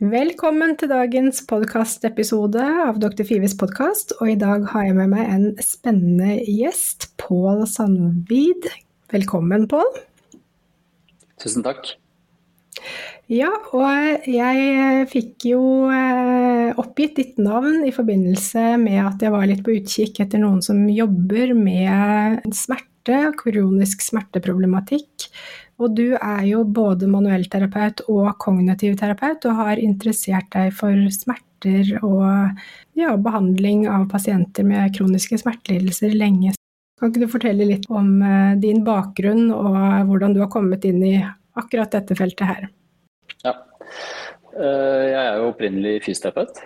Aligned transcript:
Velkommen 0.00 0.78
til 0.80 0.88
dagens 0.88 1.42
podkastepisode 1.44 2.62
av 2.86 2.96
Dr. 3.02 3.20
Fives 3.28 3.52
podkast. 3.60 4.14
Og 4.24 4.30
i 4.32 4.36
dag 4.40 4.62
har 4.70 4.86
jeg 4.86 4.94
med 4.96 5.10
meg 5.12 5.26
en 5.28 5.42
spennende 5.60 6.38
gjest, 6.48 7.10
Pål 7.20 7.66
Sandvid. 7.68 8.70
Velkommen, 9.12 9.66
Pål. 9.68 9.90
Tusen 11.44 11.66
takk. 11.66 11.92
Ja, 13.28 13.52
og 13.76 14.24
jeg 14.24 15.04
fikk 15.12 15.50
jo 15.50 15.60
eh, 15.92 16.72
oppgitt 16.80 17.20
ditt 17.20 17.36
navn 17.36 17.84
i 17.84 17.92
forbindelse 17.92 18.78
med 18.80 19.02
at 19.04 19.20
jeg 19.20 19.36
var 19.36 19.44
litt 19.52 19.60
på 19.66 19.76
utkikk 19.82 20.22
etter 20.24 20.40
noen 20.40 20.64
som 20.64 20.80
jobber 20.88 21.52
med 21.52 22.48
smerte, 22.56 23.20
kronisk 23.36 24.00
smerteproblematikk 24.08 25.28
og 25.80 25.96
du 25.96 26.12
er 26.14 26.42
jo 26.44 26.62
både 26.64 27.08
manuellterapeut 27.08 28.04
og 28.12 28.34
kognitiv 28.42 28.98
terapeut, 29.00 29.46
og 29.48 29.60
har 29.62 29.80
interessert 29.80 30.50
deg 30.52 30.74
for 30.76 30.96
smerter 31.14 31.94
og 32.04 32.26
ja, 32.98 33.14
behandling 33.16 33.86
av 33.88 34.08
pasienter 34.12 34.66
med 34.66 34.92
kroniske 34.96 35.40
smertelidelser 35.40 36.12
lenge. 36.16 36.52
Kan 37.00 37.12
ikke 37.12 37.24
du 37.24 37.32
fortelle 37.32 37.64
litt 37.64 37.86
om 37.88 38.18
eh, 38.20 38.58
din 38.60 38.82
bakgrunn 38.84 39.48
og 39.56 39.78
hvordan 40.10 40.34
du 40.36 40.42
har 40.42 40.50
kommet 40.52 40.84
inn 40.84 41.00
i 41.00 41.14
akkurat 41.56 41.94
dette 41.96 42.16
feltet 42.18 42.44
her? 42.44 42.66
Ja. 43.40 43.54
Eh, 44.52 45.06
jeg 45.08 45.22
er 45.22 45.40
jo 45.40 45.48
opprinnelig 45.54 46.02
fysioterapeut. 46.04 46.60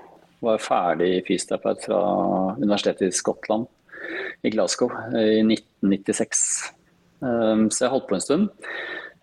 Var 0.45 0.59
ferdig 0.63 1.13
fysioterapeut 1.29 1.87
fra 1.87 2.01
Universitetet 2.59 3.15
i 3.15 3.15
Skottland 3.15 3.71
i 4.43 4.51
Glasgow 4.51 4.91
i 5.15 5.39
1996. 5.47 6.43
Eh, 7.23 7.65
så 7.71 7.87
jeg 7.87 7.95
holdt 7.95 8.11
på 8.11 8.19
en 8.19 8.27
stund. 8.27 8.51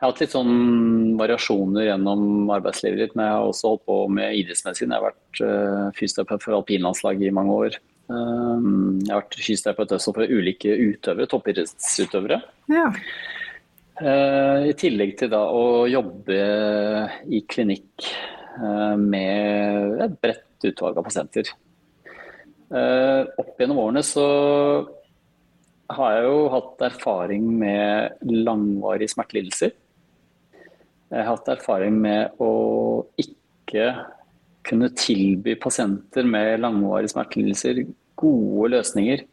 Jeg 0.02 0.08
har 0.08 0.16
hatt 0.16 0.22
litt 0.24 0.32
sånn 0.34 1.12
variasjoner 1.14 1.84
gjennom 1.86 2.48
arbeidslivet 2.50 2.98
litt, 2.98 3.12
men 3.14 3.28
jeg 3.28 3.34
har 3.38 3.50
også 3.52 3.70
holdt 3.70 3.82
på 3.86 3.96
med 4.10 4.34
idrettsmedisin. 4.34 4.90
Jeg 4.90 4.98
har 4.98 5.12
vært 5.12 5.42
uh, 5.46 5.90
fysioterapeut 5.94 6.42
for 6.42 6.58
alpinlandslaget 6.58 7.28
i 7.28 7.34
mange 7.38 7.58
år. 7.68 7.76
Um, 8.10 8.96
jeg 8.98 9.12
har 9.12 9.20
vært 9.20 9.38
fysioterapeut 9.38 9.94
også 10.00 10.14
for 10.16 10.34
ulike 10.34 10.74
utøvere, 10.74 11.30
toppidrettsutøvere. 11.30 12.40
Ja. 12.74 12.88
Uh, 14.02 14.72
I 14.72 14.74
tillegg 14.82 15.14
til 15.20 15.30
da 15.36 15.44
å 15.54 15.86
jobbe 15.86 16.40
i 17.30 17.44
klinikk 17.46 18.08
uh, 18.58 18.98
med 18.98 20.02
et 20.08 20.18
bredt 20.18 20.66
utvalg 20.72 20.98
av 20.98 21.06
pasienter. 21.12 21.54
Opp 22.72 23.54
gjennom 23.62 23.84
årene 23.84 24.02
så 24.08 24.26
har 25.94 26.18
jeg 26.18 26.26
jo 26.26 26.44
hatt 26.56 26.84
erfaring 26.90 27.48
med 27.62 28.34
langvarige 28.50 29.14
smertelidelser. 29.14 29.78
Jeg 31.12 31.26
har 31.26 31.34
hatt 31.34 31.50
erfaring 31.52 31.98
med 32.00 32.40
å 32.40 32.52
ikke 33.20 33.88
kunne 34.68 34.92
tilby 34.96 35.58
pasienter 35.60 36.28
med 36.28 36.62
langvarige 36.62 37.12
smertelidelser 37.12 37.82
gode 38.22 38.70
løsninger. 38.78 39.24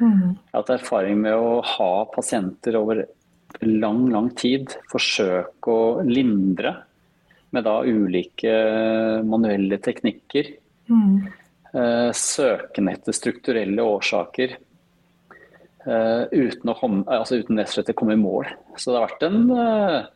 Mm. 0.00 0.34
Jeg 0.34 0.52
har 0.52 0.64
hatt 0.64 0.74
erfaring 0.76 1.22
med 1.22 1.36
å 1.38 1.60
ha 1.64 1.92
pasienter 2.12 2.76
over 2.76 3.04
lang, 3.62 4.08
lang 4.12 4.28
tid 4.36 4.74
forsøke 4.90 5.70
å 5.70 6.02
lindre 6.04 6.74
med 7.54 7.64
da 7.64 7.78
ulike 7.86 8.52
manuelle 9.24 9.78
teknikker. 9.80 10.50
Mm. 10.90 11.24
Eh, 11.74 12.10
søken 12.14 12.90
etter 12.92 13.16
strukturelle 13.16 13.82
årsaker. 13.82 14.58
Uh, 15.84 16.24
uten, 16.32 16.70
å 16.72 16.74
komme, 16.78 17.02
altså 17.12 17.36
uten 17.42 17.58
rett 17.60 17.68
og 17.68 17.74
slett 17.74 17.90
å 17.92 17.96
komme 17.98 18.14
i 18.16 18.20
mål. 18.20 18.46
Så 18.80 18.88
det 18.88 18.96
har 18.96 19.10
vært 19.10 19.24
en 19.26 19.42
uh, 19.52 20.06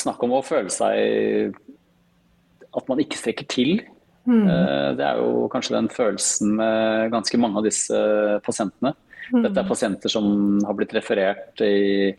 snakk 0.00 0.22
om 0.24 0.36
å 0.36 0.44
føle 0.44 0.72
seg 0.72 1.56
at 2.74 2.90
man 2.90 3.02
ikke 3.02 3.20
strekker 3.20 3.48
til. 3.50 3.78
Mm. 4.24 4.46
Eh, 4.48 4.90
det 4.98 5.06
er 5.06 5.20
jo 5.20 5.48
kanskje 5.52 5.76
den 5.76 5.90
følelsen 5.92 6.54
med 6.58 7.10
ganske 7.14 7.40
mange 7.40 7.60
av 7.60 7.66
disse 7.66 7.98
pasientene. 8.46 8.94
Mm. 9.32 9.42
Dette 9.46 9.60
er 9.60 9.68
pasienter 9.68 10.12
som 10.12 10.26
har 10.64 10.76
blitt 10.78 10.94
referert 10.96 11.60
i 11.64 12.14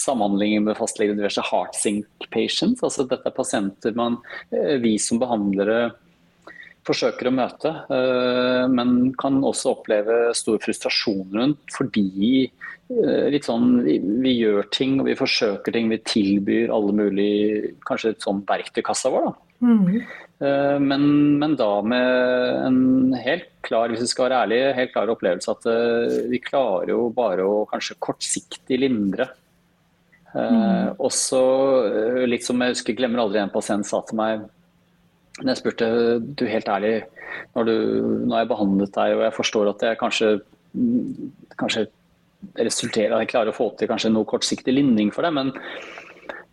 samhandlinger 0.00 0.64
med 0.64 0.78
fastlege 0.78 1.16
diverse 1.16 1.44
heart 1.50 1.76
sync 1.76 2.28
patients. 2.32 2.82
Altså 2.84 3.06
dette 3.08 3.28
er 3.28 3.36
pasienter 3.36 3.96
man, 3.96 4.18
eh, 4.50 4.78
vi 4.82 4.96
som 4.98 5.20
behandlere 5.22 5.92
forsøker 6.86 7.30
å 7.30 7.34
møte, 7.34 7.70
eh, 7.94 8.64
men 8.70 9.12
kan 9.18 9.38
også 9.38 9.76
oppleve 9.76 10.18
stor 10.34 10.58
frustrasjon 10.64 11.28
rundt 11.36 11.76
fordi 11.76 12.50
Eh, 12.92 13.28
litt 13.32 13.46
sånn 13.46 13.80
vi, 13.84 14.32
gjør 14.36 14.66
ting 14.74 14.98
og 15.00 15.08
vi 15.08 15.16
forsøker 15.18 15.74
ting. 15.74 15.90
Vi 15.92 16.00
tilbyr 16.08 16.72
alle 16.74 16.94
mulige 16.96 17.72
Kanskje 17.88 18.14
et 18.14 18.24
sånn 18.24 18.42
verktøykassa 18.48 19.12
vår. 19.12 19.30
da. 19.30 19.48
Mm. 19.62 19.84
Uh, 20.42 20.78
men, 20.82 21.04
men, 21.38 21.52
da 21.54 21.68
med 21.86 22.08
en 22.66 23.12
helt 23.14 23.46
klar 23.62 23.92
hvis 23.92 24.00
vi 24.02 24.08
skal 24.10 24.26
være 24.26 24.40
ærlige, 24.42 24.72
helt 24.74 24.90
klar 24.90 25.12
opplevelse 25.12 25.52
at 25.52 25.68
uh, 25.70 26.16
vi 26.32 26.40
klarer 26.42 26.90
jo 26.90 27.04
bare 27.14 27.46
å 27.46 27.60
kanskje 27.70 28.00
kortsiktig 28.02 28.80
lindre. 28.82 29.28
Uh, 30.32 30.40
mm. 30.42 30.88
Og 30.98 31.14
så 31.14 31.44
litt 32.26 32.42
som 32.42 32.58
jeg 32.58 32.74
husker, 32.74 32.98
glemmer 32.98 33.22
aldri 33.22 33.38
en 33.38 33.54
pasient 33.54 33.86
sa 33.86 34.02
til 34.08 34.18
meg 34.18 34.42
når 35.40 35.50
jeg 35.52 35.60
spurte 35.62 35.88
du 36.20 36.44
helt 36.48 36.68
ærlig, 36.68 36.94
når, 37.56 37.68
du, 37.68 37.74
når 38.28 38.42
jeg 38.42 38.50
behandlet 38.50 38.94
deg 38.96 39.16
og 39.16 39.24
jeg 39.26 39.36
forstår 39.36 39.70
at 39.72 39.84
jeg 39.86 40.00
kanskje, 40.00 40.32
kanskje 41.60 41.86
resulterer 42.58 43.14
at 43.14 43.24
jeg 43.24 43.30
klarer 43.32 43.52
å 43.52 43.56
få 43.56 43.70
til 43.78 43.88
kanskje 43.90 44.12
noe 44.12 44.28
kortsiktig 44.28 44.74
lindring 44.74 45.12
for 45.14 45.24
deg, 45.24 45.32
Men, 45.32 45.54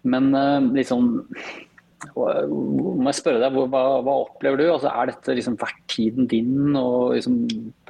men 0.04 0.72
liksom 0.78 1.10
må 2.08 3.10
jeg 3.10 3.18
spørre 3.18 3.42
deg, 3.44 3.56
hva, 3.74 3.82
hva 4.06 4.14
opplever 4.24 4.62
du? 4.62 4.66
Altså, 4.72 4.88
er 4.88 5.12
dette 5.12 5.36
liksom 5.36 5.58
verdt 5.60 5.82
tiden 5.92 6.30
din? 6.32 6.76
og 6.80 7.16
liksom, 7.18 7.42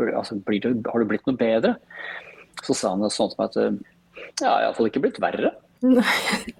altså, 0.02 0.40
du, 0.42 0.70
Har 0.90 1.04
du 1.04 1.10
blitt 1.10 1.28
noe 1.30 1.38
bedre? 1.38 1.76
Så 2.66 2.74
sa 2.74 2.96
han 2.96 3.06
sånn 3.14 3.30
som 3.36 3.46
at 3.46 3.58
ja, 3.60 3.70
jeg 4.42 4.50
har 4.50 4.64
iallfall 4.66 4.90
ikke 4.90 5.04
blitt 5.04 5.22
verre. 5.22 5.54
Nei. 5.80 6.04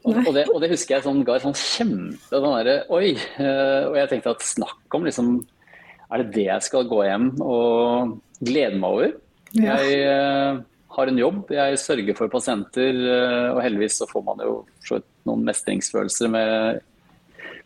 Og, 0.08 0.30
det, 0.32 0.46
og, 0.48 0.62
det, 0.64 0.70
husker 0.72 0.96
jeg 0.96 1.04
sånn, 1.04 1.26
ga 1.28 1.36
et 1.36 1.44
sånn 1.44 1.58
kjempe 1.58 2.40
sånn 2.40 2.54
der, 2.64 2.86
Oi! 2.96 3.12
Og 3.90 3.98
jeg 4.00 4.12
tenkte 4.14 4.32
at 4.32 4.46
snakk 4.48 4.96
om 4.96 5.04
liksom 5.04 5.34
Er 6.08 6.24
det 6.24 6.30
det 6.38 6.46
jeg 6.46 6.68
skal 6.70 6.88
gå 6.88 7.02
hjem 7.04 7.34
og 7.44 8.14
glede 8.40 8.80
meg 8.80 8.96
over? 8.96 9.12
Ja. 9.60 9.76
Jeg 9.84 10.64
har 11.00 11.10
en 11.10 11.22
jobb. 11.22 11.42
Jeg 11.54 11.80
sørger 11.82 12.18
for 12.18 12.32
pasienter, 12.34 12.98
eh, 12.98 13.48
og 13.54 13.62
heldigvis 13.64 14.00
så 14.02 14.08
får 14.10 14.26
man 14.26 14.44
jo 14.44 14.54
noen 15.30 15.46
mestringsfølelser 15.48 16.32
med, 16.34 16.80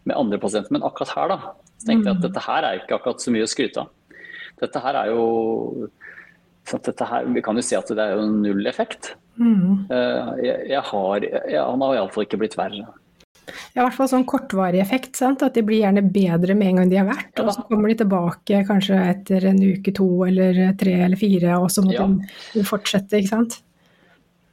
med, 0.03 0.16
andre 0.16 0.40
pasienter. 0.41 0.74
Men 0.75 0.85
akkurat 0.88 1.14
her 1.16 1.34
da, 1.34 1.40
så 1.78 1.90
tenkte 1.90 2.09
jeg 2.09 2.18
at 2.18 2.22
mm. 2.22 2.25
dette 2.28 2.46
her 2.47 2.68
er 2.68 2.81
ikke 2.81 2.97
akkurat 3.00 3.24
så 3.24 3.34
mye 3.34 3.47
å 3.47 3.52
skryte 3.52 3.85
av. 3.85 4.20
Dette 4.64 4.84
her 4.84 5.00
er 5.00 5.12
jo 5.12 5.24
her, 6.72 7.25
Vi 7.34 7.41
kan 7.44 7.59
jo 7.59 7.63
si 7.66 7.75
at 7.75 7.88
det 7.91 8.00
er 8.01 8.18
jo 8.18 8.28
null 8.31 8.68
effekt. 8.68 9.16
Mm. 9.35 9.88
Eh, 9.90 10.34
jeg, 10.46 10.68
jeg 10.72 10.84
har, 10.91 11.26
jeg, 11.26 11.59
han 11.59 11.82
har 11.82 11.96
iallfall 11.97 12.28
ikke 12.28 12.40
blitt 12.41 12.58
verre. 12.59 12.85
Ja, 13.73 13.82
i 13.82 13.84
hvert 13.84 13.97
fall 13.97 14.09
sånn 14.11 14.28
kortvarig 14.29 14.79
effekt. 14.84 15.17
Sant? 15.20 15.43
At 15.43 15.58
de 15.58 15.66
blir 15.66 15.82
gjerne 15.84 16.05
bedre 16.05 16.55
med 16.55 16.72
en 16.72 16.82
gang 16.82 16.93
de 16.93 17.02
har 17.02 17.09
vært, 17.09 17.34
og 17.43 17.52
så 17.55 17.66
kommer 17.67 17.91
de 17.91 17.99
tilbake 18.03 18.64
kanskje 18.70 18.99
etter 19.09 19.49
en 19.52 19.59
uke, 19.59 19.93
to 19.96 20.08
eller 20.28 20.64
tre 20.79 20.96
eller 21.08 21.20
fire, 21.20 21.58
og 21.59 21.70
så 21.73 21.84
må 21.85 21.96
ja. 21.96 22.08
de 22.53 22.66
fortsette, 22.67 23.20
ikke 23.20 23.34
sant. 23.34 23.59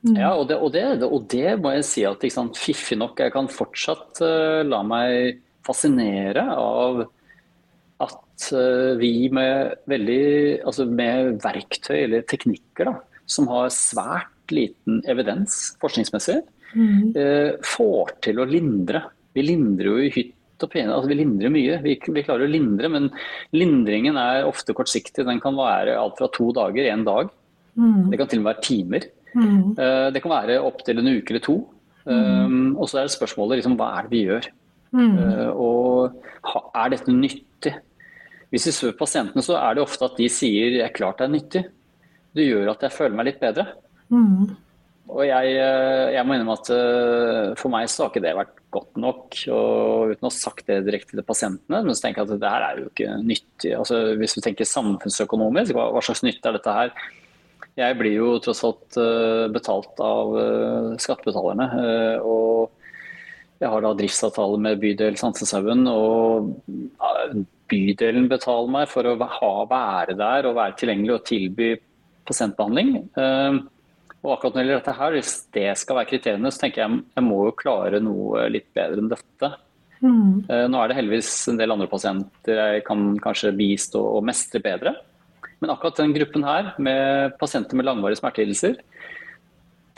Mm. 0.00 0.16
Ja, 0.16 0.32
og 0.32 0.46
det, 0.48 0.56
og, 0.56 0.72
det, 0.72 0.84
og 1.04 1.26
det, 1.28 1.46
må 1.60 1.74
jeg 1.76 1.86
si 1.86 2.04
at 2.08 2.24
sant, 2.32 2.56
fiffig 2.58 2.96
nok, 2.98 3.20
jeg 3.20 3.34
kan 3.34 3.50
fortsatt 3.52 4.22
uh, 4.24 4.62
la 4.64 4.80
meg 4.86 5.42
fascinere 5.66 6.46
av 6.56 7.04
at 8.40 8.48
uh, 8.56 8.96
vi 9.00 9.28
med 9.32 9.76
veldig 9.90 10.24
Altså 10.64 10.86
med 10.88 11.40
verktøy 11.44 11.96
eller 11.98 12.26
teknikker 12.28 12.88
da, 12.88 12.96
som 13.28 13.48
har 13.52 13.70
svært 13.74 14.54
liten 14.54 15.00
evidens 15.06 15.76
forskningsmessig, 15.78 16.40
mm. 16.74 17.12
eh, 17.14 17.52
får 17.62 18.16
til 18.26 18.40
å 18.42 18.46
lindre. 18.48 19.04
Vi 19.36 19.44
lindrer 19.46 19.86
jo 19.86 20.00
i 20.02 20.10
hytt 20.10 20.64
og 20.64 20.72
pene, 20.72 20.90
altså 20.90 21.12
vi 21.12 21.20
lindrer 21.20 21.52
mye. 21.54 21.76
Vi, 21.84 21.94
vi, 22.02 22.24
klarer 22.26 22.48
å 22.48 22.50
lindre, 22.50 22.90
men 22.90 23.06
lindringen 23.54 24.18
er 24.18 24.48
ofte 24.48 24.74
kortsiktig. 24.74 25.22
Den 25.28 25.38
kan 25.38 25.54
være 25.54 25.94
alt 26.00 26.18
fra 26.18 26.26
to 26.34 26.48
dager, 26.56 26.88
én 26.90 27.06
dag. 27.06 27.30
Mm. 27.78 28.10
Det 28.10 28.18
kan 28.18 28.32
til 28.32 28.40
og 28.40 28.42
med 28.42 28.50
være 28.50 28.66
timer. 28.66 29.06
Mm. 29.30 29.60
Eh, 29.78 30.08
det 30.16 30.24
kan 30.24 30.34
være 30.34 30.58
opptil 30.66 30.98
en 30.98 31.12
uke 31.14 31.36
eller 31.36 31.46
to. 31.46 31.60
Um, 32.10 32.74
og 32.80 32.88
så 32.88 32.98
er 32.98 33.06
det 33.06 33.14
spørsmålet 33.14 33.60
liksom, 33.60 33.76
hva 33.78 33.92
er 33.98 34.08
det 34.08 34.14
vi 34.16 34.24
gjør? 34.24 34.50
Mm. 34.96 35.16
Eh, 35.22 35.50
og 35.54 36.16
er 36.74 36.92
dette 36.96 37.14
nyttig? 37.14 37.76
Hvis 38.50 38.66
vi 38.66 38.74
spør 38.74 38.96
pasientene, 38.98 39.44
så 39.46 39.58
er 39.60 39.76
det 39.76 39.84
ofte 39.84 40.08
at 40.08 40.16
de 40.18 40.26
sier 40.28 40.78
'jeg 40.78 40.86
er 40.86 40.96
klart 40.96 41.18
det 41.18 41.28
er 41.28 41.34
nyttig. 41.36 41.64
Det 42.34 42.46
gjør 42.46 42.70
at 42.72 42.82
jeg 42.82 42.92
føler 42.92 43.16
meg 43.16 43.26
litt 43.26 43.40
bedre. 43.40 43.66
Mm. 44.10 44.56
Og 45.10 45.22
jeg, 45.26 45.54
eh, 45.58 46.12
jeg, 46.14 46.26
må 46.26 46.34
innrømme 46.34 46.54
at 46.54 46.70
eh, 46.70 47.54
for 47.58 47.72
meg 47.72 47.88
så 47.90 48.04
har 48.04 48.10
ikke 48.12 48.22
det 48.22 48.34
vært 48.38 48.58
godt 48.70 48.96
nok. 48.96 49.38
og 49.50 50.12
Uten 50.12 50.26
å 50.26 50.30
ha 50.30 50.34
sagt 50.34 50.66
det 50.66 50.84
direkte 50.86 51.16
til 51.16 51.26
pasientene, 51.26 51.82
men 51.82 51.94
så 51.94 52.06
tenker 52.06 52.22
jeg 52.22 52.30
at 52.30 52.42
det 52.42 52.52
her 52.54 52.66
er 52.66 52.78
jo 52.78 52.90
ikke 52.90 53.16
nyttig. 53.22 53.72
Altså, 53.78 54.02
hvis 54.20 54.36
vi 54.38 54.44
tenker 54.46 54.70
samfunnsøkonomisk, 54.70 55.74
hva, 55.74 55.90
hva 55.94 56.02
slags 56.04 56.22
nytte 56.22 56.46
er 56.46 56.58
dette 56.58 56.76
her? 56.76 56.94
Jeg 57.78 57.98
blir 57.98 58.14
jo 58.18 58.38
tross 58.42 58.64
alt 58.66 58.98
betalt 59.54 60.00
av 60.02 60.34
skattebetalerne. 61.00 61.68
og 62.26 62.70
jeg 63.60 63.68
har 63.68 63.84
da 63.84 63.92
driftsavtale 63.92 64.58
med 64.60 64.80
bydel 64.80 65.16
Sanseshaugen, 65.20 65.84
og 65.88 66.54
bydelen 67.70 68.28
betaler 68.30 68.72
meg 68.74 68.90
for 68.90 69.06
å 69.06 69.16
ha, 69.18 69.52
være 69.70 70.16
der 70.18 70.48
og 70.48 70.58
være 70.58 70.76
tilgjengelig 70.80 71.16
og 71.16 71.26
tilby 71.28 71.70
pasientbehandling. 72.28 72.92
Ehm, 73.20 73.62
og 74.20 74.34
akkurat 74.34 74.56
når 74.56 74.60
det 74.60 74.66
gjelder 74.66 74.82
dette 74.82 74.98
her, 74.98 75.12
Hvis 75.16 75.34
det 75.56 75.68
skal 75.80 75.96
være 75.96 76.10
kriteriene, 76.10 76.52
så 76.52 76.64
tenker 76.64 76.82
jeg 76.82 77.02
jeg 77.16 77.24
må 77.24 77.44
jo 77.46 77.56
klare 77.56 78.00
noe 78.04 78.48
litt 78.52 78.68
bedre 78.76 79.00
enn 79.00 79.12
dette. 79.12 79.52
Mm. 80.00 80.48
Nå 80.72 80.80
er 80.80 80.88
det 80.88 80.96
heldigvis 80.96 81.30
en 81.52 81.58
del 81.60 81.72
andre 81.72 81.88
pasienter 81.88 82.56
jeg 82.56 82.84
kan 82.86 83.18
kanskje 83.20 83.52
bistå 83.56 84.00
og 84.00 84.24
mestre 84.24 84.60
bedre. 84.64 84.94
Men 85.60 85.74
akkurat 85.74 85.98
den 86.00 86.14
gruppen 86.16 86.44
her, 86.44 86.72
med 86.80 87.36
pasienter 87.40 87.76
med 87.76 87.88
langvarige 87.88 88.20
smertelidelser, 88.22 88.78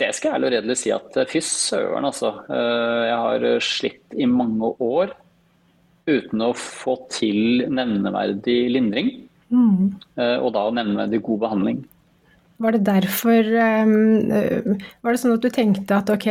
det 0.00 0.08
skal 0.16 0.28
jeg 0.30 0.38
ærlig 0.38 0.48
og 0.48 0.54
redelig 0.56 0.78
si 0.80 0.92
at 0.94 1.18
eh, 1.20 1.28
fy 1.30 1.42
søren, 1.46 2.06
altså. 2.08 2.32
Eh, 2.50 3.02
jeg 3.06 3.18
har 3.22 3.46
slitt 3.62 4.16
i 4.18 4.26
mange 4.26 4.72
år 4.82 5.12
uten 6.10 6.44
å 6.44 6.52
få 6.58 6.96
til 7.12 7.66
nevneverdig 7.70 8.58
lindring. 8.74 9.10
Mm. 9.52 9.92
Eh, 10.16 10.38
og 10.38 10.52
da 10.56 10.66
nevneverdig 10.74 11.22
god 11.26 11.42
behandling. 11.46 11.82
Var 12.62 12.76
det 12.76 12.84
derfor 12.86 13.48
Var 13.50 15.08
det 15.08 15.18
sånn 15.18 15.34
at 15.34 15.42
du 15.42 15.48
tenkte 15.50 15.96
at 15.96 16.10
ok, 16.12 16.28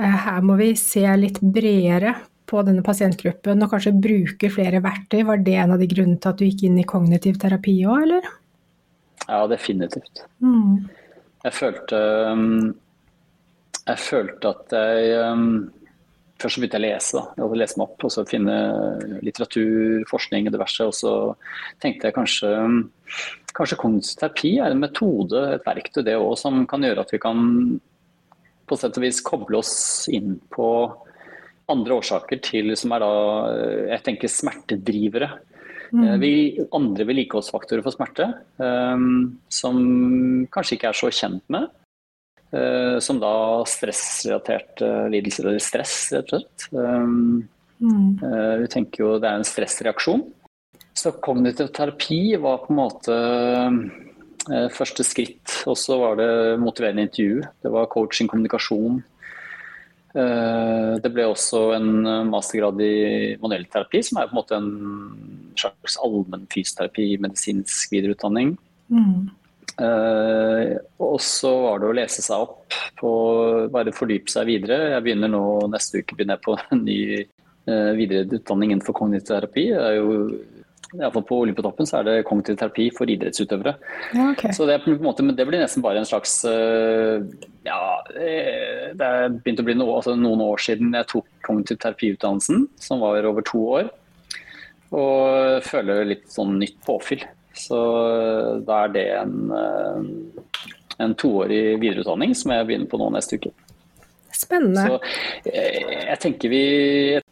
her 0.00 0.44
må 0.46 0.56
vi 0.56 0.70
se 0.80 1.02
litt 1.18 1.42
bredere 1.42 2.14
på 2.48 2.62
denne 2.64 2.80
pasientgruppen 2.86 3.60
og 3.64 3.72
kanskje 3.74 3.92
bruke 4.00 4.48
flere 4.54 4.80
verktøy? 4.84 5.20
Var 5.28 5.42
det 5.44 5.58
en 5.60 5.74
av 5.76 5.82
de 5.82 5.90
grunnene 5.90 6.16
til 6.22 6.32
at 6.32 6.40
du 6.40 6.46
gikk 6.46 6.64
inn 6.68 6.80
i 6.80 6.86
kognitiv 6.88 7.36
terapi 7.42 7.76
òg, 7.84 8.06
eller? 8.06 8.30
Ja, 9.26 9.42
definitivt. 9.50 10.24
Mm 10.40 10.86
jeg 11.46 11.54
følte 11.54 11.98
um, 12.32 12.76
Jeg 13.86 14.02
følte 14.02 14.52
at 14.54 14.74
jeg 14.74 15.18
um, 15.30 15.48
Først 16.36 16.56
så 16.56 16.60
begynte 16.60 16.76
jeg 16.78 16.84
å 16.84 16.86
lese, 16.86 17.16
da. 17.16 17.24
Jeg 17.40 17.58
lese 17.62 17.80
meg 17.80 17.88
opp 17.88 18.04
og 18.04 18.12
så 18.12 18.26
finne 18.28 18.56
litteratur, 19.24 20.04
forskning 20.10 20.50
og 20.50 20.56
diverse. 20.56 20.86
Og 20.86 20.94
så 20.96 21.12
tenkte 21.82 22.10
jeg 22.10 22.16
kanskje 22.18 22.52
kanskje 23.56 23.78
kunstterapi 23.80 24.50
er 24.60 24.74
en 24.74 24.82
metode, 24.82 25.40
et 25.54 25.64
verktøy, 25.64 26.02
det 26.04 26.16
òg, 26.20 26.34
som 26.36 26.64
kan 26.68 26.84
gjøre 26.84 27.06
at 27.06 27.12
vi 27.14 27.20
kan 27.22 27.38
på 28.66 28.78
sett 28.78 28.98
og 28.98 29.04
vis 29.06 29.22
koble 29.24 29.60
oss 29.60 29.74
inn 30.12 30.36
på 30.52 30.68
andre 31.70 31.98
årsaker 31.98 32.40
til 32.44 32.74
som 32.78 32.94
er 32.94 33.02
da 33.02 33.12
jeg 33.94 34.04
tenker 34.06 34.30
smertedrivere. 34.30 35.30
Mm. 35.94 36.02
Eh, 36.02 36.16
vi, 36.22 36.32
andre 36.74 37.06
vedlikeholdsfaktorer 37.06 37.84
for 37.86 37.94
smerte 37.94 38.26
um, 38.58 39.36
som 39.48 39.78
kanskje 40.52 40.78
ikke 40.78 40.90
er 40.90 40.98
så 40.98 41.10
kjent 41.14 41.44
med. 41.52 41.70
Uh, 42.54 42.98
som 43.02 43.18
da 43.20 43.32
stressrelaterte 43.68 44.88
lidelser, 45.12 45.48
eller 45.48 45.62
stress, 45.62 45.96
rett 46.14 46.30
og 46.30 46.44
slett. 46.44 46.66
Um, 46.70 47.42
mm. 47.82 48.10
uh, 48.22 48.54
vi 48.62 48.68
tenker 48.72 49.02
jo 49.02 49.16
det 49.20 49.28
er 49.30 49.40
en 49.40 49.48
stressreaksjon. 49.48 50.22
Så 50.96 51.12
kognitiv 51.20 51.72
terapi 51.76 52.20
var 52.40 52.62
på 52.62 52.72
en 52.72 52.78
måte 52.78 53.16
første 54.72 55.04
skritt. 55.04 55.64
Og 55.68 55.74
så 55.76 55.98
var 56.00 56.16
det 56.16 56.30
motiverende 56.62 57.04
intervju. 57.04 57.42
Det 57.66 57.72
var 57.74 57.90
coaching, 57.92 58.30
kommunikasjon. 58.30 59.02
Eh, 60.16 60.92
det 61.02 61.10
ble 61.12 61.26
også 61.28 61.58
en 61.76 61.90
eh, 62.08 62.22
mastergrad 62.30 62.80
i 62.80 63.36
manuell 63.42 63.66
terapi, 63.68 64.00
som 64.06 64.20
er 64.20 64.30
på 64.30 64.32
en 64.32 64.38
måte 64.38 64.56
en 64.56 64.70
slags 65.60 65.98
allmenn 66.04 66.46
fysioterapi, 66.52 67.08
medisinsk 67.20 67.92
videreutdanning. 67.92 68.54
Mm. 68.88 69.26
Uh, 69.76 70.78
og 71.04 71.18
så 71.20 71.50
var 71.60 71.82
det 71.82 71.88
å 71.90 71.96
lese 71.98 72.22
seg 72.24 72.46
opp 72.46 72.76
på 72.96 73.10
bare 73.72 73.92
fordype 73.92 74.32
seg 74.32 74.48
videre. 74.48 74.94
Jeg 74.94 75.04
begynner 75.04 75.32
nå 75.32 75.42
neste 75.72 76.00
uke 76.00 76.16
begynner 76.16 76.38
jeg 76.38 76.46
på 76.46 76.54
en 76.72 76.84
ny 76.86 77.00
uh, 77.20 77.92
videreutdanning 77.98 78.72
innenfor 78.72 78.96
kognitiv 78.96 79.28
terapi. 79.34 79.68
Det 79.74 79.82
er 79.90 79.98
jo 79.98 80.14
Iallfall 80.96 81.24
på 81.26 81.40
Olympiatoppen 81.42 81.88
så 81.88 81.98
er 81.98 82.06
det 82.06 82.24
kognitiv 82.28 82.56
terapi 82.60 82.86
for 82.94 83.10
idrettsutøvere. 83.10 83.74
Ja, 84.14 84.30
okay. 84.30 84.54
Så 84.54 84.68
det, 84.70 84.78
måte, 85.02 85.26
det, 85.34 85.44
blir 85.48 85.60
nesten 85.60 85.84
bare 85.84 86.00
en 86.00 86.08
slags 86.08 86.38
uh, 86.46 87.20
Ja, 87.66 87.80
det 88.14 89.08
er 89.10 89.34
begynt 89.34 89.60
å 89.60 89.66
bli 89.66 89.76
noe, 89.76 89.98
altså 89.98 90.14
noen 90.16 90.44
år 90.46 90.62
siden 90.62 90.94
jeg 90.96 91.10
tok 91.10 91.28
kognitiv 91.44 91.82
terapiutdannelsen, 91.82 92.68
som 92.80 93.02
var 93.04 93.28
over 93.28 93.44
to 93.44 93.60
år. 93.82 93.90
Og 94.94 95.66
føler 95.66 96.06
litt 96.06 96.30
sånn 96.32 96.56
nytt 96.62 96.78
påfyll. 96.86 97.26
Så 97.56 97.78
eh, 98.06 98.50
da 98.66 98.82
er 98.84 98.92
det 98.94 99.06
en, 99.16 99.36
eh, 99.56 100.42
en 101.04 101.14
toårig 101.18 101.78
videreutdanning 101.82 102.34
som 102.36 102.52
jeg 102.54 102.68
begynner 102.68 102.90
på 102.90 103.00
nå 103.00 103.12
neste 103.14 103.40
uke. 103.40 103.54
Spennende. 104.36 104.84
Så 104.84 105.48
jeg 105.48 106.18
tenker 106.20 106.52
vi 106.52 106.64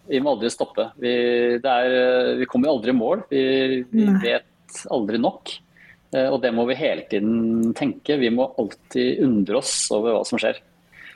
vi 0.08 0.20
må 0.20 0.34
aldri 0.34 0.50
stoppe. 0.52 0.88
Vi, 1.00 1.12
er, 1.56 1.92
vi 2.36 2.48
kommer 2.48 2.72
aldri 2.72 2.92
i 2.92 2.96
mål. 2.96 3.24
Vi, 3.30 3.44
vi 3.88 4.08
vet 4.22 4.80
aldri 4.92 5.20
nok. 5.20 5.52
Eh, 6.14 6.28
og 6.28 6.40
det 6.44 6.52
må 6.54 6.66
vi 6.68 6.78
hele 6.78 7.06
tiden 7.10 7.72
tenke. 7.76 8.18
Vi 8.20 8.32
må 8.34 8.50
alltid 8.60 9.22
undre 9.24 9.60
oss 9.62 9.74
over 9.94 10.18
hva 10.18 10.24
som 10.28 10.40
skjer. 10.40 10.60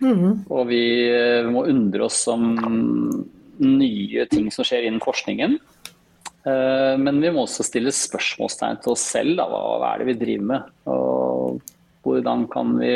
Mm. 0.01 0.47
Og 0.47 0.69
vi 0.71 0.83
eh, 1.11 1.49
må 1.51 1.67
undre 1.71 2.07
oss 2.09 2.23
om 2.33 2.49
nye 3.59 4.27
ting 4.31 4.49
som 4.55 4.67
skjer 4.67 4.87
innen 4.89 5.03
forskningen. 5.05 5.59
Eh, 6.47 6.95
men 7.01 7.23
vi 7.23 7.33
må 7.35 7.47
også 7.47 7.67
stille 7.67 7.95
spørsmålstegn 7.95 8.83
til 8.85 8.95
oss 8.95 9.07
selv. 9.15 9.41
Da. 9.41 9.49
Hva 9.49 9.95
er 9.95 10.03
det 10.03 10.11
vi 10.13 10.19
driver 10.21 10.53
med? 10.53 10.71
Og 10.93 11.59
hvordan 12.07 12.47
kan 12.53 12.77
vi 12.81 12.95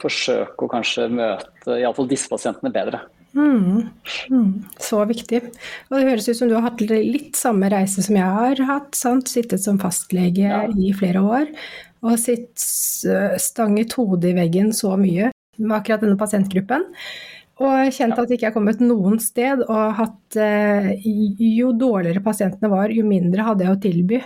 forsøke 0.00 0.66
å 0.66 0.70
kanskje 0.70 1.08
møte 1.08 1.78
iallfall 1.80 2.08
disse 2.10 2.30
pasientene 2.30 2.72
bedre? 2.72 3.02
Mm. 3.36 3.88
Mm. 4.32 4.52
Så 4.80 5.02
viktig. 5.08 5.42
Og 5.90 5.98
det 5.98 6.06
høres 6.06 6.28
ut 6.30 6.38
som 6.38 6.48
du 6.48 6.54
har 6.56 6.64
hatt 6.70 6.80
litt 6.80 7.36
samme 7.36 7.68
reise 7.72 8.04
som 8.04 8.16
jeg 8.16 8.38
har 8.38 8.62
hatt. 8.68 8.94
Sant? 8.96 9.28
Sittet 9.28 9.64
som 9.64 9.80
fastlege 9.80 10.46
ja. 10.46 10.62
i 10.72 10.94
flere 10.96 11.24
år 11.24 11.50
og 12.06 12.18
sitt 12.20 12.54
stanget 13.42 13.96
hodet 13.96 14.32
i 14.32 14.36
veggen 14.36 14.72
så 14.76 14.94
mye 15.00 15.32
med 15.56 15.76
akkurat 15.78 16.04
denne 16.04 16.18
pasientgruppen. 16.20 16.84
Og 17.56 17.88
kjent 17.94 18.18
at 18.20 18.28
jeg 18.28 18.36
ikke 18.36 18.50
er 18.50 18.56
kommet 18.56 18.82
noen 18.84 19.16
sted, 19.22 19.62
og 19.64 19.96
hatt 19.96 20.36
eh, 20.36 20.92
Jo 21.40 21.72
dårligere 21.72 22.20
pasientene 22.24 22.68
var, 22.72 22.92
jo 22.92 23.06
mindre 23.06 23.46
hadde 23.46 23.64
jeg 23.64 23.72
å 23.72 23.80
tilby. 23.80 24.20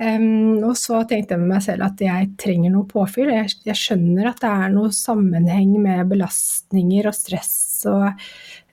Um, 0.00 0.62
og 0.64 0.78
så 0.80 1.02
tenkte 1.04 1.34
jeg 1.34 1.42
med 1.42 1.50
meg 1.50 1.64
selv 1.64 1.84
at 1.84 2.00
jeg 2.00 2.30
trenger 2.40 2.72
noe 2.72 2.88
påfyll. 2.88 3.28
Jeg, 3.34 3.50
jeg, 3.68 3.76
skjønner 3.76 4.30
at 4.30 4.38
det 4.40 4.48
er 4.48 4.72
noe 4.72 4.92
sammenheng 4.96 5.74
med 5.82 6.08
belastninger 6.08 7.08
og 7.10 7.16
stress 7.16 7.58
og 7.88 8.08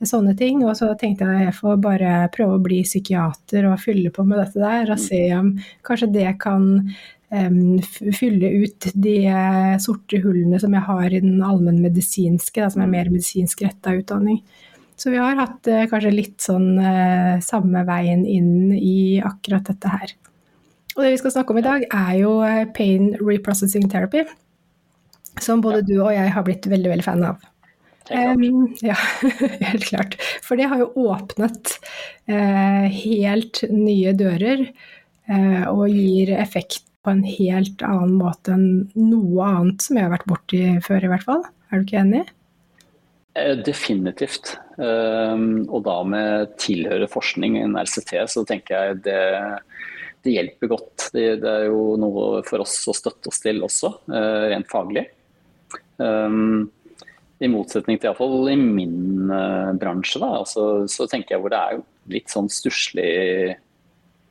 sånne 0.08 0.38
ting. 0.40 0.64
Og 0.64 0.78
så 0.80 0.94
tenkte 1.00 1.28
jeg 1.28 1.42
at 1.42 1.50
jeg 1.50 1.58
får 1.58 1.82
bare 1.84 2.14
prøve 2.32 2.56
å 2.56 2.64
bli 2.64 2.80
psykiater 2.88 3.68
og 3.68 3.84
fylle 3.84 4.14
på 4.16 4.24
med 4.28 4.40
dette 4.40 4.64
der. 4.64 4.94
Og 4.96 5.04
se 5.04 5.20
om 5.36 5.52
kanskje 5.88 6.14
det 6.16 6.30
kan 6.44 6.70
fylle 7.28 8.50
ut 8.64 8.86
de 8.96 9.16
sorte 9.84 10.22
hullene 10.24 10.62
som 10.64 10.72
jeg 10.72 10.86
har 10.86 11.12
i 11.12 11.20
den 11.20 11.42
allmennmedisinske, 11.44 12.70
som 12.72 12.86
er 12.86 12.92
mer 12.92 13.10
medisinsk 13.12 13.66
retta 13.66 13.98
utdanning. 13.98 14.40
Så 14.98 15.12
vi 15.14 15.20
har 15.22 15.38
hatt 15.38 15.68
uh, 15.70 15.84
kanskje 15.92 16.14
litt 16.14 16.40
sånn 16.42 16.72
uh, 16.82 17.38
samme 17.46 17.84
veien 17.86 18.24
inn 18.26 18.72
i 18.74 19.20
akkurat 19.22 19.68
dette 19.70 19.92
her. 19.94 20.16
Og 20.98 21.04
det 21.06 21.12
vi 21.14 21.20
skal 21.22 21.36
snakke 21.36 21.54
om 21.54 21.60
i 21.62 21.66
dag, 21.66 21.84
er 21.94 22.14
jo 22.18 22.32
eh, 22.42 22.64
pain 22.74 23.12
reprocessing 23.22 23.86
therapy. 23.92 24.24
Som 25.38 25.62
både 25.62 25.84
du 25.86 26.00
og 26.00 26.10
jeg 26.16 26.32
har 26.34 26.46
blitt 26.48 26.66
veldig, 26.66 26.90
veldig 26.96 27.06
fan 27.06 27.22
av. 27.28 27.44
Um, 28.10 28.72
ja, 28.82 28.96
helt 29.68 29.86
klart. 29.86 30.18
For 30.42 30.58
det 30.58 30.72
har 30.72 30.82
jo 30.82 30.90
åpnet 31.12 31.76
uh, 32.32 32.88
helt 32.90 33.62
nye 33.70 34.16
dører 34.18 34.66
uh, 35.30 35.70
og 35.70 35.86
gir 35.94 36.34
effekt 36.40 36.87
på 37.06 37.14
en 37.14 37.24
helt 37.28 37.84
annen 37.86 38.16
måte 38.20 38.56
enn 38.56 38.88
noe 38.98 39.46
annet 39.46 39.84
som 39.86 40.00
jeg 40.00 40.08
har 40.08 40.16
vært 40.16 40.30
borti 40.30 40.62
før, 40.86 41.06
i 41.06 41.12
hvert 41.14 41.28
fall. 41.28 41.46
Er 41.70 41.80
du 41.80 41.88
ikke 41.88 42.02
enig? 42.02 42.24
Definitivt. 43.68 44.56
Um, 44.78 45.68
og 45.70 45.84
da 45.86 46.00
med 46.08 46.56
tilhører 46.62 47.10
forskning, 47.12 47.60
i 47.60 47.66
RCT, 47.70 48.16
så 48.34 48.44
tenker 48.48 48.76
jeg 48.76 49.04
det 49.10 49.22
det 50.26 50.34
hjelper 50.34 50.72
godt. 50.72 51.10
Det, 51.14 51.28
det, 51.44 51.52
er 51.52 51.68
jo 51.70 51.94
noe 52.02 52.42
for 52.48 52.64
oss 52.64 52.80
å 52.90 52.96
støtte 52.96 53.32
oss 53.32 53.40
til 53.44 53.62
også, 53.64 53.94
uh, 54.12 54.48
rent 54.52 54.68
faglig. 54.72 55.06
Um, 56.02 56.68
i 57.38 57.50
motsetning 57.52 58.00
til 58.00 58.10
iallfall 58.10 58.50
i 58.50 58.58
min 58.58 59.30
uh, 59.30 59.72
bransje, 59.78 60.20
da, 60.24 60.34
altså, 60.42 60.88
så 60.90 61.06
tenker 61.10 61.36
jeg 61.36 61.44
hvor 61.44 61.54
det 61.54 61.62
er 61.62 61.82
litt 62.10 62.34
sånn 62.34 62.50
stusslig 62.52 63.56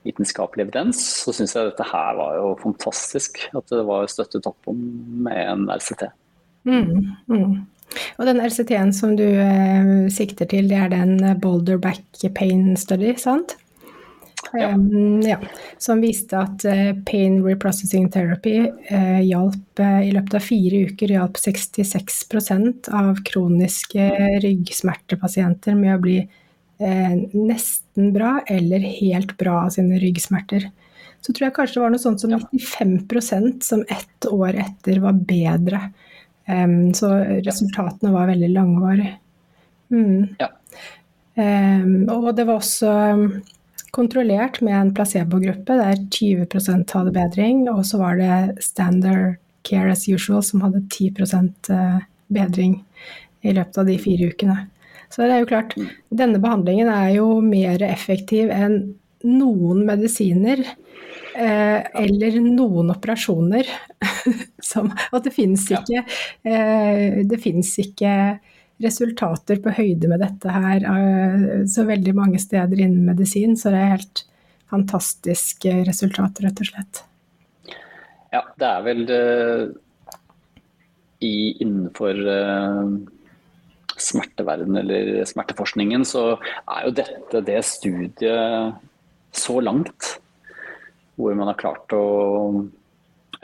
vitenskapelig 0.07 0.67
evidens, 0.67 1.01
så 1.25 1.35
syns 1.37 1.57
jeg 1.57 1.71
dette 1.71 1.87
her 1.91 2.17
var 2.19 2.39
jo 2.39 2.53
fantastisk. 2.63 3.43
At 3.57 3.69
det 3.73 3.85
var 3.89 4.09
støttet 4.11 4.49
opp 4.49 4.71
om 4.73 4.81
med 5.27 5.43
en 5.45 5.67
RCT. 5.71 6.07
Mm, 6.67 7.13
mm. 7.31 7.53
Og 8.19 8.27
den 8.27 8.41
RCT-en 8.43 8.91
som 8.95 9.15
du 9.19 9.27
eh, 9.27 9.93
sikter 10.13 10.49
til, 10.51 10.71
det 10.71 10.81
er 10.87 10.91
den 10.93 11.21
Boulder 11.43 11.79
Back 11.83 12.27
Pain 12.35 12.75
Study, 12.81 13.15
sant? 13.21 13.57
Ja. 14.53 14.75
Um, 14.75 15.23
ja. 15.23 15.39
Som 15.79 16.01
viste 16.01 16.39
at 16.39 16.65
uh, 16.65 16.93
pain 17.07 17.41
reprocessing 17.45 18.09
therapy 18.13 18.71
uh, 18.91 19.21
hjalp 19.25 19.81
uh, 19.81 20.01
i 20.07 20.13
løpet 20.15 20.39
av 20.39 20.45
fire 20.45 20.83
uker 20.91 21.15
hjalp 21.17 21.41
66% 21.41 22.91
av 22.95 23.23
kroniske 23.27 24.09
ryggsmertepasienter 24.45 25.77
med 25.79 25.97
å 25.97 26.03
bli 26.03 26.19
nesten 26.79 28.11
bra 28.13 28.41
eller 28.53 28.83
helt 28.99 29.37
bra 29.41 29.63
av 29.63 29.71
sine 29.73 29.97
ryggsmerter. 30.03 30.67
Så 31.25 31.33
tror 31.33 31.47
jeg 31.47 31.55
kanskje 31.57 31.79
det 31.79 31.85
var 31.85 31.95
noe 31.95 32.03
sånt 32.03 32.21
som 32.21 32.35
95% 32.35 33.65
som 33.65 33.85
ett 33.89 34.29
år 34.29 34.59
etter 34.61 35.01
var 35.03 35.17
bedre 35.27 35.81
Um, 36.47 36.95
så 36.95 37.11
resultatene 37.43 38.13
var 38.13 38.27
veldig 38.27 38.49
langvarige. 38.49 39.17
Mm. 39.91 40.37
Ja. 40.39 40.51
Um, 41.35 42.07
og 42.09 42.31
det 42.37 42.47
var 42.47 42.61
også 42.61 42.93
kontrollert 43.91 44.61
med 44.61 44.77
en 44.79 44.93
placebogruppe 44.95 45.79
der 45.81 45.99
20% 46.15 46.95
hadde 46.95 47.15
bedring, 47.17 47.67
og 47.73 47.83
så 47.87 47.99
var 48.01 48.21
det 48.21 48.63
standard 48.65 49.41
care 49.67 49.91
as 49.91 50.07
usual 50.09 50.45
som 50.45 50.63
hadde 50.63 50.85
10 50.93 51.15
eh, 51.75 51.99
bedring 52.31 52.77
i 53.43 53.53
løpet 53.57 53.79
av 53.79 53.89
de 53.89 53.97
fire 53.99 54.29
ukene. 54.31 54.59
Så 55.11 55.23
det 55.23 55.35
er 55.35 55.45
jo 55.45 55.51
klart, 55.51 55.77
denne 56.11 56.41
behandlingen 56.43 56.91
er 56.93 57.15
jo 57.17 57.29
mer 57.45 57.83
effektiv 57.87 58.51
enn 58.55 58.81
noen 59.27 59.85
medisiner 59.89 60.61
Eh, 61.37 61.81
eller 62.03 62.39
noen 62.41 62.91
operasjoner. 62.95 63.69
som, 64.71 64.89
at 65.13 65.27
det 65.27 65.33
finnes 65.35 65.67
ikke, 65.69 66.03
eh, 66.49 67.19
det 67.29 67.41
ikke 67.45 68.13
resultater 68.83 69.61
på 69.65 69.73
høyde 69.77 70.09
med 70.11 70.21
dette 70.25 70.53
her 70.53 70.85
eh, 70.85 71.45
så 71.69 71.87
veldig 71.89 72.15
mange 72.17 72.41
steder 72.41 72.81
innen 72.81 73.05
medisin. 73.09 73.57
Så 73.57 73.73
det 73.75 73.83
er 73.83 73.95
helt 73.99 74.25
fantastiske 74.73 75.75
resultater, 75.87 76.49
rett 76.49 76.63
og 76.65 76.71
slett. 76.71 77.03
Ja, 78.33 78.43
det 78.59 78.69
er 78.69 78.81
vel 78.85 79.05
i, 81.25 81.37
innenfor 81.63 82.19
smerteverden 83.97 84.77
eller 84.81 85.25
smerteforskningen, 85.29 86.05
så 86.09 86.37
er 86.37 86.87
jo 86.87 86.95
dette 86.97 87.43
det 87.47 87.61
studiet 87.67 88.77
så 89.37 89.61
langt 89.61 90.17
hvor 91.17 91.37
man 91.37 91.49
har 91.49 91.61
klart 91.61 91.95
å 91.97 92.05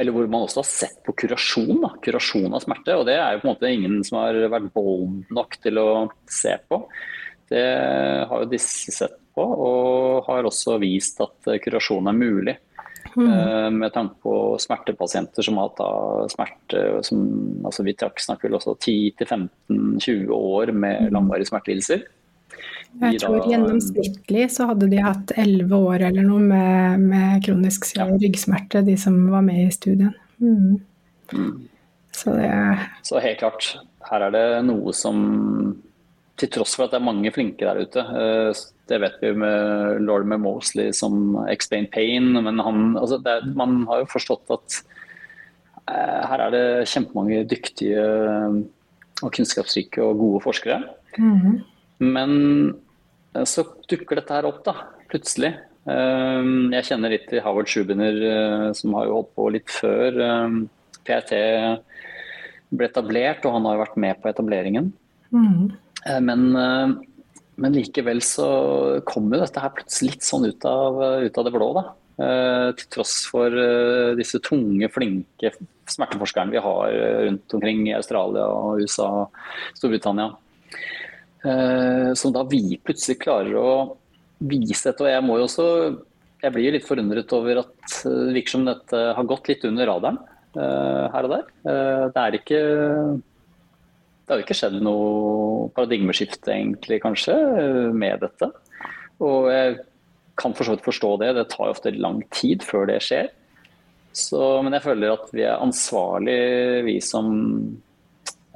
eller 0.01 0.15
hvor 0.15 0.29
man 0.31 0.47
også 0.47 0.63
har 0.63 0.69
sett 0.69 1.01
på 1.07 1.15
kurasjon. 1.23 1.77
Da. 1.83 1.91
Kurasjon 2.03 2.55
av 2.57 2.63
smerte. 2.65 2.95
Og 2.97 3.05
det 3.07 3.19
er 3.21 3.35
jo 3.35 3.43
på 3.43 3.47
en 3.47 3.53
måte 3.53 3.73
ingen 3.73 3.99
som 4.07 4.23
har 4.23 4.39
vært 4.51 4.71
bold 4.75 5.29
nok 5.33 5.59
til 5.63 5.81
å 5.83 5.89
se 6.33 6.57
på. 6.69 6.81
Det 7.53 7.67
har 8.31 8.43
jo 8.43 8.49
disse 8.49 8.95
sett 8.95 9.19
på, 9.37 9.45
og 9.45 10.27
har 10.27 10.49
også 10.49 10.79
vist 10.81 11.21
at 11.25 11.53
kurasjon 11.65 12.09
er 12.09 12.17
mulig. 12.17 12.57
Mm. 13.17 13.79
Med 13.79 13.93
tanke 13.93 14.15
på 14.23 14.35
smertepasienter 14.63 15.45
som 15.45 15.59
har 15.59 15.71
hatt 15.71 16.33
smerte 16.33 16.83
som, 17.05 17.23
altså 17.67 17.85
Vi 17.85 17.95
trakk 17.99 18.23
snakker 18.23 18.49
vel 18.49 18.57
også 18.57 18.77
10-15-20 18.79 20.31
år 20.33 20.73
med 20.73 21.09
mm. 21.09 21.13
langvarige 21.17 21.51
smertelidelser. 21.51 22.07
Jeg 23.01 23.21
tror 23.23 23.47
gjennomsnittlig 23.49 24.47
så 24.53 24.69
hadde 24.69 24.89
de 24.93 25.01
hatt 25.01 25.33
elleve 25.41 25.79
år 25.81 26.05
eller 26.11 26.27
noe 26.27 26.43
med, 26.45 27.07
med 27.09 27.45
kronisk 27.47 27.89
ja. 27.97 28.07
ryggsmerte, 28.11 28.85
de 28.85 28.97
som 29.01 29.17
var 29.33 29.45
med 29.47 29.65
i 29.65 29.71
studien. 29.73 30.13
Mm. 30.43 30.77
Mm. 31.33 31.55
Så, 32.13 32.35
det... 32.37 32.51
så 33.09 33.23
helt 33.25 33.41
klart, 33.41 33.71
her 34.11 34.27
er 34.29 34.35
det 34.35 34.45
noe 34.69 34.93
som 34.97 35.23
Til 36.41 36.49
tross 36.49 36.77
for 36.79 36.87
at 36.87 36.95
det 36.95 37.01
er 37.01 37.05
mange 37.11 37.33
flinke 37.35 37.67
der 37.67 37.83
ute, 37.85 38.03
eh, 38.03 38.63
det 38.89 39.01
vet 39.03 39.19
vi 39.23 39.33
med 39.37 40.01
Lorimer 40.05 40.41
Mosley 40.41 40.93
som 40.97 41.37
Explain 41.49 41.89
Pain, 41.93 42.33
men 42.35 42.61
han, 42.61 42.97
altså 42.99 43.21
det, 43.23 43.37
man 43.57 43.83
har 43.91 44.03
jo 44.03 44.13
forstått 44.15 44.53
at 44.57 44.79
eh, 45.93 46.23
her 46.31 46.47
er 46.47 46.55
det 46.55 46.65
kjempemange 46.91 47.45
dyktige 47.51 48.07
og 49.23 49.31
kunnskapsrike 49.35 50.03
og 50.03 50.19
gode 50.21 50.43
forskere. 50.47 50.81
Mm. 51.21 51.61
Men 52.03 52.33
eh, 53.35 53.47
så 53.49 53.65
dukker 53.91 54.19
dette 54.19 54.35
her 54.35 54.49
opp, 54.49 54.63
da, 54.67 54.75
plutselig. 55.13 55.55
Eh, 55.87 56.51
jeg 56.77 56.89
kjenner 56.89 57.15
litt 57.15 57.29
til 57.31 57.45
Howard 57.45 57.71
Schubiner, 57.71 58.19
eh, 58.33 58.69
som 58.79 58.97
har 58.99 59.09
jo 59.09 59.21
holdt 59.21 59.33
på 59.39 59.49
litt 59.57 59.73
før 59.73 60.19
PRT 61.03 61.33
ble 62.73 62.89
etablert, 62.89 63.45
og 63.45 63.57
han 63.59 63.69
har 63.69 63.77
jo 63.77 63.85
vært 63.85 64.03
med 64.07 64.21
på 64.23 64.31
etableringen. 64.33 64.93
Mm. 65.33 65.73
Men, 66.03 66.41
men, 66.51 67.75
likevel 67.77 68.19
så 68.27 68.47
kommer 69.07 69.39
jo 69.39 69.45
dette 69.45 69.63
her 69.63 69.75
plutselig 69.77 70.17
litt 70.17 70.27
sånn 70.27 70.49
ut 70.49 70.65
av, 70.67 70.97
ut 71.23 71.39
av 71.39 71.47
det 71.47 71.53
blå, 71.55 71.69
da. 71.77 71.85
Til 72.79 72.89
tross 72.91 73.13
for 73.31 73.55
disse 74.19 74.41
tunge, 74.43 74.91
flinke 74.91 75.53
smerteforskerne 75.91 76.55
vi 76.55 76.63
har 76.65 76.97
rundt 77.29 77.55
omkring 77.55 77.85
i 77.87 77.95
Australia 77.95 78.49
og 78.51 78.83
USA 78.83 79.07
og 79.23 79.79
Storbritannia. 79.79 80.33
Eh, 81.43 82.13
som 82.15 82.31
da 82.35 82.45
vi 82.47 82.79
plutselig 82.79 83.19
klarer 83.25 83.57
å 83.59 83.71
vise 84.39 84.91
dette. 84.91 85.03
Og 85.03 85.11
jeg 85.11 85.27
må 85.27 85.39
jo 85.41 85.49
også 85.49 85.67
jeg 86.43 86.55
blir 86.57 86.75
litt 86.75 86.87
forundret 86.87 87.33
over 87.37 87.63
at 87.63 87.97
det 88.03 88.35
virker 88.35 88.57
som 88.57 88.67
dette 88.67 89.01
har 89.17 89.27
gått 89.31 89.51
litt 89.51 89.67
under 89.69 89.87
radaren 89.87 90.17
her 90.53 91.27
og 91.29 91.31
der. 91.31 91.45
Det 91.63 92.23
er 92.23 92.35
ikke 92.37 92.59
Det 94.33 94.37
har 94.39 94.41
jo 94.41 94.45
ikke 94.47 94.55
skjedd 94.57 94.77
noe 94.81 95.65
paradigmeskifte, 95.77 96.55
egentlig, 96.55 97.03
kanskje, 97.03 97.35
med 97.93 98.23
dette. 98.23 98.47
Og 99.21 99.51
jeg 99.53 99.75
kan 100.41 100.55
for 100.57 100.65
så 100.65 100.73
vidt 100.73 100.87
forstå 100.87 101.11
det. 101.21 101.29
Det 101.37 101.45
tar 101.53 101.69
jo 101.69 101.75
ofte 101.75 101.93
lang 101.93 102.23
tid 102.33 102.65
før 102.65 102.89
det 102.89 102.97
skjer. 103.05 103.29
Så, 104.17 104.41
men 104.65 104.73
jeg 104.73 104.87
føler 104.87 105.13
at 105.13 105.29
vi 105.37 105.45
er 105.45 105.61
ansvarlig, 105.61 106.39
vi 106.89 106.97
som 107.05 107.29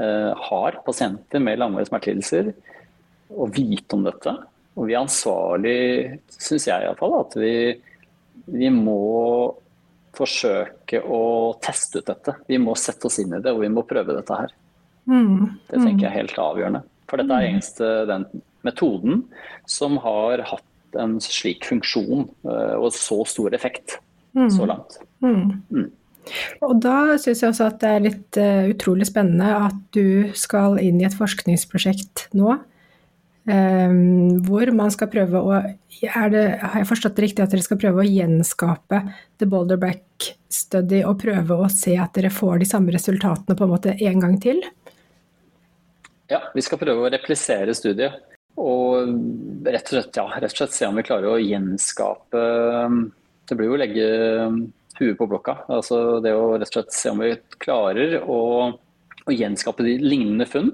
eh, 0.00 0.33
har 0.49 0.80
pasienter 0.88 1.45
med 1.45 1.61
langvarige 1.61 1.92
smertelidelser, 1.92 2.52
å 3.37 3.52
vite 3.52 4.00
om 4.00 4.09
dette. 4.09 4.37
Og 4.80 4.88
vi 4.88 4.97
er 4.97 5.04
ansvarlig, 5.04 5.78
syns 6.40 6.71
jeg 6.73 6.88
iallfall, 6.88 7.21
at 7.21 7.37
vi, 7.37 7.54
vi 8.49 8.73
må 8.73 9.00
forsøke 10.16 11.04
å 11.04 11.25
teste 11.61 12.00
ut 12.00 12.14
dette. 12.16 12.40
Vi 12.49 12.64
må 12.64 12.80
sette 12.80 13.12
oss 13.12 13.21
inn 13.21 13.37
i 13.37 13.45
det, 13.45 13.52
og 13.52 13.61
vi 13.61 13.76
må 13.76 13.85
prøve 13.85 14.16
dette 14.16 14.47
her. 14.47 14.62
Mm. 15.06 15.58
Det 15.70 15.80
tenker 15.80 16.06
jeg 16.06 16.10
er 16.10 16.18
helt 16.20 16.40
avgjørende. 16.42 16.82
For 17.06 17.22
dette 17.22 17.36
er 17.36 17.50
eneste 17.50 17.90
den 18.10 18.26
metoden 18.66 19.22
som 19.70 20.00
har 20.02 20.42
hatt 20.48 20.98
en 20.98 21.18
slik 21.22 21.66
funksjon 21.68 22.25
eh, 22.48 22.75
og 22.75 22.90
så 22.96 23.20
stor 23.28 23.54
effekt 23.54 23.98
mm. 24.36 24.50
så 24.54 24.68
langt. 24.68 24.98
Mm. 25.25 25.62
mm. 25.70 25.86
Og 26.66 26.80
da 26.82 27.14
syns 27.22 27.38
jeg 27.38 27.52
også 27.52 27.68
at 27.68 27.76
det 27.78 27.90
er 27.90 28.00
litt 28.02 28.38
uh, 28.42 28.64
utrolig 28.72 29.06
spennende 29.06 29.46
at 29.68 29.76
du 29.94 30.32
skal 30.34 30.75
inn 30.82 30.98
i 30.98 31.06
et 31.06 31.14
forskningsprosjekt 31.14 32.25
nå 32.34 32.56
Um, 33.46 34.40
hvor 34.42 34.66
man 34.75 34.90
skal 34.90 35.06
prøve 35.06 35.38
å 35.38 35.58
det, 36.02 36.40
Har 36.58 36.80
jeg 36.80 36.88
forstått 36.88 37.14
det 37.14 37.22
riktig 37.28 37.44
at 37.44 37.52
dere 37.54 37.62
skal 37.62 37.78
prøve 37.78 38.02
å 38.02 38.06
gjenskape 38.08 38.98
The 39.38 39.46
Boulder 39.46 39.78
Back 39.78 40.32
Study 40.50 41.04
og 41.06 41.20
prøve 41.22 41.54
å 41.54 41.68
se 41.70 41.94
at 41.94 42.10
dere 42.18 42.32
får 42.34 42.64
de 42.64 42.66
samme 42.66 42.90
resultatene 42.96 43.54
på 43.54 43.68
en 43.68 43.70
måte 43.70 43.94
en 43.94 44.25
gang 44.25 44.34
til? 44.42 44.64
Ja, 46.30 46.40
vi 46.54 46.64
skal 46.64 46.80
prøve 46.80 47.06
å 47.06 47.12
replisere 47.12 47.75
studiet. 47.76 48.16
Og 48.56 49.12
rett 49.66 49.90
og 49.90 49.92
slett, 49.92 50.16
ja, 50.16 50.26
rett 50.40 50.54
og 50.54 50.62
slett 50.62 50.75
se 50.75 50.88
om 50.88 50.97
vi 50.97 51.04
klarer 51.04 51.28
å 51.28 51.40
gjenskape 51.42 52.45
Det 53.45 53.56
blir 53.59 53.68
jo 53.68 53.75
å 53.76 53.80
legge 53.83 54.06
huet 54.97 55.18
på 55.18 55.28
blokka. 55.28 55.59
Altså 55.68 56.18
det 56.25 56.33
å 56.35 56.54
rett 56.56 56.71
og 56.71 56.78
slett 56.78 56.95
se 56.97 57.12
om 57.12 57.21
vi 57.21 57.35
klarer 57.62 58.18
å, 58.23 58.40
å 58.73 59.35
gjenskape 59.35 59.85
de 59.87 59.99
lignende 60.02 60.49
funn. 60.49 60.73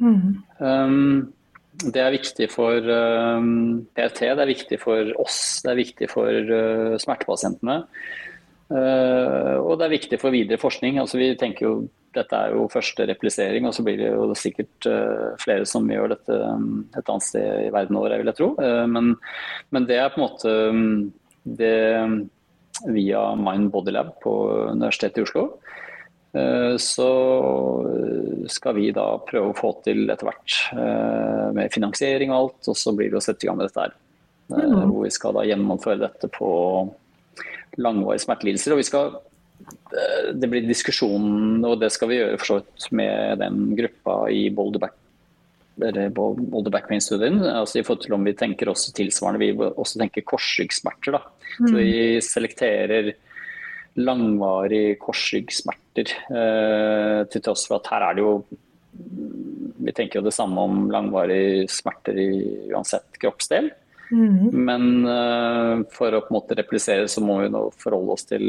Mm. 0.00 0.40
Um, 0.58 1.30
det 1.80 2.02
er 2.02 2.16
viktig 2.16 2.48
for 2.50 2.82
um, 2.90 3.86
PRT, 3.94 4.24
det 4.34 4.42
er 4.42 4.50
viktig 4.50 4.80
for 4.82 5.12
oss, 5.22 5.60
det 5.64 5.70
er 5.70 5.78
viktig 5.78 6.10
for 6.10 6.50
uh, 6.50 6.96
smertepasientene. 7.00 7.78
Uh, 8.70 9.56
og 9.62 9.78
det 9.78 9.86
er 9.86 9.94
viktig 9.94 10.18
for 10.20 10.34
videre 10.34 10.60
forskning. 10.60 10.98
Altså, 11.02 11.20
vi 11.22 11.30
tenker 11.38 11.68
jo 11.68 11.74
dette 12.16 12.36
er 12.36 12.54
jo 12.54 12.68
første 12.72 13.06
replisering, 13.08 13.66
og 13.68 13.74
så 13.76 13.84
blir 13.86 14.00
det 14.00 14.10
jo 14.10 14.26
sikkert 14.38 14.88
uh, 14.90 15.36
flere 15.40 15.66
som 15.68 15.88
gjør 15.90 16.14
dette 16.14 16.36
um, 16.42 16.82
et 16.96 17.06
annet 17.06 17.26
sted 17.26 17.66
i 17.66 17.72
verden 17.74 17.98
over, 18.00 18.16
vil 18.18 18.32
jeg 18.32 18.38
tro. 18.40 18.50
Men, 18.90 19.14
men, 19.70 19.88
det 19.88 20.00
er 20.00 20.12
på 20.12 20.20
en 20.20 20.26
måte 20.26 20.54
um, 20.70 20.92
det 21.44 21.76
via 22.90 23.22
Mind 23.36 23.70
Body 23.74 23.92
Lab 23.94 24.14
på 24.22 24.34
Universitetet 24.72 25.20
i 25.20 25.26
Oslo. 25.26 25.46
Så 26.80 27.06
skal 28.54 28.76
vi 28.76 28.92
da 28.94 29.06
prøve 29.26 29.50
å 29.50 29.56
få 29.58 29.72
til 29.82 30.04
etter 30.06 30.28
hvert 30.28 30.58
med 31.56 31.74
finansiering 31.74 32.30
og 32.30 32.36
alt, 32.38 32.68
og 32.70 32.78
så 32.78 32.94
blir 32.94 33.10
det 33.10 33.18
å 33.18 33.24
sette 33.24 33.44
i 33.44 33.50
gang 33.50 33.58
med 33.58 33.66
dette 33.66 33.88
her. 33.88 33.96
Mm. 34.54 34.76
Hvor 34.92 35.02
vi 35.02 35.10
skal 35.12 35.34
da 35.36 35.42
gjennomføre 35.50 36.04
dette 36.04 36.30
på 36.30 36.52
langvarige 37.78 38.24
smertelidelser. 38.24 38.74
Og 38.74 38.80
vi 38.80 38.88
skal 38.88 39.18
det 40.34 40.48
blir 40.50 40.66
diskusjon, 40.68 41.64
og 41.66 41.80
det 41.80 41.90
skal 41.92 42.10
vi 42.10 42.20
gjøre 42.20 42.38
for 42.38 42.46
så 42.48 42.58
vidt 42.60 42.88
med 42.96 43.40
den 43.42 43.62
gruppa 43.78 44.16
i 44.32 44.48
Boulder 44.54 44.86
Back 44.86 44.96
Boulder 45.80 46.72
Backpain-studien. 46.74 47.40
Altså 47.46 47.80
I 47.80 47.84
forhold 47.86 48.04
til 48.04 48.16
om 48.16 48.26
vi 48.26 48.36
tenker 48.36 48.68
også 48.68 48.92
tilsvarende, 48.96 49.40
vi 49.40 49.54
også 49.56 50.00
tenker 50.02 50.26
korsryggsmerter. 50.28 51.16
Mm. 51.60 51.66
Så 51.66 51.74
vi 51.76 51.92
selekterer 52.24 53.12
langvarige 53.98 54.98
korsryggsmerter. 55.00 56.12
Eh, 56.30 57.20
til 57.32 57.44
tross 57.44 57.66
for 57.68 57.80
at 57.80 57.90
her 57.94 58.08
er 58.08 58.18
det 58.18 58.26
jo 58.26 58.34
Vi 59.80 59.92
tenker 59.96 60.18
jo 60.18 60.26
det 60.26 60.34
samme 60.34 60.60
om 60.60 60.90
langvarige 60.92 61.68
smerter 61.72 62.18
i 62.20 62.30
uansett 62.74 63.16
kroppsdel. 63.22 63.70
Mm. 64.10 64.50
Men 64.66 64.86
uh, 65.06 65.82
for 65.94 66.14
å 66.14 66.22
på 66.24 66.32
en 66.32 66.38
måte 66.40 66.56
replisere 66.58 67.06
så 67.10 67.22
må 67.22 67.38
vi 67.44 67.50
nå 67.52 67.62
forholde 67.78 68.16
oss 68.16 68.26
til 68.26 68.42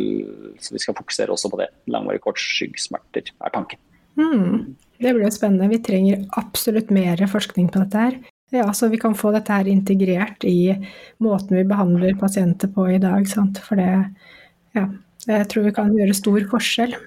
Så 0.57 0.73
vi 0.73 0.81
skal 0.81 0.97
fokusere 0.97 1.33
også 1.33 1.51
på 1.53 1.59
det. 1.61 1.69
Langvarige 1.91 2.23
kortskyggsmerter 2.25 3.29
er 3.29 3.53
tanken. 3.53 3.81
Mm. 4.17 4.73
Det 5.01 5.13
blir 5.13 5.25
jo 5.25 5.33
spennende. 5.33 5.69
Vi 5.71 5.81
trenger 5.85 6.25
absolutt 6.39 6.91
mer 6.93 7.21
forskning 7.29 7.69
på 7.73 7.83
dette 7.83 8.05
her. 8.05 8.17
Ja, 8.51 8.65
så 8.75 8.89
vi 8.91 8.99
kan 8.99 9.15
få 9.15 9.31
dette 9.31 9.53
her 9.55 9.69
integrert 9.71 10.43
i 10.43 10.73
måten 11.23 11.55
vi 11.55 11.63
behandler 11.69 12.17
pasienter 12.19 12.71
på 12.73 12.89
i 12.91 12.99
dag. 13.01 13.23
Sant? 13.31 13.61
For 13.63 13.79
det 13.79 13.87
ja, 14.75 14.89
jeg 15.29 15.47
tror 15.51 15.67
vi 15.67 15.75
kan 15.75 15.93
gjøre 15.95 16.17
stor 16.17 16.43
forskjell. 16.51 16.97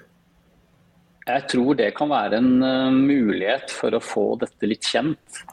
Jeg 1.25 1.45
tror 1.49 1.77
det 1.77 1.91
kan 1.97 2.11
være 2.11 2.39
en 2.41 2.51
uh, 2.61 2.93
mulighet 2.93 3.71
for 3.73 3.95
å 3.97 4.01
få 4.03 4.25
dette 4.41 4.69
litt 4.69 4.85
kjent. 4.85 5.45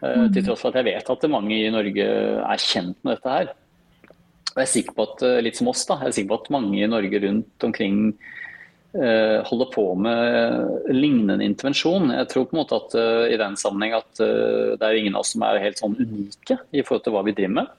Uh, 0.00 0.26
mm. 0.26 0.28
Til 0.34 0.46
tross 0.46 0.64
for 0.64 0.72
at 0.72 0.80
jeg 0.80 0.88
vet 0.90 1.14
at 1.14 1.30
mange 1.32 1.56
i 1.56 1.72
Norge 1.72 2.10
er 2.40 2.64
kjent 2.64 2.98
med 3.04 3.16
dette 3.16 3.36
her. 3.36 3.54
Og 4.50 4.58
jeg 4.58 4.66
er 4.66 4.74
sikker 4.74 4.96
på 4.96 5.06
at, 5.06 5.24
uh, 5.26 5.38
litt 5.44 5.60
som 5.60 5.70
oss 5.72 5.86
da, 5.88 6.00
jeg 6.02 6.12
er 6.12 6.18
sikker 6.18 6.32
på 6.32 6.40
at 6.42 6.52
mange 6.56 6.80
i 6.80 6.90
Norge 6.90 7.24
rundt 7.26 7.70
omkring 7.70 8.04
holder 8.90 9.68
på 9.70 9.84
med 10.02 10.88
lignende 10.90 11.44
intervensjon. 11.46 12.08
Jeg 12.10 12.26
tror 12.26 12.48
på 12.50 12.56
en 12.56 12.58
måte 12.58 12.74
at 12.80 12.96
i 13.30 13.36
den 13.38 13.54
sammenheng 13.54 13.92
at 14.00 14.18
det 14.18 14.82
er 14.82 14.98
ingen 14.98 15.14
av 15.14 15.22
oss 15.22 15.30
som 15.36 15.44
er 15.46 15.60
helt 15.62 15.78
sånn 15.78 15.94
unike 15.94 16.56
i 16.74 16.82
forhold 16.82 17.04
til 17.04 17.14
hva 17.14 17.22
vi 17.22 17.36
driver 17.38 17.54
med. 17.60 17.70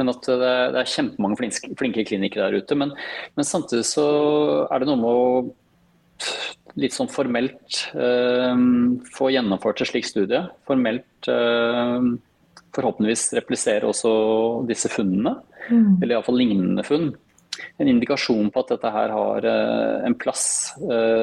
Men 0.00 0.12
at 0.12 0.24
det, 0.26 0.52
det 0.74 0.80
er 0.80 0.92
kjempemange 0.94 1.38
flinke, 1.38 1.72
flinke 1.78 2.04
klinikere 2.08 2.48
der 2.48 2.62
ute. 2.62 2.78
Men, 2.78 2.94
men, 3.36 3.46
samtidig 3.46 3.84
så 3.88 4.06
er 4.66 4.82
det 4.82 4.88
noe 4.88 5.00
med 5.00 5.10
å 5.10 5.26
litt 6.80 6.94
sånn 6.96 7.10
formelt 7.12 7.82
eh, 7.92 8.60
få 9.12 9.30
gjennomført 9.32 9.82
et 9.82 9.90
slikt 9.90 10.12
studie. 10.12 10.40
Formelt 10.68 11.28
eh, 11.30 12.06
forhåpentligvis 12.72 13.26
replisere 13.36 13.90
også 13.90 14.12
disse 14.68 14.90
funnene. 14.92 15.36
Mm. 15.68 16.00
Eller 16.00 16.16
iallfall 16.16 16.40
lignende 16.40 16.84
funn. 16.86 17.12
En 17.78 17.90
indikasjon 17.90 18.48
på 18.50 18.62
at 18.62 18.72
dette 18.74 18.92
her 18.94 19.12
har 19.12 19.48
eh, 19.48 20.08
en 20.08 20.16
plass 20.18 20.46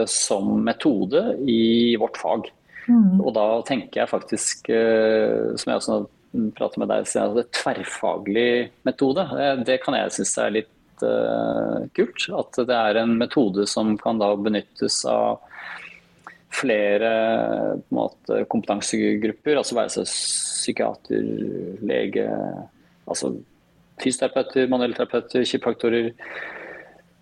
som 0.10 0.54
metode 0.66 1.24
i 1.50 1.98
vårt 2.00 2.20
fag. 2.22 2.50
Mm. 2.90 3.20
Og 3.22 3.34
da 3.36 3.50
tenker 3.68 4.04
jeg 4.04 4.10
faktisk, 4.10 4.70
som 4.70 5.72
jeg 5.72 5.82
også 5.82 5.98
prater 6.58 6.82
med 6.82 6.90
deg 6.90 7.06
altså, 7.06 7.44
tverrfaglig 7.58 8.50
metode. 8.86 9.26
Det 9.66 9.78
kan 9.84 9.98
jeg 9.98 10.14
synes 10.14 10.36
er 10.42 10.56
litt 10.60 10.72
uh, 11.06 11.86
kult. 11.96 12.26
At 12.36 12.60
det 12.70 12.76
er 12.76 13.02
en 13.02 13.18
metode 13.20 13.66
som 13.70 13.96
kan 14.00 14.22
da 14.22 14.34
benyttes 14.40 15.02
av 15.10 15.40
flere 16.60 17.12
måte, 17.94 18.44
kompetansegrupper, 18.50 19.60
altså 19.60 19.78
være 19.78 19.94
seg 20.00 20.10
psykiater, 20.10 21.28
lege, 21.86 22.26
altså 23.06 23.36
fysioterapeuter, 24.02 24.70
manuellterapeuter, 24.72 25.46
kiropraktorer, 25.46 26.10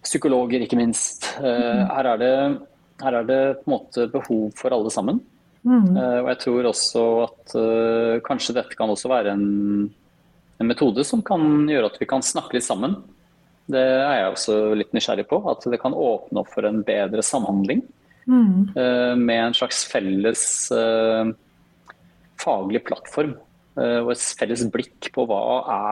psykologer 0.05 0.63
ikke 0.63 0.79
minst. 0.79 1.27
Uh, 1.41 1.83
her, 1.91 2.13
er 2.13 2.21
det, 2.21 2.35
her 3.03 3.19
er 3.19 3.27
det 3.27 3.41
på 3.59 3.67
en 3.67 3.75
måte 3.75 4.07
behov 4.13 4.53
for 4.59 4.75
alle 4.75 4.93
sammen. 4.93 5.19
Mm. 5.67 5.97
Uh, 5.97 6.19
og 6.23 6.29
jeg 6.31 6.41
tror 6.45 6.69
også 6.69 7.03
at 7.25 7.55
uh, 7.59 8.15
kanskje 8.25 8.55
dette 8.55 8.77
kan 8.77 8.91
også 8.93 9.11
være 9.11 9.33
en, 9.35 9.47
en, 10.61 10.69
metode 10.69 11.03
som 11.07 11.23
kan 11.25 11.67
gjøre 11.67 11.91
at 11.91 11.97
vi 11.99 12.07
kan 12.09 12.23
snakke 12.23 12.55
litt 12.57 12.67
sammen. 12.67 12.95
Det 13.67 13.83
er 13.83 14.21
jeg 14.21 14.29
også 14.31 14.57
litt 14.79 14.93
nysgjerrig 14.95 15.27
på. 15.29 15.41
At 15.51 15.65
det 15.67 15.79
kan 15.81 15.95
åpne 15.95 16.43
opp 16.43 16.53
for 16.53 16.67
en 16.67 16.83
bedre 16.87 17.23
samhandling. 17.25 17.83
Mm. 18.27 18.75
Uh, 18.75 19.15
med 19.15 19.41
en 19.41 19.57
slags 19.57 19.85
felles 19.87 20.41
faglig 22.37 22.83
plattform. 22.85 23.35
og 23.77 24.11
et 24.11 24.21
felles 24.39 24.63
blikk 24.73 25.09
på 25.13 25.23
hva 25.29 25.39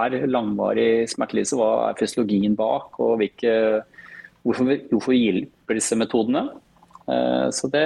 er 0.06 0.24
langvarig 0.30 1.06
smertelidelse, 1.10 1.58
hva 1.60 1.90
er 1.90 1.98
fysiologien 2.00 2.56
bak, 2.58 2.96
og 3.02 3.20
hvilke, 3.20 3.52
hvorfor, 4.46 4.72
hvorfor 4.90 5.14
hjelper 5.14 5.78
disse 5.78 5.98
metodene. 6.00 6.48
så 7.54 7.70
det 7.74 7.86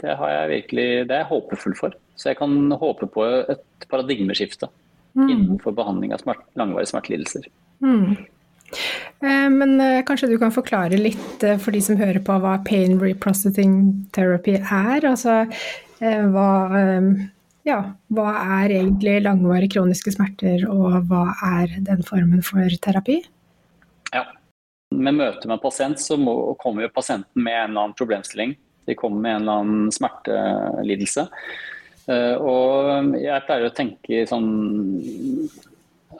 det 0.00 0.16
har 0.20 0.32
jeg 0.32 0.50
virkelig, 0.50 0.88
det 1.08 1.14
er 1.14 1.22
jeg 1.22 1.30
håpefull 1.30 1.76
for. 1.78 1.94
Så 2.16 2.30
jeg 2.30 2.38
kan 2.40 2.72
håpe 2.80 3.08
på 3.12 3.24
et 3.24 3.86
paradigmeskifte 3.90 4.68
mm. 5.16 5.28
innenfor 5.28 5.76
behandling 5.76 6.12
av 6.14 6.22
smert, 6.22 6.44
langvarige 6.58 6.92
smertelidelser. 6.92 7.48
Mm. 7.84 8.16
Eh, 9.22 9.48
men 9.50 9.80
eh, 9.80 10.02
kanskje 10.06 10.28
du 10.28 10.36
kan 10.40 10.52
forklare 10.54 10.98
litt 11.00 11.44
eh, 11.44 11.56
for 11.62 11.74
de 11.74 11.80
som 11.84 11.98
hører 12.00 12.20
på 12.24 12.36
hva 12.42 12.58
pain 12.66 12.98
reprocessing 13.00 13.78
therapy 14.16 14.58
er? 14.60 15.06
Altså 15.06 15.44
hva, 15.96 16.48
ja, 17.64 17.76
hva 18.12 18.32
er 18.60 18.74
egentlig 18.74 19.14
langvarige 19.24 19.78
kroniske 19.78 20.12
smerter, 20.12 20.66
og 20.68 21.06
hva 21.08 21.22
er 21.62 21.72
den 21.86 22.02
formen 22.04 22.42
for 22.44 22.74
terapi? 22.84 23.22
Ja, 24.12 24.26
med 24.92 25.16
møte 25.16 25.48
med 25.48 25.62
pasient 25.62 26.02
så 26.04 26.18
må, 26.20 26.34
kommer 26.60 26.84
jo 26.84 26.92
pasienten 26.92 27.40
med 27.40 27.56
en 27.56 27.70
eller 27.70 27.86
annen 27.86 27.96
problemstilling 27.96 28.52
de 28.86 28.94
kommer 28.94 29.24
med 29.24 29.38
en 29.38 29.46
eller 29.46 29.62
annen 29.62 29.88
smertelidelse. 29.94 31.24
Og 32.38 33.16
jeg 33.18 33.46
pleier 33.48 33.66
å 33.66 33.74
tenke 33.74 34.20
sånn 34.30 34.50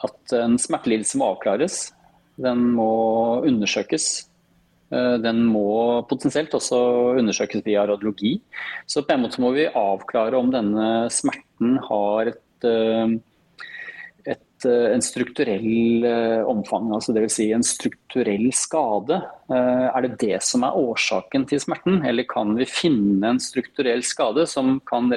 at 0.03 0.33
en 0.35 0.57
smertelidelse 0.59 1.21
må 1.21 1.29
avklares. 1.31 1.77
Den 2.37 2.63
må 2.77 2.91
undersøkes. 3.47 4.27
Eh, 4.93 5.15
den 5.23 5.43
må 5.49 6.03
potensielt 6.09 6.53
også 6.57 6.79
undersøkes 7.19 7.65
via 7.65 7.85
radiologi. 7.89 8.37
Så 8.85 9.03
på 9.03 9.15
en 9.15 9.25
måte 9.25 9.41
må 9.43 9.53
vi 9.57 9.69
avklare 9.71 10.37
om 10.37 10.53
denne 10.53 11.07
smerten 11.13 11.79
har 11.89 12.33
et 12.33 12.67
eh, 12.67 13.17
Eh, 14.65 14.91
en 14.93 15.01
strukturell 15.01 16.05
omfang, 16.49 16.89
altså 16.93 17.13
dvs. 17.13 17.35
Si 17.37 17.47
en 17.53 17.65
strukturell 17.65 18.49
skade. 18.55 19.19
Er 19.49 20.05
det 20.05 20.17
det 20.23 20.39
som 20.45 20.65
er 20.65 20.77
årsaken 20.77 21.45
til 21.49 21.61
smerten, 21.61 22.01
eller 22.07 22.25
kan 22.29 22.55
vi 22.57 22.65
finne 22.69 23.35
en 23.35 23.41
strukturell 23.41 24.03
skade 24.05 24.47
som 24.49 24.79
kan 24.87 25.11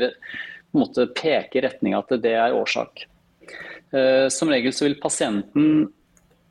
måte, 0.76 1.08
peke 1.16 1.58
i 1.58 1.64
retning 1.64 1.96
at 1.96 2.12
det 2.22 2.34
er 2.36 2.56
årsak? 2.56 3.06
Som 4.30 4.52
regel 4.52 4.74
så 4.76 4.86
vil 4.86 5.00
pasienten 5.00 5.88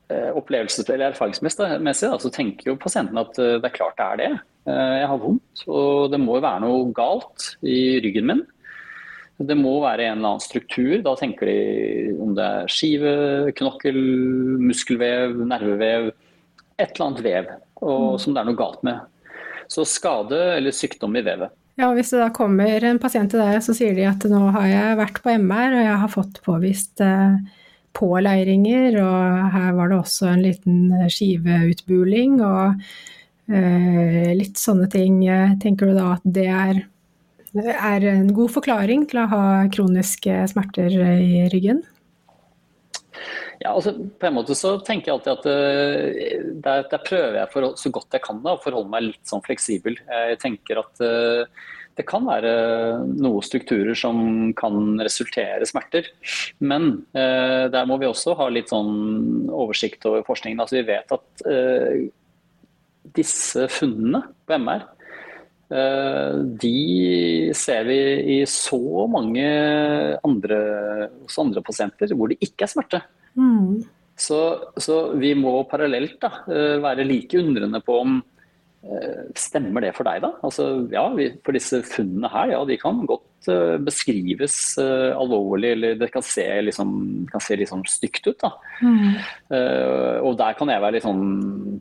opplevelses- 0.10 0.90
eller 0.90 1.12
erfaringsmessig 1.12 2.10
så 2.22 2.32
tenker 2.34 2.72
jo 2.72 2.80
pasienten 2.82 3.20
at 3.22 3.36
det 3.38 3.66
er 3.68 3.76
klart 3.76 3.98
det 4.00 4.06
er 4.06 4.22
det. 4.22 4.30
Jeg 4.70 5.10
har 5.10 5.20
vondt, 5.22 5.62
og 5.70 6.10
det 6.14 6.20
må 6.22 6.38
jo 6.38 6.46
være 6.46 6.64
noe 6.64 6.88
galt 6.98 7.52
i 7.62 8.00
ryggen 8.04 8.28
min. 8.30 8.42
Det 9.40 9.56
må 9.56 9.78
være 9.80 10.10
en 10.10 10.18
eller 10.18 10.34
annen 10.34 10.44
struktur. 10.44 10.98
Da 11.06 11.14
tenker 11.20 11.48
de 11.48 12.16
om 12.20 12.34
det 12.36 12.44
er 12.44 12.72
skive, 12.72 13.14
knokkel, 13.56 14.00
muskelvev, 14.66 15.38
nervevev. 15.48 16.10
Et 16.80 16.92
eller 16.92 17.06
annet 17.06 17.24
vev 17.24 17.48
og, 17.80 18.04
mm. 18.16 18.20
som 18.24 18.36
det 18.36 18.42
er 18.42 18.50
noe 18.50 18.60
galt 18.60 18.84
med. 18.88 19.00
Så 19.72 19.86
skade 19.88 20.38
eller 20.58 20.76
sykdom 20.76 21.16
i 21.16 21.24
vevet. 21.24 21.56
Ja, 21.80 21.94
Hvis 21.96 22.12
det 22.12 22.20
da 22.20 22.28
kommer 22.36 22.84
en 22.84 23.00
pasient 23.00 23.32
til 23.32 23.40
deg 23.40 23.62
så 23.64 23.76
sier 23.76 23.96
de 23.96 24.04
at 24.10 24.26
nå 24.28 24.42
har 24.52 24.68
jeg 24.68 25.00
vært 25.00 25.22
på 25.24 25.32
MR 25.40 25.78
og 25.78 25.86
jeg 25.86 26.00
har 26.02 26.12
fått 26.12 26.42
påvist 26.44 27.04
eh, 27.04 27.38
påleiringer, 27.98 29.00
og 29.02 29.50
her 29.56 29.74
var 29.78 29.92
det 29.92 30.00
også 30.00 30.30
en 30.32 30.44
liten 30.46 31.10
skiveutbuling 31.12 32.40
og 32.46 32.82
eh, 33.52 34.32
litt 34.38 34.62
sånne 34.62 34.90
ting. 34.94 35.22
Tenker 35.64 35.90
du 35.90 36.00
da 36.00 36.14
at 36.18 36.26
det 36.26 36.48
er 36.54 36.86
er 37.56 38.04
en 38.06 38.28
god 38.38 38.52
forklaring 38.54 39.08
til 39.10 39.24
å 39.24 39.30
ha 39.32 39.46
kroniske 39.74 40.36
smerter 40.52 40.94
i 40.94 41.48
ryggen? 41.50 41.82
Ja, 43.60 43.74
altså 43.74 43.92
På 43.92 44.30
en 44.30 44.38
måte 44.38 44.56
så 44.56 44.78
tenker 44.86 45.10
jeg 45.10 45.18
alltid 45.18 45.34
at 45.34 45.48
der, 46.64 46.86
der, 46.92 47.02
prøver 47.04 47.42
jeg 47.42 47.52
for, 47.52 47.74
så 47.76 47.92
godt 47.92 48.16
jeg 48.16 48.24
kan 48.24 48.40
da, 48.46 48.54
å 48.56 48.64
forholde 48.64 48.94
meg 48.94 49.08
litt 49.10 49.26
sånn 49.28 49.44
fleksibel. 49.44 49.98
Jeg 50.08 50.40
tenker 50.40 50.80
at 50.84 51.04
uh, 51.04 51.68
det 52.00 52.06
kan 52.08 52.24
være 52.28 52.52
noen 53.12 53.44
strukturer 53.44 53.98
som 53.98 54.54
kan 54.58 54.96
resultere 55.04 55.68
smerter. 55.68 56.08
Men 56.64 57.04
eh, 57.12 57.68
der 57.72 57.90
må 57.90 58.00
vi 58.00 58.08
også 58.08 58.38
ha 58.40 58.48
litt 58.52 58.72
sånn 58.72 59.50
oversikt 59.52 60.08
over 60.08 60.24
forskningen. 60.28 60.64
Altså 60.64 60.80
Vi 60.80 60.88
vet 60.88 61.12
at 61.18 61.46
disse 63.16 63.66
funnene 63.74 64.22
på 64.48 64.58
MR 64.60 64.88
de 65.70 67.52
ser 67.54 67.84
vi 67.86 67.98
i 68.34 68.38
så 68.50 69.06
mange 69.06 69.46
andre, 70.26 70.58
hos 71.22 71.38
andre 71.38 71.62
pasienter 71.62 72.10
hvor 72.18 72.32
det 72.32 72.40
ikke 72.42 72.66
er 72.66 72.72
smerte. 72.72 73.02
Mm. 73.38 73.84
Så, 74.18 74.40
så, 74.82 74.98
vi 75.22 75.36
må 75.38 75.54
parallelt 75.70 76.18
da, 76.26 76.32
være 76.82 77.06
like 77.06 77.38
undrende 77.38 77.84
på 77.86 78.00
om 78.02 78.18
Stemmer 79.36 79.84
det 79.84 79.92
for 79.98 80.08
deg, 80.08 80.22
da? 80.24 80.30
Altså, 80.46 80.70
ja, 80.94 81.04
for 81.44 81.56
disse 81.56 81.82
funnene 81.84 82.30
her, 82.32 82.54
ja, 82.54 82.60
de 82.64 82.78
kan 82.80 83.02
godt 83.10 83.50
uh, 83.52 83.76
beskrives 83.84 84.56
uh, 84.80 85.12
alvorlig, 85.20 85.74
eller 85.76 85.98
det 86.00 86.08
kan 86.14 86.24
se, 86.24 86.46
liksom, 86.64 86.94
kan 87.28 87.44
se 87.44 87.58
liksom 87.60 87.84
stygt 87.92 88.30
ut. 88.30 88.40
da. 88.40 88.54
Mm. 88.80 89.20
Og 90.24 90.38
der 90.40 90.56
kan 90.56 90.72
jeg 90.72 91.04
sånn, 91.04 91.26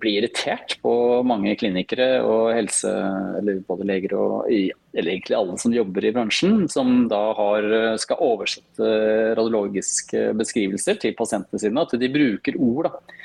bli 0.02 0.16
irritert 0.18 0.74
på 0.82 0.92
mange 1.26 1.54
klinikere 1.60 2.18
og 2.26 2.50
helse, 2.56 2.90
eller 3.38 3.62
både 3.68 3.86
leger 3.86 4.16
og 4.18 4.50
eller 4.98 5.12
egentlig 5.12 5.36
alle 5.36 5.54
som 5.60 5.74
jobber 5.74 6.06
i 6.08 6.12
bransjen, 6.16 6.64
som 6.72 7.04
da 7.10 7.20
har, 7.38 7.66
skal 8.02 8.22
oversette 8.24 8.90
radiologiske 9.38 10.32
beskrivelser 10.38 10.98
til 10.98 11.14
pasientene 11.18 11.62
sine. 11.62 11.84
At 11.84 11.94
de 12.00 12.10
bruker 12.10 12.58
ord. 12.58 12.90
da 12.90 13.17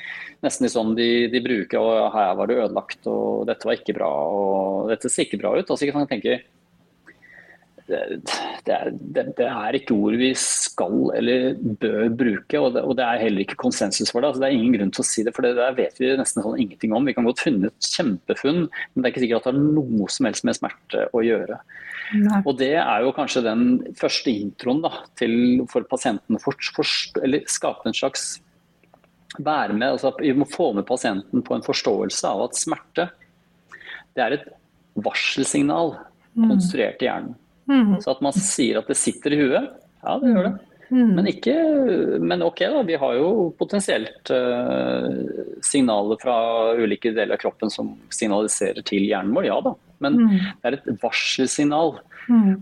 nesten 0.44 0.66
litt 0.66 0.74
sånn 0.74 0.94
de, 0.98 1.08
de 1.32 1.40
bruker 1.44 1.80
og 1.80 2.12
her 2.14 2.34
var 2.38 2.50
det 2.50 2.58
ødelagt 2.60 3.08
og 3.10 3.46
dette 3.48 3.68
var 3.68 3.78
ikke 3.78 3.96
bra 3.96 4.10
og 4.10 4.92
dette 4.92 5.10
ser 5.10 5.26
ikke 5.26 5.40
bra 5.42 5.54
ut. 5.56 5.64
Altså 5.64 5.88
jeg 5.88 6.10
tenker 6.10 6.44
det, 7.86 8.22
det, 8.64 8.76
det, 9.12 9.24
det, 9.36 9.46
er, 9.46 9.76
ikke 9.76 9.96
ord 9.96 10.16
vi 10.16 10.30
skal 10.38 11.10
eller 11.18 11.56
bør 11.80 12.06
bruke, 12.16 12.60
og 12.60 12.76
det, 12.76 12.84
og 12.84 13.00
er 13.04 13.20
heller 13.20 13.44
ikke 13.44 13.58
konsensus 13.60 14.12
for 14.12 14.24
det. 14.24 14.30
Altså, 14.30 14.40
det 14.40 14.48
er 14.48 14.56
ingen 14.56 14.76
grunn 14.78 14.92
til 14.94 15.04
å 15.04 15.08
si 15.08 15.24
det, 15.26 15.34
for 15.36 15.44
det 15.44 15.52
der 15.58 15.76
vet 15.76 16.00
vi 16.00 16.12
nesten 16.16 16.44
sånn 16.44 16.62
ingenting 16.62 16.94
om. 16.96 17.04
Vi 17.04 17.14
kan 17.16 17.28
godt 17.28 17.44
finne 17.44 17.68
et 17.68 17.90
kjempefunn, 17.92 18.62
men 18.70 19.04
det 19.04 19.04
er 19.04 19.12
ikke 19.12 19.24
sikkert 19.26 19.42
at 19.42 19.50
det 19.50 19.60
har 19.60 19.76
noe 19.76 20.08
som 20.12 20.30
helst 20.30 20.48
med 20.48 20.56
smerte 20.56 21.04
å 21.12 21.24
gjøre. 21.26 21.60
Nei. 22.14 22.40
Og 22.44 22.56
Det 22.60 22.72
er 22.80 23.04
jo 23.04 23.12
kanskje 23.16 23.44
den 23.44 23.68
første 24.00 24.32
introen 24.32 24.80
da, 24.84 24.94
til, 25.20 25.36
for 25.72 25.84
pasienten, 25.90 26.40
for, 26.40 26.56
for, 26.76 26.96
eller 27.20 27.44
skape 27.52 27.90
en 27.90 27.96
slags 27.96 28.38
være 29.38 29.74
med, 29.74 29.96
altså 29.96 30.12
Vi 30.20 30.32
må 30.36 30.46
få 30.46 30.72
med 30.76 30.86
pasienten 30.86 31.42
på 31.42 31.56
en 31.56 31.64
forståelse 31.64 32.28
av 32.28 32.48
at 32.48 32.58
smerte 32.58 33.08
det 34.14 34.22
er 34.22 34.36
et 34.36 34.44
varselsignal 35.04 35.96
mm. 36.36 36.46
konstruert 36.46 37.02
i 37.02 37.08
hjernen. 37.08 37.34
Mm. 37.66 37.96
Så 38.04 38.12
at 38.12 38.22
man 38.22 38.36
sier 38.36 38.78
at 38.78 38.90
det 38.90 38.98
sitter 39.00 39.34
i 39.34 39.40
huet, 39.40 39.72
ja 40.04 40.16
det 40.22 40.30
gjør 40.30 40.46
det. 40.46 40.54
Mm. 40.94 41.10
Men, 41.16 41.26
ikke, 41.30 41.54
men 42.22 42.44
ok, 42.44 42.60
da, 42.70 42.82
vi 42.86 42.98
har 43.00 43.16
jo 43.16 43.28
potensielt 43.58 44.30
uh, 44.30 45.08
signaler 45.64 46.20
fra 46.22 46.36
ulike 46.78 47.10
deler 47.16 47.34
av 47.34 47.40
kroppen 47.42 47.72
som 47.72 47.94
signaliserer 48.14 48.84
til 48.86 49.06
hjernen 49.08 49.34
vår, 49.34 49.48
ja 49.48 49.56
da. 49.64 49.72
Men 50.04 50.18
mm. 50.20 50.34
det 50.60 50.70
er 50.70 50.76
et 50.78 50.90
varselsignal 51.02 51.96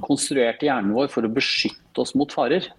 konstruert 0.03 0.63
i 0.63 0.71
hjernen 0.71 0.95
vår 0.97 1.11
for 1.13 1.27
å 1.27 1.33
beskytte 1.35 2.03
oss 2.03 2.15
mot 2.19 2.33
farer. 2.33 2.71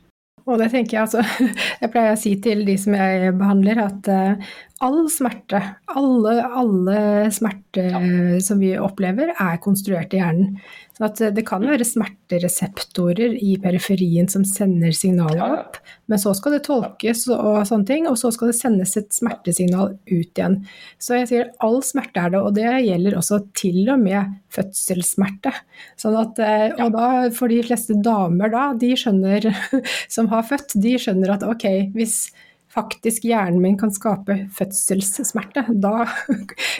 Og 0.43 0.59
det 0.59 0.69
tenker 0.73 0.97
jeg 0.97 1.05
altså 1.05 1.23
Jeg 1.81 1.91
pleier 1.93 2.15
å 2.15 2.19
si 2.19 2.33
til 2.43 2.65
de 2.67 2.75
som 2.79 2.95
jeg 2.97 3.33
behandler, 3.39 3.79
at 3.85 4.09
uh, 4.11 4.55
all 4.83 5.09
smerte, 5.09 5.59
alle, 5.95 6.33
alle 6.43 6.97
smerte 7.31 7.83
ja. 7.87 7.99
som 8.43 8.59
vi 8.59 8.73
opplever, 8.79 9.31
er 9.39 9.61
konstruert 9.63 10.13
i 10.13 10.19
hjernen. 10.19 10.57
Så 10.97 11.07
eh, 11.07 11.31
det 11.33 11.45
kan 11.47 11.63
være 11.65 11.87
smertereseptorer 11.87 13.37
i 13.39 13.55
periferien 13.63 14.27
som 14.29 14.43
sender 14.47 14.93
signaler 14.95 15.41
opp, 15.45 15.79
men 16.11 16.21
så 16.21 16.35
skal 16.37 16.57
det 16.57 16.63
tolkes 16.67 17.25
og 17.31 17.63
sånne 17.69 17.87
ting, 17.89 18.07
og 18.11 18.19
så 18.19 18.33
skal 18.35 18.51
det 18.51 18.57
sendes 18.59 18.95
et 18.99 19.09
smertesignal 19.15 19.95
ut 19.95 20.11
igjen. 20.11 20.59
Så 21.01 21.17
jeg 21.21 21.31
sier 21.31 21.51
all 21.63 21.79
smerte 21.85 22.21
er 22.21 22.35
det, 22.35 22.43
og 22.43 22.53
det 22.59 22.69
gjelder 22.85 23.17
også 23.19 23.41
til 23.57 23.87
og 23.87 24.03
med 24.03 24.37
fødselssmerte. 24.53 25.55
Sånn 25.99 26.19
at, 26.19 26.43
eh, 26.43 26.69
og 26.77 26.95
da 26.97 27.11
for 27.33 27.51
de 27.51 27.63
fleste 27.65 27.97
damer 28.03 28.51
da, 28.53 28.69
de 28.77 28.93
skjønner, 28.99 29.49
som 30.15 30.29
har 30.33 30.45
født, 30.51 30.75
de 30.83 30.97
skjønner 30.99 31.37
at 31.37 31.47
ok, 31.47 31.69
hvis 31.95 32.25
faktisk 32.73 33.27
hjernen 33.27 33.61
min 33.63 33.77
kan 33.79 33.93
skape 33.93 34.43
fødselssmerte, 34.53 35.65
da 35.83 36.07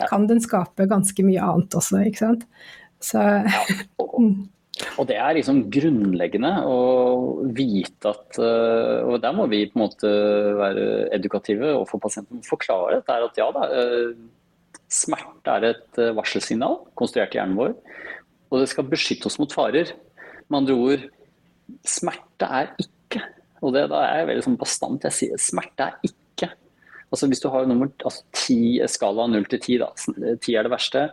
kan 0.10 0.28
den 0.30 0.42
skape 0.44 0.88
ganske 0.90 1.26
mye 1.26 1.44
annet 1.44 1.78
også, 1.78 2.02
ikke 2.10 2.24
sant. 2.26 2.48
Så, 3.04 3.22
og, 4.00 5.04
det 5.10 5.18
er 5.20 5.36
liksom 5.38 5.66
grunnleggende 5.74 6.54
å 6.66 6.78
vite 7.54 8.14
at 8.14 8.40
eh, 8.42 9.02
Og 9.04 9.18
der 9.22 9.36
må 9.36 9.46
vi 9.52 9.66
på 9.68 9.76
en 9.76 9.84
måte 9.84 10.12
være 10.56 10.86
edukative 11.14 11.74
overfor 11.74 12.00
pasienten. 12.06 12.40
Forklare 12.48 13.02
dette 13.02 13.18
at 13.28 13.42
ja 13.42 13.50
da, 13.54 13.68
eh, 13.68 14.16
smerte 14.88 15.58
er 15.58 15.68
et 15.74 16.00
eh, 16.00 16.14
varselsignal 16.16 16.80
konstruert 17.00 17.36
i 17.36 17.42
hjernen 17.42 17.60
vår. 17.60 17.76
Og 18.54 18.64
det 18.64 18.72
skal 18.72 18.88
beskytte 18.88 19.28
oss 19.28 19.40
mot 19.42 19.52
farer. 19.54 19.92
Med 20.48 20.64
andre 20.64 20.80
ord, 20.88 21.06
smerte 21.84 22.48
er 22.48 22.74
ikke. 22.78 22.93
Og 23.64 23.74
det, 23.76 23.88
da 23.92 24.04
er 24.08 24.22
jeg 24.22 24.30
veldig 24.32 24.46
sånn 24.50 24.60
bastant. 24.60 25.08
Jeg 25.08 25.18
sier 25.18 25.42
smerte 25.42 25.88
er 25.88 26.10
ikke. 26.10 26.52
Altså 27.14 27.30
Hvis 27.30 27.44
du 27.44 27.50
har 27.54 27.68
nummer 27.70 27.90
altså 28.04 28.24
10, 28.34 28.84
skala 28.92 29.28
0 29.32 29.50
til 29.52 29.62
10, 29.62 29.82
da. 29.84 29.90
10 30.36 30.58
er 30.60 30.68
det 30.68 30.74
verste. 30.74 31.08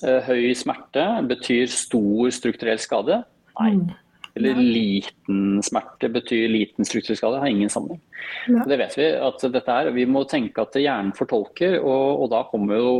Eh, 0.00 0.20
høy 0.28 0.54
smerte 0.56 1.04
betyr 1.28 1.70
stor 1.72 2.30
strukturell 2.34 2.80
skade? 2.80 3.22
Nei. 3.60 3.74
Mm. 3.76 3.90
Eller 4.38 4.60
liten 4.62 5.58
smerte 5.66 6.08
betyr 6.14 6.46
liten 6.48 6.86
strukturell 6.86 7.18
skade? 7.18 7.36
Det 7.36 7.44
Har 7.44 7.52
ingen 7.52 7.72
sammenheng. 7.72 8.00
Ja. 8.48 8.64
Det 8.70 8.78
vet 8.80 8.96
vi 8.96 9.08
at 9.28 9.46
dette 9.56 9.76
er. 9.82 9.90
Vi 9.94 10.06
må 10.08 10.24
tenke 10.30 10.64
at 10.64 10.78
hjernen 10.78 11.12
fortolker, 11.16 11.80
og, 11.82 12.24
og 12.24 12.30
da 12.32 12.44
kommer 12.50 12.80
jo 12.80 12.94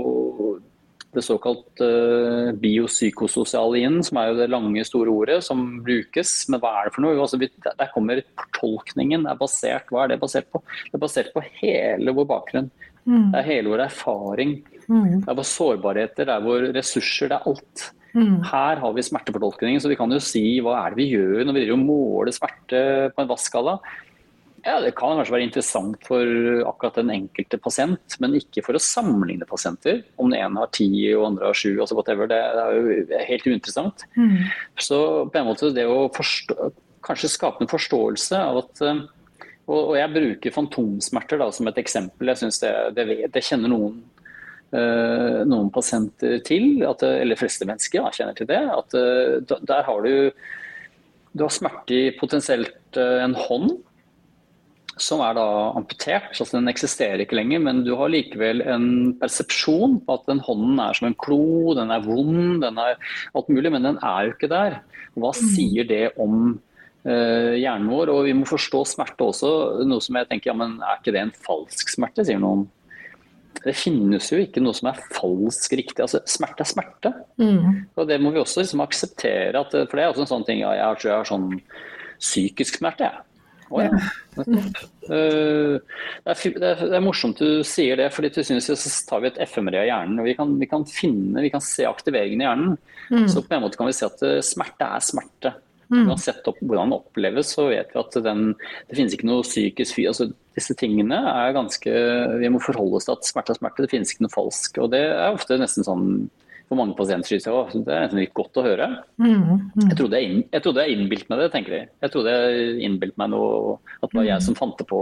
det 1.16 1.24
såkalt 1.26 1.82
uh, 1.82 2.50
biopsykososiale 2.60 3.80
inn, 3.82 4.00
som 4.06 4.20
er 4.20 4.30
jo 4.30 4.38
det 4.38 4.50
lange, 4.52 4.84
store 4.86 5.10
ordet 5.12 5.40
som 5.46 5.64
brukes. 5.84 6.34
Men 6.52 6.62
hva 6.62 6.72
er 6.78 6.88
det 6.88 6.94
for 6.96 7.06
noe? 7.06 7.16
Altså, 7.18 7.40
der 7.40 7.92
kommer 7.94 8.22
fortolkningen. 8.38 9.26
Er 9.26 9.40
basert, 9.40 9.90
hva 9.90 10.04
er 10.04 10.14
det 10.14 10.20
basert 10.22 10.50
på? 10.52 10.62
Det 10.86 10.98
er 10.98 11.04
basert 11.06 11.32
på 11.34 11.44
hele 11.62 12.14
vår 12.16 12.28
bakgrunn. 12.30 12.70
Mm. 13.06 13.30
Det 13.32 13.40
er 13.40 13.48
hele 13.48 13.72
vår 13.72 13.86
erfaring. 13.88 14.58
Mm. 14.86 15.22
Det 15.22 15.30
er 15.30 15.40
vår 15.40 15.48
sårbarheter, 15.48 16.28
det 16.28 16.36
er 16.36 16.46
våre 16.46 16.70
ressurser, 16.76 17.30
det 17.30 17.40
er 17.40 17.50
alt. 17.50 17.88
Mm. 18.10 18.38
Her 18.42 18.80
har 18.82 18.94
vi 18.94 19.06
smertefortolkningen, 19.06 19.82
så 19.82 19.90
vi 19.90 19.98
kan 19.98 20.10
jo 20.10 20.22
si 20.22 20.44
hva 20.64 20.80
er 20.80 20.94
det 20.94 21.02
vi 21.02 21.10
gjør 21.12 21.44
når 21.46 21.58
vi 21.58 21.66
måler 21.78 22.34
smerte 22.34 22.80
på 23.14 23.22
en 23.22 23.30
vassskala. 23.30 23.76
Ja, 24.64 24.80
Det 24.80 24.92
kan 24.98 25.16
kanskje 25.16 25.34
være 25.34 25.46
interessant 25.46 26.02
for 26.04 26.26
akkurat 26.68 26.98
den 27.00 27.12
enkelte 27.14 27.58
pasient, 27.62 28.16
men 28.20 28.36
ikke 28.36 28.64
for 28.66 28.76
å 28.76 28.82
sammenligne 28.82 29.48
pasienter. 29.48 30.02
Om 30.20 30.32
den 30.32 30.40
ene 30.42 30.60
har 30.60 30.72
ti 30.76 30.88
og 31.14 31.30
andre 31.30 31.48
har 31.48 31.56
sju, 31.56 31.72
altså 31.80 31.96
whatever. 31.96 32.28
Det 32.28 32.36
er 32.36 32.76
jo 32.76 33.22
helt 33.30 33.48
uinteressant. 33.48 34.04
Mm. 34.18 34.36
Så 34.76 35.00
på 35.32 35.40
en 35.40 35.48
måte 35.48 35.72
det 35.76 35.86
å 35.88 36.10
forstå, 36.12 36.70
kanskje 37.06 37.32
skape 37.32 37.64
en 37.64 37.72
forståelse 37.72 38.36
av 38.36 38.64
at 38.64 38.86
Og, 39.70 39.92
og, 39.92 39.94
jeg 39.94 40.10
bruker 40.10 40.50
fantomsmerter 40.50 41.38
da, 41.38 41.46
som 41.54 41.68
et 41.70 41.76
eksempel. 41.78 42.26
Jeg 42.26 42.40
synes 42.40 42.58
det, 42.58 42.70
det, 42.96 43.04
det 43.30 43.44
kjenner 43.44 43.70
noen 43.70 44.00
Uh, 44.70 45.42
noen 45.50 45.66
pasienter 45.74 46.36
til, 46.46 46.84
at, 46.86 47.00
eller 47.02 47.34
fleste 47.34 47.66
mennesker 47.66 48.04
da, 48.04 48.12
kjenner 48.14 48.36
til 48.38 48.46
det. 48.46 48.60
at 48.70 48.94
uh, 48.94 49.56
Der 49.66 49.82
har 49.82 50.04
du, 50.04 50.30
du 51.34 51.42
har 51.42 51.50
smerte 51.50 51.96
i 51.96 52.12
potensielt 52.14 52.94
en 52.94 53.34
hånd 53.34 53.72
som 55.00 55.22
er 55.24 55.36
da 55.38 55.46
amputert. 55.78 56.30
altså 56.32 56.58
Den 56.58 56.70
eksisterer 56.70 57.24
ikke 57.24 57.38
lenger, 57.38 57.62
men 57.64 57.84
du 57.86 57.94
har 57.98 58.12
likevel 58.12 58.62
en 58.62 58.88
persepsjon 59.20 60.00
på 60.06 60.16
at 60.18 60.26
den 60.30 60.42
hånden 60.44 60.80
er 60.82 60.96
som 60.96 61.10
en 61.10 61.18
klo, 61.18 61.74
den 61.78 61.92
er 61.94 62.04
vond, 62.04 62.60
den 62.64 62.80
er 62.80 62.98
alt 63.34 63.52
mulig, 63.52 63.72
men 63.72 63.86
den 63.88 64.00
er 64.02 64.26
jo 64.26 64.34
ikke 64.34 64.50
der. 64.52 64.80
Hva 65.16 65.32
mm. 65.34 65.54
sier 65.54 65.88
det 65.88 66.04
om 66.20 66.58
hjernen 67.04 67.88
vår? 67.88 68.12
Og 68.12 68.26
vi 68.28 68.34
må 68.36 68.48
forstå 68.48 68.84
smerte 68.92 69.30
også. 69.30 69.54
Noe 69.88 70.04
som 70.04 70.20
jeg 70.20 70.28
tenker, 70.30 70.52
ja, 70.52 70.58
men 70.58 70.76
er 70.84 71.00
ikke 71.00 71.16
det 71.16 71.24
en 71.24 71.38
falsk 71.48 71.94
smerte, 71.96 72.26
sier 72.28 72.42
noen. 72.42 72.66
Det 73.60 73.74
finnes 73.76 74.28
jo 74.30 74.38
ikke 74.40 74.62
noe 74.62 74.76
som 74.76 74.88
er 74.88 75.00
falsk 75.12 75.74
riktig. 75.76 76.00
altså 76.04 76.22
Smerte 76.28 76.64
er 76.64 76.70
smerte. 76.70 77.12
Mm. 77.40 77.88
Og 77.96 78.06
Det 78.08 78.20
må 78.22 78.32
vi 78.32 78.40
også 78.40 78.62
liksom 78.62 78.84
akseptere. 78.84 79.60
At, 79.60 79.74
for 79.74 79.96
det 79.96 80.04
er 80.04 80.12
også 80.12 80.24
en 80.24 80.34
sånn 80.34 80.46
ting 80.48 80.62
ja, 80.62 80.72
jeg 80.78 81.00
tror 81.00 81.10
jeg 81.10 81.18
har 81.18 81.28
sånn 81.28 81.50
psykisk 82.20 82.80
smerte. 82.80 83.08
jeg. 83.08 83.26
Oh, 83.70 83.78
ja. 83.84 83.90
Uh, 84.40 85.78
det, 85.78 86.32
er, 86.32 86.40
det, 86.58 86.68
er, 86.68 86.84
det, 86.90 87.00
morsomt 87.04 87.38
du 87.38 87.62
sier 87.66 88.00
det, 88.00 88.08
fordi 88.14 88.32
til 88.34 88.46
syvende 88.46 88.76
så 88.78 88.92
tar 89.06 89.22
vi 89.22 89.30
et 89.30 89.40
FMR 89.46 89.78
av 89.78 89.86
hjernen. 89.86 90.18
og 90.18 90.26
vi 90.26 90.34
kan, 90.38 90.54
vi 90.58 90.68
kan, 90.70 90.86
finne, 90.90 91.44
vi 91.44 91.52
kan 91.54 91.62
se 91.62 91.86
aktiveringen 91.86 92.42
i 92.42 92.48
hjernen. 92.48 92.76
Mm. 93.10 93.26
Så 93.30 93.44
på 93.46 93.56
en 93.56 93.64
måte 93.64 93.78
kan 93.78 93.90
vi 93.90 93.94
si 93.96 94.06
at 94.06 94.22
uh, 94.26 94.38
smerte 94.44 94.90
er 94.90 95.06
smerte. 95.06 95.54
Mm. 95.90 96.04
Uansett 96.06 96.46
opp, 96.46 96.58
hvordan 96.62 96.92
den 96.92 96.98
oppleves, 97.00 97.54
så 97.56 97.66
vet 97.70 97.90
vi 97.94 97.98
at 97.98 98.18
den, 98.22 98.52
det 98.90 98.98
finnes 98.98 99.14
ikke 99.16 99.30
noe 99.30 99.46
psykisk 99.46 99.98
fy. 99.98 100.06
Altså, 100.10 100.28
disse 100.58 100.74
tingene 100.78 101.18
er 101.30 101.54
ganske 101.56 101.94
Vi 102.42 102.50
må 102.52 102.60
forholde 102.62 102.98
oss 102.98 103.08
til 103.08 103.16
at 103.16 103.26
smerte 103.26 103.54
er 103.54 103.58
smerte. 103.58 103.86
Det 103.86 103.94
finnes 103.94 104.14
ikke 104.14 104.26
noe 104.26 104.34
falsk. 104.34 104.78
Og 104.82 104.92
det 104.94 105.02
er 105.08 105.34
ofte 105.34 105.58
nesten 105.58 105.86
sånn 105.86 106.06
for 106.70 106.78
mange 106.78 106.94
pasienter 106.94 107.40
sier 107.42 107.72
det 107.82 107.94
er 107.96 108.12
litt 108.14 108.34
godt 108.38 108.60
å 108.60 108.62
høre. 108.62 108.86
Mm, 109.18 109.40
mm. 109.74 109.88
Jeg 109.88 109.96
trodde 109.98 110.18
jeg, 110.22 110.42
jeg, 110.44 110.62
trodde 110.62 110.84
jeg 110.84 110.94
innbilte 110.94 111.32
meg 111.32 111.40
det, 111.42 111.48
tenker 111.50 111.74
de. 111.74 111.80
Jeg 112.04 112.12
trodde 112.14 112.34
jeg 112.36 112.76
innbilte 112.86 113.18
meg 113.18 113.32
noe, 113.32 113.72
at 113.98 114.06
det 114.06 114.18
var 114.20 114.28
jeg 114.28 114.44
som 114.46 114.58
fant 114.58 114.76
det 114.78 114.86
på. 114.86 115.00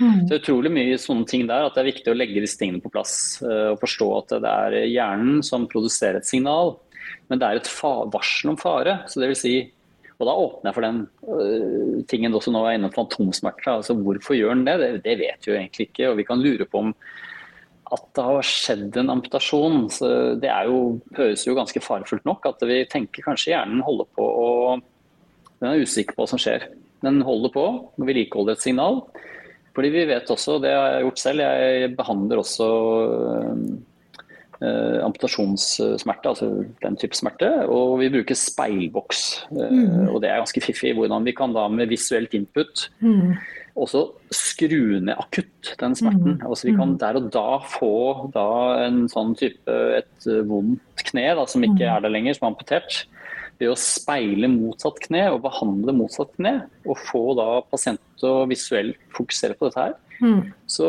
Mm. 0.00 0.16
Så 0.16 0.24
det 0.24 0.34
er 0.34 0.42
utrolig 0.42 0.72
mye 0.74 0.96
sånne 0.98 1.28
ting 1.30 1.44
der 1.46 1.68
at 1.68 1.78
det 1.78 1.84
er 1.84 1.90
viktig 1.92 2.10
å 2.10 2.16
legge 2.18 2.42
disse 2.42 2.58
tingene 2.58 2.82
på 2.82 2.90
plass. 2.90 3.14
Uh, 3.44 3.76
og 3.76 3.78
forstå 3.84 4.08
at 4.16 4.34
det 4.42 4.56
er 4.66 4.76
hjernen 4.90 5.38
som 5.46 5.68
produserer 5.70 6.18
et 6.18 6.26
signal. 6.26 6.74
men 7.30 7.38
det 7.38 7.46
er 7.46 7.60
et 7.60 7.70
varsel 8.10 8.50
om 8.50 8.58
fare. 8.58 9.04
så 9.06 9.22
det 9.22 9.30
vil 9.30 9.38
si 9.38 9.56
og 10.14 10.28
da 10.28 10.34
åpner 10.38 10.70
jeg 10.70 10.74
for 10.76 10.84
den 10.86 10.98
uh, 11.26 12.02
tingen 12.10 12.34
også 12.34 12.52
nå 12.54 12.64
er 12.66 12.76
innom 12.78 12.92
fantomsmerter. 12.94 13.70
Altså, 13.78 13.94
hvorfor 13.98 14.34
gjør 14.38 14.54
den 14.54 14.66
det? 14.66 14.76
det? 14.82 14.90
det? 15.06 15.14
vet 15.22 15.46
vi 15.46 15.50
jo 15.50 15.56
egentlig 15.58 15.88
ikke. 15.88 16.10
Og 16.10 16.18
vi 16.20 16.26
kan 16.26 16.42
lure 16.42 16.66
på 16.70 16.84
om 16.86 16.92
at 17.92 18.04
det 18.16 18.24
har 18.24 18.46
skjedd 18.48 18.96
en 19.00 19.12
amputasjon. 19.12 19.88
Det 20.40 20.50
jo, 20.68 20.78
høres 21.18 21.44
jo 21.46 21.56
ganske 21.58 21.82
farefullt 21.84 22.24
nok 22.28 22.48
at 22.48 22.64
vi 22.64 22.80
tenker 22.90 23.26
kanskje 23.26 23.52
hjernen 23.52 23.84
holder 23.84 24.08
på 24.16 24.24
å 24.24 24.48
Den 25.60 25.70
er 25.70 25.84
usikker 25.84 26.16
på 26.16 26.24
hva 26.24 26.30
som 26.32 26.40
skjer. 26.40 26.66
Den 27.04 27.22
holder 27.24 27.52
på 27.54 27.64
og 27.64 28.06
vi 28.08 28.16
likeholder 28.16 28.56
et 28.56 28.64
signal. 28.64 29.02
Fordi 29.74 29.90
vi 29.90 30.04
vet 30.06 30.30
også, 30.30 30.58
det 30.62 30.72
har 30.74 30.96
jeg 30.96 31.06
gjort 31.06 31.20
selv, 31.22 31.42
jeg 31.44 31.94
behandler 31.98 32.42
også 32.42 32.68
eh, 34.60 35.00
amputasjonssmerte, 35.04 36.30
altså 36.30 36.50
den 36.82 36.98
type 37.00 37.16
smerte. 37.18 37.50
Og 37.70 37.98
vi 38.02 38.10
bruker 38.12 38.38
speilboks. 38.38 39.24
Eh, 39.52 39.74
mm. 39.74 40.08
Og 40.12 40.20
det 40.22 40.30
er 40.30 40.42
ganske 40.42 40.64
fiffig 40.64 40.94
hvordan 40.98 41.26
vi 41.26 41.36
kan 41.36 41.54
da 41.56 41.66
med 41.72 41.90
visuelt 41.92 42.34
input 42.36 42.88
mm. 43.00 43.34
også 43.80 44.04
skru 44.34 45.00
ned 45.00 45.14
akutt 45.16 45.74
den 45.80 45.96
smerten. 45.98 46.38
Mm. 46.38 46.46
Altså 46.48 46.70
vi 46.70 46.76
kan 46.76 46.94
mm. 46.94 47.00
der 47.02 47.20
og 47.20 47.32
da 47.34 47.48
få 47.78 47.96
da 48.34 48.48
en 48.84 49.04
sånn 49.12 49.34
type 49.38 49.80
et 49.98 50.30
vondt 50.48 51.08
kne 51.10 51.30
da, 51.38 51.48
som 51.50 51.64
ikke 51.64 51.82
mm. 51.82 51.90
er 51.90 52.06
der 52.06 52.14
lenger, 52.14 52.38
som 52.38 52.48
er 52.48 52.54
amputert 52.54 53.04
ved 53.60 53.70
å 53.70 53.78
speile 53.78 54.48
motsatt 54.50 54.98
kne 55.04 55.28
og 55.32 55.42
behandle 55.44 55.94
motsatt 55.96 56.32
kne, 56.38 56.54
og 56.88 56.98
få 57.06 57.22
da 57.38 57.48
pasienten 57.70 58.18
til 58.20 58.30
å 58.30 58.48
visuelt 58.50 58.98
fokusere 59.14 59.56
på 59.58 59.68
dette 59.68 59.84
her, 59.84 59.94
mm. 60.20 60.40
så 60.70 60.88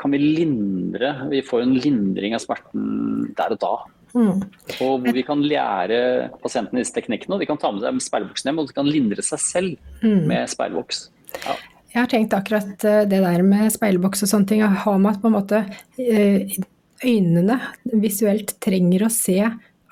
kan 0.00 0.12
vi 0.14 0.20
lindre 0.20 1.12
Vi 1.32 1.44
får 1.46 1.64
en 1.64 1.76
lindring 1.78 2.36
av 2.36 2.42
smerten 2.44 3.30
der 3.38 3.54
og 3.54 3.62
da. 3.62 3.72
Mm. 4.16 4.42
Og 4.80 5.02
hvor 5.02 5.14
vi 5.14 5.24
kan 5.26 5.42
lære 5.44 6.00
pasientene 6.42 6.82
disse 6.82 6.96
teknikkene. 6.96 7.36
og 7.36 7.42
De 7.42 7.48
kan 7.48 7.60
ta 7.60 7.70
med 7.72 7.84
seg 7.84 8.00
speilboksen 8.08 8.50
hjem, 8.50 8.60
og 8.62 8.70
de 8.70 8.76
kan 8.76 8.88
lindre 8.88 9.24
seg 9.24 9.42
selv 9.42 9.74
mm. 10.02 10.22
med 10.30 10.48
speilboks. 10.50 11.08
Ja. 11.44 11.56
Jeg 11.88 12.02
har 12.02 12.10
tenkt 12.12 12.34
akkurat 12.36 12.84
eh, 12.84 13.04
det 13.08 13.22
der 13.24 13.44
med 13.46 13.72
speilboks 13.72 14.24
og 14.24 14.32
sånne 14.32 14.50
ting. 14.50 14.62
Har 14.62 15.00
man 15.02 15.18
på 15.20 15.30
en 15.30 15.36
måte 15.38 15.62
eh, 16.00 16.58
øynene 17.04 17.58
visuelt 17.96 18.56
trenger 18.64 19.06
å 19.06 19.12
se 19.12 19.40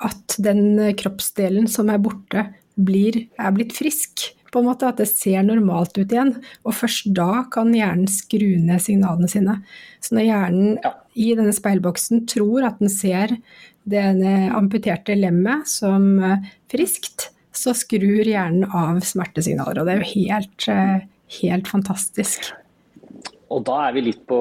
at 0.06 0.36
den 0.42 0.92
kroppsdelen 0.98 1.70
som 1.72 1.88
er 1.92 2.02
borte, 2.02 2.50
blir, 2.76 3.22
er 3.40 3.54
blitt 3.56 3.72
frisk. 3.72 4.26
På 4.56 4.62
en 4.62 4.70
måte 4.70 4.88
At 4.88 4.96
det 5.02 5.10
ser 5.10 5.42
normalt 5.44 5.98
ut 5.98 6.08
igjen. 6.08 6.32
Og 6.64 6.72
først 6.78 7.10
da 7.12 7.44
kan 7.52 7.74
hjernen 7.76 8.08
skru 8.08 8.56
ned 8.64 8.80
signalene 8.80 9.28
sine. 9.28 9.58
Så 10.00 10.16
når 10.16 10.30
hjernen 10.30 10.78
ja. 10.80 10.94
i 11.12 11.34
denne 11.36 11.52
speilboksen 11.52 12.24
tror 12.30 12.64
at 12.70 12.80
den 12.80 12.88
ser 12.88 13.36
det 13.84 14.06
amputerte 14.56 15.14
lemmet 15.14 15.68
som 15.68 16.16
eh, 16.24 16.48
friskt, 16.72 17.28
så 17.56 17.74
skrur 17.76 18.24
hjernen 18.24 18.64
av 18.72 19.02
smertesignaler. 19.04 19.82
Og 19.82 19.86
det 19.86 19.94
er 19.94 20.00
jo 20.00 20.14
helt, 20.14 20.68
eh, 20.72 21.04
helt 21.42 21.68
fantastisk. 21.68 22.48
Og 23.54 23.62
da 23.66 23.76
er 23.86 23.94
vi 23.94 24.08
litt 24.08 24.22
på 24.26 24.40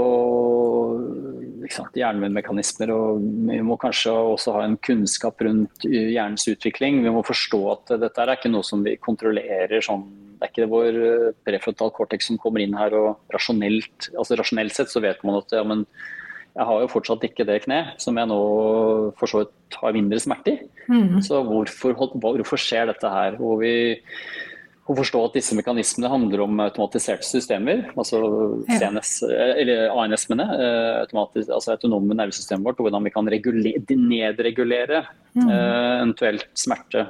hjernemekanismer, 1.95 2.91
og 2.93 3.23
vi 3.49 3.59
må 3.65 3.77
kanskje 3.81 4.13
også 4.13 4.55
ha 4.57 4.65
en 4.65 4.77
kunnskap 4.85 5.41
rundt 5.45 5.85
hjernens 5.85 6.45
utvikling. 6.49 7.01
Vi 7.05 7.13
må 7.13 7.23
forstå 7.25 7.61
at 7.73 7.95
dette 8.01 8.21
er 8.21 8.35
ikke 8.35 8.51
noe 8.53 8.65
som 8.65 8.83
vi 8.85 8.97
kontrollerer 9.01 9.81
sånn. 9.85 10.05
Det 10.35 10.47
er 10.47 10.51
ikke 10.51 10.69
vår 10.71 10.99
eh, 10.99 11.33
prefrontal 11.47 11.93
cortex 11.95 12.27
som 12.27 12.39
kommer 12.41 12.61
inn 12.61 12.75
her 12.75 12.93
og 12.97 13.31
rasjonelt 13.31 14.09
altså 14.19 14.35
rasjonelt 14.35 14.75
sett 14.75 14.91
så 14.91 14.99
vet 14.99 15.21
man 15.23 15.39
at 15.39 15.53
ja, 15.55 15.61
men 15.63 15.85
jeg 16.55 16.67
har 16.67 16.81
jo 16.83 16.89
fortsatt 16.91 17.23
ikke 17.27 17.45
det 17.47 17.61
kne 17.63 17.77
som 18.03 18.19
jeg 18.19 18.29
nå 18.29 18.41
for 19.19 19.31
så 19.31 19.41
vidt 19.41 19.79
har 19.79 19.95
mindre 19.95 20.19
smerte 20.23 20.53
i. 20.53 20.67
Mm. 20.91 21.21
Så 21.23 21.39
hvorfor, 21.47 21.95
hvorfor 22.19 22.61
skjer 22.61 22.91
dette 22.91 23.11
her? 23.11 23.39
Hvor 23.39 23.59
vi 23.63 23.73
å 24.85 24.93
forstå 24.99 25.19
at 25.25 25.37
disse 25.39 25.55
mekanismene 25.57 26.11
handler 26.11 26.43
om 26.43 26.59
automatiserte 26.61 27.25
systemer, 27.25 27.87
altså 27.97 28.19
CNS, 28.69 29.13
eller 29.25 29.87
ANS-ene, 29.89 30.45
eh, 30.53 31.15
altså 31.15 31.73
autonome 31.73 32.13
nervesystemet 32.13 32.67
vårt, 32.67 32.81
og 32.81 32.89
hvordan 32.89 33.07
vi 33.07 33.13
kan 33.15 33.25
nedregulere 33.25 35.01
mm. 35.33 35.47
uh, 35.49 36.03
eventuelt 36.03 36.45
smerte 36.53 37.07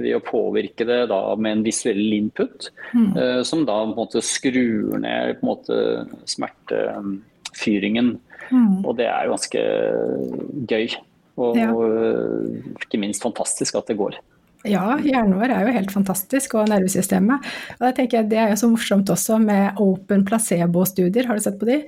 ved 0.00 0.16
å 0.16 0.22
påvirke 0.24 0.86
det 0.88 1.02
da 1.10 1.20
med 1.36 1.58
en 1.58 1.66
visuell 1.66 2.16
input, 2.16 2.70
mm. 2.96 3.12
uh, 3.12 3.42
som 3.44 3.66
da 3.68 3.82
på 3.82 3.90
en 3.90 3.98
måte 4.00 4.24
skrur 4.24 4.96
ned 5.04 5.44
måte 5.44 5.76
smertefyringen. 6.24 8.14
Mm. 8.48 8.80
Og 8.80 8.94
det 8.96 9.10
er 9.12 9.28
jo 9.28 9.36
ganske 9.36 9.68
gøy, 10.72 10.96
og, 11.36 11.60
ja. 11.60 11.68
og 11.68 12.80
ikke 12.80 13.04
minst 13.04 13.28
fantastisk 13.28 13.76
at 13.76 13.92
det 13.92 14.00
går. 14.00 14.16
Ja, 14.68 14.98
hjernen 15.00 15.38
vår 15.40 15.54
er 15.54 15.64
jo 15.64 15.72
helt 15.72 15.92
fantastisk, 15.94 16.58
og 16.60 16.68
nervesystemet. 16.68 17.46
Og 17.78 17.84
det 17.86 17.94
tenker 17.96 18.18
jeg 18.18 18.28
Det 18.28 18.40
er 18.42 18.50
jo 18.52 18.58
så 18.60 18.68
morsomt 18.68 19.08
også 19.08 19.38
med 19.40 19.80
open 19.80 20.24
placebo-studier, 20.28 21.26
har 21.26 21.38
du 21.38 21.44
sett 21.46 21.56
på 21.60 21.68
de? 21.68 21.78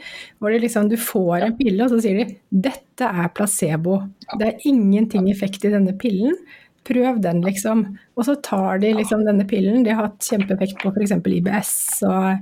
Hvor 0.41 0.57
liksom, 0.57 0.89
du 0.89 0.97
får 0.97 1.45
en 1.45 1.57
pille, 1.59 1.85
og 1.85 1.93
så 1.93 2.01
sier 2.01 2.23
de 2.23 2.39
'dette 2.51 3.05
er 3.05 3.29
placebo'. 3.37 4.01
Det 4.39 4.49
er 4.49 4.65
ingenting 4.65 5.29
effekt 5.31 5.65
i 5.65 5.75
denne 5.75 5.93
pillen. 5.93 6.37
Prøv 6.85 7.21
den, 7.23 7.43
liksom. 7.45 7.85
Og 8.17 8.25
så 8.25 8.35
tar 8.43 8.81
de 8.83 8.95
liksom 8.97 9.25
denne 9.25 9.45
pillen. 9.47 9.85
De 9.85 9.93
har 9.93 10.09
hatt 10.09 10.25
kjempeeffekt 10.25 10.81
på 10.83 10.91
f.eks. 10.91 11.13
IBS 11.13 12.03
og 12.09 12.41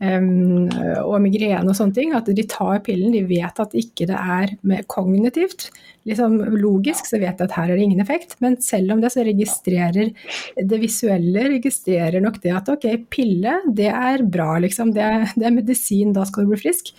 og 0.00 1.16
migrene 1.20 1.68
og 1.68 1.76
sånne 1.76 1.96
ting, 1.96 2.14
at 2.16 2.28
de 2.32 2.44
tar 2.48 2.80
pillen. 2.86 3.12
De 3.12 3.24
vet 3.28 3.60
at 3.60 3.76
ikke 3.76 4.08
det 4.08 4.16
er 4.16 4.54
kognitivt. 4.88 5.68
Liksom 6.08 6.38
logisk 6.56 7.04
så 7.04 7.18
vet 7.20 7.36
de 7.36 7.44
at 7.44 7.52
her 7.52 7.68
er 7.68 7.76
det 7.76 7.84
ingen 7.84 8.00
effekt, 8.00 8.38
men 8.40 8.56
selv 8.64 8.94
om 8.94 9.02
det 9.02 9.10
så 9.12 9.20
registrerer 9.26 10.14
det 10.56 10.78
visuelle 10.80 11.44
registrerer 11.52 12.22
nok 12.24 12.38
det 12.40 12.54
at 12.56 12.70
ok, 12.72 12.86
pille, 13.12 13.58
det 13.76 13.90
er 13.92 14.24
bra, 14.24 14.54
liksom. 14.64 14.94
Det 14.96 15.04
det 15.36 15.46
er 15.46 15.54
medisin, 15.54 16.14
da 16.16 16.24
skal 16.28 16.46
du 16.46 16.54
bli 16.54 16.60
frisk. 16.60 16.92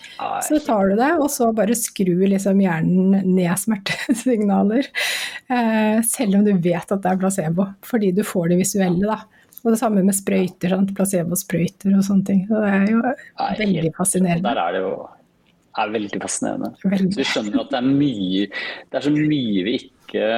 Så 0.46 0.62
tar 0.66 0.92
du 0.92 0.98
det, 1.00 1.12
og 1.18 1.30
så 1.34 1.50
bare 1.56 1.78
skrur 1.78 2.24
liksom 2.30 2.62
hjernen 2.62 3.34
ned 3.36 3.52
smertesignaler. 3.60 4.90
Eh, 5.52 6.00
selv 6.08 6.40
om 6.40 6.46
du 6.46 6.54
vet 6.62 6.94
at 6.94 7.04
det 7.04 7.12
er 7.12 7.22
placebo, 7.22 7.72
fordi 7.88 8.14
du 8.16 8.24
får 8.28 8.52
det 8.52 8.62
visuelle, 8.62 9.10
da. 9.10 9.41
Og 9.62 9.74
det 9.74 9.80
samme 9.80 10.04
med 10.06 10.18
sprøyter, 10.18 10.74
placebosprøyter 10.98 11.94
og 11.94 12.06
sånne 12.06 12.28
ting. 12.28 12.46
Så 12.50 12.62
det 12.64 12.70
er 12.76 12.86
jo 12.90 13.02
Nei, 13.06 13.50
veldig 13.60 13.92
fascinerende. 13.98 14.46
Der 14.48 14.62
er 14.62 14.78
det 14.78 14.84
jo 14.84 14.94
er 15.80 15.92
veldig 15.94 16.22
fascinerende. 16.22 16.72
Veldig. 16.84 17.12
Så 17.14 17.22
vi 17.22 17.28
skjønner 17.30 17.64
at 17.64 17.74
det 17.74 17.80
er 17.80 17.90
mye 17.90 18.46
Det 18.52 19.00
er 19.00 19.06
så 19.06 19.14
mye 19.16 19.66
vi 19.68 19.76
ikke 19.80 20.30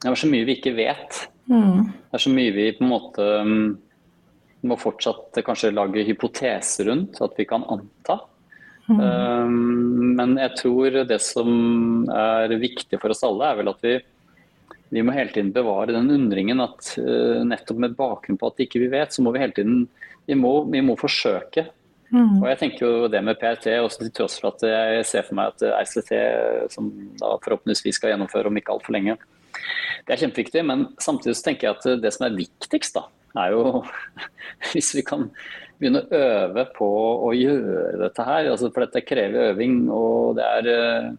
Det 0.00 0.10
er 0.10 0.20
så 0.20 0.30
mye 0.30 0.48
vi 0.48 0.58
ikke 0.58 0.76
vet. 0.76 1.18
Mm. 1.50 1.80
Det 1.88 2.18
er 2.18 2.24
så 2.24 2.32
mye 2.32 2.54
vi 2.54 2.68
på 2.76 2.84
en 2.84 2.92
måte 2.92 3.26
mm, 3.48 3.66
må 4.68 4.78
fortsatt 4.80 5.42
kanskje 5.44 5.74
lage 5.74 6.04
hypoteser 6.08 6.88
rundt, 6.88 7.20
at 7.24 7.36
vi 7.36 7.46
kan 7.48 7.66
anta. 7.68 8.18
Mm. 8.88 9.00
Um, 9.00 10.14
men 10.16 10.34
jeg 10.40 10.52
tror 10.60 10.98
det 11.08 11.20
som 11.24 12.04
er 12.12 12.52
viktig 12.60 13.00
for 13.00 13.12
oss 13.12 13.24
alle, 13.24 13.48
er 13.48 13.60
vel 13.60 13.72
at 13.72 13.84
vi 13.84 13.94
vi 14.94 15.02
må 15.02 15.14
hele 15.16 15.32
tiden 15.34 15.52
bevare 15.54 15.94
den 15.94 16.10
undringen 16.14 16.62
at 16.62 16.94
uh, 17.00 17.42
nettopp 17.46 17.80
med 17.82 17.96
bakgrunn 17.98 18.38
på 18.40 18.50
at 18.52 18.62
ikke 18.62 18.82
vi 18.84 18.90
vet, 18.92 19.14
så 19.14 19.24
må 19.24 19.34
vi 19.34 19.42
hele 19.42 19.56
tiden 19.56 19.86
vi 20.28 20.36
må, 20.38 20.52
vi 20.70 20.80
må 20.84 20.96
forsøke. 20.96 21.66
Mm. 22.14 22.38
Og 22.38 22.46
jeg 22.52 22.60
tenker 22.60 22.84
jo 22.84 23.08
det 23.10 23.20
med 23.26 23.38
PRT, 23.40 23.72
også 23.82 24.04
til 24.04 24.12
tross 24.14 24.38
for 24.40 24.54
at 24.54 24.62
jeg 24.68 25.06
ser 25.08 25.26
for 25.26 25.36
meg 25.38 25.50
at 25.52 25.64
RCT, 25.82 26.12
som 26.72 26.92
da 27.18 27.34
forhåpentligvis 27.42 27.98
skal 27.98 28.14
gjennomføre 28.14 28.50
om 28.50 28.60
ikke 28.60 28.76
altfor 28.76 28.94
lenge, 28.94 29.18
det 30.06 30.14
er 30.14 30.22
kjempeviktig. 30.22 30.62
Men 30.68 30.86
samtidig 31.02 31.36
så 31.38 31.48
tenker 31.48 31.68
jeg 31.68 31.78
at 31.78 32.02
det 32.04 32.14
som 32.14 32.28
er 32.28 32.38
viktigst, 32.38 32.96
da, 32.96 33.08
er 33.42 33.56
jo 33.56 33.82
hvis 34.72 34.94
vi 34.96 35.04
kan 35.06 35.28
begynne 35.80 36.04
å 36.04 36.20
øve 36.20 36.66
på 36.76 36.88
å 37.28 37.32
gjøre 37.34 37.98
dette 38.04 38.26
her. 38.28 38.50
Altså, 38.52 38.70
for 38.70 38.86
dette 38.86 39.04
krever 39.06 39.50
øving, 39.50 39.84
og 39.92 40.38
det 40.38 40.48
er 40.60 40.70
uh, 40.70 41.12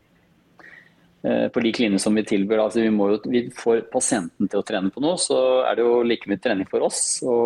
på 1.25 1.61
lik 1.63 1.79
linje 1.81 1.99
som 2.03 2.13
vi 2.17 2.21
tilbyr. 2.27 2.59
Altså 2.61 2.83
vi, 2.83 2.91
må 2.93 3.09
jo, 3.13 3.19
vi 3.31 3.47
får 3.55 3.87
pasienten 3.89 4.49
til 4.51 4.61
å 4.61 4.65
trene 4.67 4.91
på 4.93 5.01
noe, 5.01 5.17
så 5.21 5.39
er 5.65 5.77
det 5.77 5.85
jo 5.85 6.03
like 6.05 6.29
mye 6.29 6.41
trening 6.43 6.69
for 6.69 6.85
oss. 6.85 7.01
å 7.25 7.37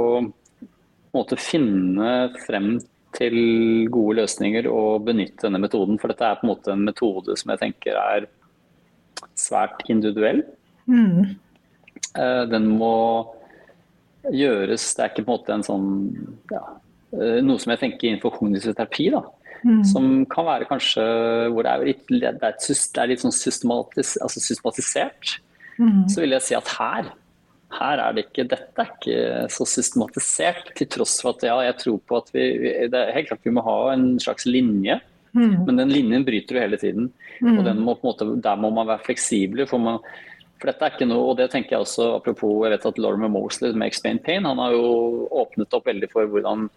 måtte 1.16 1.40
finne 1.42 2.30
frem 2.46 2.74
til 3.18 3.38
gode 3.90 4.20
løsninger 4.22 4.68
og 4.70 5.06
benytte 5.08 5.48
denne 5.48 5.62
metoden. 5.64 5.98
For 6.02 6.12
dette 6.12 6.28
er 6.28 6.40
på 6.40 6.46
en 6.46 6.52
måte 6.52 6.74
en 6.74 6.86
metode 6.86 7.36
som 7.40 7.54
jeg 7.54 7.62
tenker 7.64 7.98
er 7.98 8.28
svært 9.40 9.82
individuell. 9.90 10.44
Mm. 10.90 11.36
Eh, 12.18 12.44
den 12.50 12.70
må 12.80 12.96
gjøres 14.34 14.84
Det 14.96 15.04
er 15.04 15.12
ikke 15.12 15.24
på 15.24 15.32
en 15.32 15.38
måte 15.38 15.54
en 15.56 15.64
sånn 15.64 15.90
ja, 16.52 16.62
eh, 17.16 17.38
Noe 17.46 17.62
som 17.62 17.72
jeg 17.72 17.80
tenker 17.84 18.10
innenfor 18.10 18.34
kognitiv 18.36 18.74
terapi. 18.76 19.10
da, 19.14 19.22
Mm. 19.64 19.84
Som 19.88 20.10
kan 20.32 20.48
være 20.48 20.68
kanskje 20.70 21.04
hvor 21.54 21.66
det 21.66 21.72
er 21.72 21.88
litt, 21.90 22.06
det 22.12 22.30
er, 22.30 22.38
det 22.40 23.02
er 23.04 23.10
litt 23.12 23.24
sånn 23.24 23.36
systematis, 23.36 24.16
altså 24.24 24.44
systematisert. 24.44 25.40
Mm. 25.80 26.06
Så 26.12 26.24
vil 26.24 26.36
jeg 26.36 26.48
si 26.48 26.58
at 26.60 26.76
her 26.78 27.12
her 27.78 28.02
er 28.02 28.16
det 28.16 28.26
ikke, 28.26 28.48
Dette 28.50 28.82
er 28.82 28.90
ikke 28.96 29.20
så 29.54 29.68
systematisert, 29.70 30.72
til 30.78 30.90
tross 30.90 31.20
for 31.22 31.38
at 31.38 31.46
ja, 31.46 31.58
jeg 31.68 31.78
tror 31.84 32.00
på 32.02 32.18
at 32.18 32.32
vi 32.34 32.48
det 32.90 32.98
er 32.98 33.14
helt 33.14 33.30
klart 33.30 33.46
vi 33.46 33.54
må 33.54 33.64
ha 33.66 33.78
en 33.94 34.12
slags 34.22 34.48
linje. 34.50 34.98
Mm. 35.38 35.68
Men 35.68 35.84
den 35.84 35.94
linjen 35.94 36.26
bryter 36.26 36.58
jo 36.58 36.64
hele 36.64 36.80
tiden. 36.82 37.12
og 37.44 37.62
mm. 37.62 37.84
må 37.86 37.96
måte, 38.02 38.26
Der 38.42 38.56
må 38.58 38.72
man 38.74 38.88
være 38.88 39.06
fleksibel. 39.06 39.68
for 39.68 39.78
man 39.78 40.00
For 40.60 40.68
dette 40.68 40.84
er 40.84 40.96
ikke 40.96 41.08
noe, 41.08 41.30
og 41.30 41.38
det 41.38 41.52
tenker 41.52 41.78
jeg 41.78 41.86
også 41.86 42.16
apropos 42.18 42.66
jeg 42.66 42.74
vet 42.74 42.86
at 42.86 42.98
Lorimer 42.98 43.30
Mosley 43.30 43.72
med 43.72 43.88
Explain 43.88 44.20
Pain, 44.20 44.44
han 44.46 44.58
har 44.58 44.74
jo 44.74 45.28
åpnet 45.32 45.74
opp 45.74 45.86
veldig 45.88 46.10
for 46.12 46.26
hvordan 46.28 46.70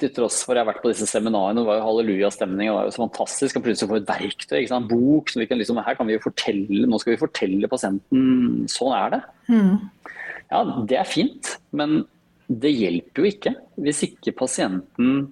til 0.00 0.12
tross 0.16 0.40
for 0.46 0.56
jeg 0.56 0.64
har 0.64 0.70
vært 0.70 0.82
på 0.84 0.92
disse 0.92 1.08
seminarene, 1.08 1.60
det 1.60 1.68
var 1.68 1.80
jo 1.80 1.86
hallelujastemning. 1.86 2.68
Det 2.68 2.76
var 2.76 2.88
jo 2.88 2.94
så 2.94 3.02
fantastisk 3.04 3.58
å 3.58 3.62
plutselig 3.64 3.90
få 3.90 3.98
et 4.00 4.08
verktøy, 4.08 4.56
ikke 4.60 4.72
sant? 4.72 4.86
en 4.86 4.90
bok. 4.90 5.32
som 5.32 5.42
vi 5.42 5.48
kan 5.50 5.60
liksom, 5.60 5.80
Her 5.86 5.98
kan 5.98 6.08
vi 6.08 6.16
jo 6.16 6.24
fortelle, 6.24 6.86
nå 6.88 7.00
skal 7.02 7.14
vi 7.14 7.20
fortelle 7.20 7.70
pasienten 7.70 8.64
sånn 8.70 8.96
er 8.96 9.14
det. 9.14 9.20
Mm. 9.52 9.74
Ja, 10.50 10.62
det 10.90 10.98
er 10.98 11.08
fint, 11.08 11.54
men 11.76 12.02
det 12.50 12.72
hjelper 12.74 13.22
jo 13.22 13.30
ikke 13.30 13.54
hvis 13.78 14.02
ikke 14.08 14.34
pasienten 14.40 15.28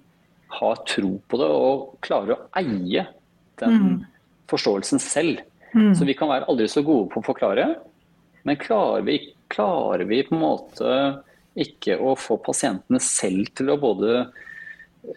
har 0.59 0.81
tro 0.89 1.17
på 1.29 1.39
det 1.41 1.49
og 1.53 1.89
klarer 2.05 2.35
å 2.35 2.43
eie 2.57 3.05
den 3.59 3.75
mm. 3.75 3.97
forståelsen 4.49 5.01
selv. 5.03 5.43
Mm. 5.75 5.93
Så 5.97 6.07
vi 6.07 6.15
kan 6.17 6.31
være 6.31 6.47
aldri 6.49 6.69
så 6.71 6.81
gode 6.85 7.11
på 7.11 7.21
å 7.21 7.27
forklare, 7.27 7.67
men 8.47 8.59
klarer 8.61 9.03
vi, 9.05 9.19
klarer 9.51 10.07
vi 10.09 10.23
på 10.25 10.33
en 10.37 10.41
måte 10.41 10.93
ikke 11.59 11.97
å 11.99 12.15
få 12.17 12.39
pasientene 12.41 13.01
selv 13.03 13.51
til 13.57 13.73
å 13.73 13.79
både 13.81 14.29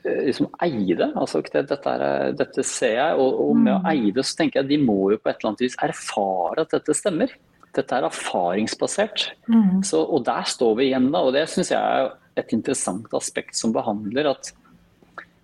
liksom 0.05 0.49
eie 0.63 0.97
det. 0.99 1.11
Altså, 1.19 1.43
det, 1.47 1.65
dette, 1.71 1.95
er, 1.95 2.35
dette, 2.39 2.65
ser 2.67 2.97
jeg, 2.99 3.19
og, 3.19 3.41
og, 3.47 3.57
med 3.59 3.75
å 3.75 3.81
mm. 3.83 3.89
eie 3.93 4.15
det 4.15 4.25
så 4.27 4.39
tenker 4.41 4.61
jeg 4.61 4.67
at 4.67 4.73
de 4.73 4.81
må 4.83 4.99
jo 5.13 5.21
på 5.21 5.31
et 5.31 5.41
eller 5.41 5.53
annet 5.53 5.65
vis 5.67 5.79
erfare 5.83 6.65
at 6.65 6.75
dette 6.77 6.97
stemmer. 6.97 7.35
Dette 7.73 7.97
er 7.97 8.07
erfaringsbasert. 8.09 9.29
Mm. 9.49 9.83
Så, 9.87 10.03
og 10.03 10.25
der 10.29 10.49
står 10.49 10.75
vi 10.79 10.91
igjen 10.91 11.11
da, 11.13 11.25
og 11.25 11.35
det 11.37 11.47
syns 11.51 11.73
jeg 11.73 11.81
er 11.81 12.13
et 12.41 12.57
interessant 12.57 13.13
aspekt 13.17 13.59
som 13.59 13.75
behandler 13.75 14.31
at 14.33 14.53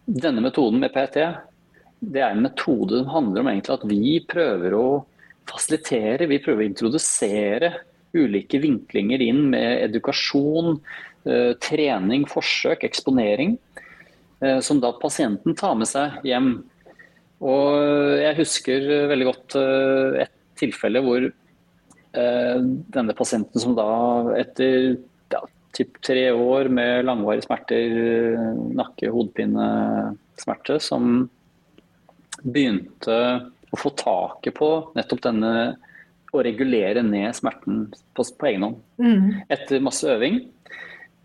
denne 0.08 0.40
metoden 0.40 0.80
med 0.80 0.92
PET, 0.94 1.18
det 1.98 2.22
er 2.22 2.32
en 2.32 2.44
metode 2.46 3.02
som 3.02 3.10
handler 3.12 3.42
om 3.42 3.50
egentlig 3.50 3.74
at 3.74 3.86
vi 3.90 4.14
prøver 4.24 4.76
å 4.76 4.86
fasilitere, 5.48 6.28
vi 6.30 6.40
prøver 6.40 6.64
å 6.64 6.68
introdusere 6.68 7.72
ulike 8.16 8.60
vinklinger 8.62 9.20
inn 9.24 9.42
med 9.52 9.82
edukasjon, 9.88 10.78
eh, 11.28 11.52
trening, 11.60 12.24
forsøk, 12.28 12.86
eksponering. 12.88 13.58
Eh, 14.40 14.60
som 14.60 14.80
da 14.80 14.92
pasienten 14.94 15.56
tar 15.58 15.74
med 15.78 15.90
seg 15.90 16.20
hjem. 16.26 16.52
Og 17.42 18.18
jeg 18.18 18.38
husker 18.40 18.86
veldig 19.10 19.28
godt 19.28 19.58
eh, 19.60 20.24
et 20.26 20.34
tilfelle 20.58 21.04
hvor 21.04 21.30
denne 22.18 23.14
pasienten 23.14 23.60
som 23.62 23.74
da 23.76 23.84
etter 24.40 24.96
ja, 25.30 25.42
typ 25.76 25.98
tre 26.02 26.22
år 26.32 26.70
med 26.72 27.04
langvarige 27.04 27.44
smerter, 27.44 27.92
nakke, 28.74 29.12
og 29.12 29.36
smerte, 30.40 30.78
som 30.82 31.28
begynte 32.42 33.18
å 33.70 33.78
få 33.78 33.92
taket 34.00 34.56
på 34.56 34.70
nettopp 34.96 35.22
denne 35.28 35.52
å 36.32 36.42
regulere 36.44 37.04
ned 37.04 37.36
smerten 37.36 37.86
på, 38.16 38.24
på 38.24 38.50
egen 38.50 38.66
hånd. 38.66 38.80
Mm. 39.00 39.22
Etter 39.52 39.84
masse 39.84 40.08
øving. 40.10 40.42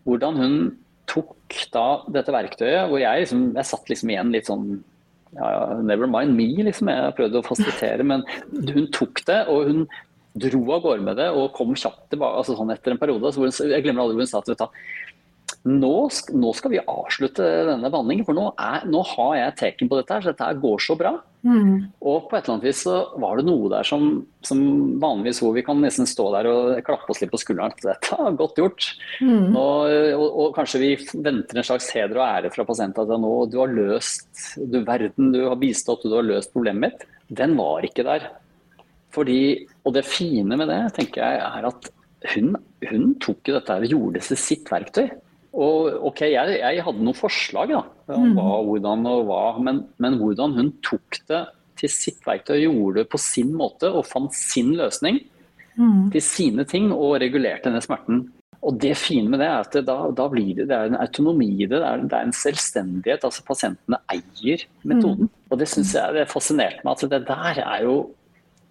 Hvordan 0.04 0.39
hun 0.39 0.56
tok 1.09 1.59
da 1.73 1.85
dette 2.15 2.33
verktøyet, 2.33 2.87
hvor 2.89 3.01
jeg, 3.01 3.25
liksom, 3.25 3.45
jeg 3.57 3.69
satt 3.69 3.91
liksom 3.91 4.11
igjen 4.13 4.33
litt 4.33 4.49
sånn 4.49 4.67
ja, 5.33 5.79
Never 5.81 6.05
mind 6.09 6.35
me, 6.37 6.47
liksom. 6.67 6.91
Jeg 6.93 7.13
prøvde 7.17 7.39
å 7.39 7.45
fasilitere, 7.45 8.05
men 8.05 8.25
hun 8.53 8.89
tok 8.93 9.23
det, 9.25 9.39
og 9.49 9.69
hun 9.69 9.85
dro 10.33 10.61
av 10.73 10.81
gårde 10.81 11.05
med 11.05 11.17
det 11.21 11.27
og 11.29 11.51
kom 11.53 11.75
kjapt 11.77 12.07
tilbake 12.09 12.39
altså 12.41 12.55
sånn 12.57 12.73
etter 12.73 12.93
en 12.93 13.01
periode. 13.01 13.33
Hun, 13.37 13.53
jeg 13.53 13.85
glemmer 13.85 14.05
aldri 14.05 14.17
hvor 14.17 14.25
hun 14.25 14.31
sa 14.31 14.41
at 14.41 14.63
nå, 15.63 15.91
nå, 16.36 16.49
skal 16.58 16.73
vi 16.73 16.82
avslutte 16.82 17.43
denne 17.69 17.88
behandlingen, 17.88 18.26
for 18.28 18.36
nå, 18.36 18.49
er, 18.60 18.84
nå 18.89 18.99
har 19.13 19.38
jeg 19.38 19.60
teken 19.62 19.91
på 19.91 19.99
dette 19.99 20.17
her, 20.17 20.26
så 20.26 20.34
dette 20.34 20.49
går 20.60 20.84
så 20.84 20.97
bra. 20.99 21.13
Mm. 21.43 21.88
Og 22.04 22.28
på 22.28 22.38
et 22.38 22.45
eller 22.45 22.54
annet 22.54 22.67
vis 22.69 22.82
så 22.86 22.97
var 23.19 23.39
det 23.39 23.45
noe 23.47 23.69
der 23.71 23.88
som, 23.88 24.06
som, 24.43 24.60
vanligvis 24.99 25.41
hvor 25.43 25.56
vi 25.56 25.63
kan 25.63 25.80
nesten 25.84 26.08
stå 26.08 26.30
der 26.36 26.47
og 26.52 26.84
klappe 26.88 27.12
oss 27.12 27.23
litt 27.23 27.32
på 27.32 27.39
skulderen. 27.39 27.76
Dette 27.84 28.19
er 28.19 28.38
godt 28.39 28.60
gjort. 28.60 28.89
Mm. 29.23 29.49
Nå, 29.56 29.65
og, 30.19 30.28
og, 30.28 30.45
kanskje 30.60 30.84
vi 30.84 30.91
venter 31.13 31.60
en 31.60 31.67
slags 31.67 31.89
heder 31.95 32.19
og 32.19 32.28
ære 32.28 32.54
fra 32.56 32.67
pasienten 32.67 33.08
at 33.08 33.23
nå, 33.23 33.34
du 33.52 33.60
har 33.63 33.71
løst 33.71 34.56
du 34.60 34.80
verden, 34.84 35.32
du 35.36 35.45
har 35.47 35.60
bistått, 35.60 36.04
du 36.08 36.15
har 36.19 36.28
løst 36.28 36.52
problemet 36.56 36.89
mitt. 36.89 37.10
Den 37.32 37.56
var 37.60 37.88
ikke 37.88 38.08
der. 38.08 38.32
Fordi, 39.15 39.41
og 39.88 39.95
det 39.95 40.08
fine 40.10 40.60
med 40.60 40.67
det 40.71 40.82
tenker 40.97 41.23
jeg 41.23 41.43
er 41.43 41.71
at 41.71 41.93
hun, 42.34 42.56
hun 42.88 43.13
tok 43.23 43.52
dette 43.52 43.76
og 43.80 43.91
gjorde 43.91 44.19
det 44.19 44.28
til 44.30 44.39
sitt 44.39 44.71
verktøy. 44.71 45.08
Og 45.53 46.05
ok, 46.09 46.23
jeg, 46.33 46.55
jeg, 46.57 46.83
hadde 46.85 47.05
noen 47.05 47.17
forslag 47.17 47.73
da, 47.75 47.83
om 48.15 48.31
mm. 48.31 48.37
hva, 48.39 48.53
hvordan 48.65 49.09
og 49.11 49.27
hva, 49.27 49.41
men, 49.61 49.83
men, 50.01 50.17
hvordan 50.17 50.55
hun 50.57 50.71
tok 50.85 51.19
det 51.29 51.43
til 51.77 51.91
sitt 51.93 52.23
verktøy, 52.25 52.63
gjorde 52.63 53.03
det 53.03 53.09
på 53.11 53.19
sin 53.21 53.51
måte 53.57 53.91
og 53.91 54.07
fant 54.09 54.33
sin 54.33 54.71
løsning 54.79 55.19
mm. 55.77 56.09
til 56.15 56.23
sine 56.25 56.65
ting 56.69 56.89
og 56.93 57.19
regulerte 57.21 57.69
denne 57.69 57.83
smerten. 57.85 58.23
Og 58.63 58.77
det 58.79 58.93
fine 58.95 59.27
med 59.29 59.41
det 59.43 59.49
er 59.49 59.59
at 59.59 59.75
det, 59.75 59.83
da, 59.89 59.97
da, 60.15 60.25
blir 60.31 60.53
det, 60.55 60.69
det 60.69 60.77
er 60.77 60.89
en 60.89 61.01
autonomi 61.03 61.49
i 61.51 61.67
det, 61.67 61.81
er, 61.83 62.05
det 62.07 62.15
er, 62.15 62.29
en 62.29 62.37
selvstendighet. 62.37 63.25
altså 63.27 63.43
Pasientene 63.45 63.99
eier 64.13 64.63
metoden. 64.87 65.27
Mm. 65.27 65.41
Og 65.51 65.59
det 65.59 65.67
syns 65.69 65.91
jeg 65.97 66.15
det 66.15 66.29
fascinerte 66.31 66.79
meg. 66.81 66.93
altså 66.93 67.09
Det 67.11 67.25
der 67.27 67.59
er 67.65 67.83
jo 67.83 67.97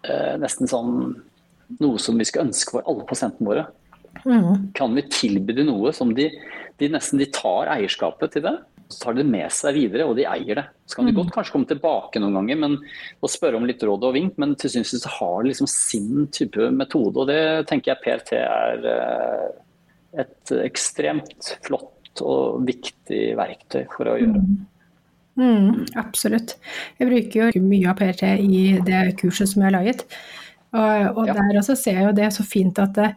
eh, 0.09 0.35
nesten 0.41 0.71
sånn 0.71 0.97
noe 1.81 2.01
som 2.01 2.19
vi 2.21 2.27
skal 2.29 2.49
ønske 2.49 2.75
for 2.75 2.89
alle 2.89 3.05
pasientene 3.09 3.51
våre. 3.53 3.67
Mm. 4.25 4.73
Kan 4.77 4.97
vi 4.97 5.05
tilby 5.13 5.57
dem 5.57 5.69
noe 5.69 5.93
som 5.97 6.13
de, 6.17 6.31
de, 6.81 6.91
nesten 6.93 7.21
de 7.21 7.29
tar 7.35 7.71
eierskapet 7.75 8.37
til 8.37 8.47
det? 8.47 8.55
Så 8.93 9.01
tar 9.01 9.17
de 9.17 9.23
det 9.23 9.33
med 9.33 9.53
seg 9.55 9.77
videre, 9.77 10.07
og 10.09 10.19
de 10.19 10.27
eier 10.29 10.59
det. 10.61 10.65
Så 10.85 10.99
kan 10.99 11.09
de 11.09 11.15
mm. 11.15 11.19
godt 11.21 11.33
kanskje 11.37 11.55
komme 11.55 11.71
tilbake 11.71 12.21
noen 12.21 12.37
ganger 12.41 12.61
men, 12.61 12.77
og 13.25 13.33
spørre 13.33 13.61
om 13.61 13.69
litt 13.69 13.85
råd 13.87 14.05
og 14.09 14.17
vink, 14.17 14.37
men 14.43 14.53
til 14.61 14.75
syvende 14.75 15.01
og 15.01 15.17
har 15.19 15.47
liksom 15.49 15.71
sin 15.71 16.27
type 16.35 16.69
metode. 16.77 17.23
Og 17.23 17.31
det 17.31 17.41
tenker 17.71 17.95
jeg 17.95 18.03
PRT 18.05 18.35
er 18.43 18.91
eh, 18.93 19.49
et 20.25 20.55
ekstremt 20.61 21.55
flott 21.65 22.21
og 22.21 22.67
viktig 22.69 23.23
verktøy 23.39 23.87
for 23.95 24.13
å 24.13 24.19
gjøre. 24.21 24.45
Mm. 24.45 24.61
Mm, 25.41 25.87
absolutt. 25.97 26.59
Jeg 27.01 27.09
bruker 27.09 27.55
jo 27.57 27.65
mye 27.65 27.89
av 27.89 27.97
PRT 27.97 28.27
i 28.45 28.65
det 28.85 29.05
kurset 29.23 29.49
som 29.49 29.63
jeg 29.63 29.71
har 29.71 29.79
laget. 29.79 30.05
Og, 30.73 31.21
og 31.21 31.29
ja. 31.29 31.37
der 31.37 31.61
også 31.61 31.77
ser 31.77 32.01
jeg 32.01 32.09
jo 32.09 32.17
det 32.17 32.29
så 32.37 32.45
fint 32.45 32.79
at 32.81 32.93
det, 32.97 33.11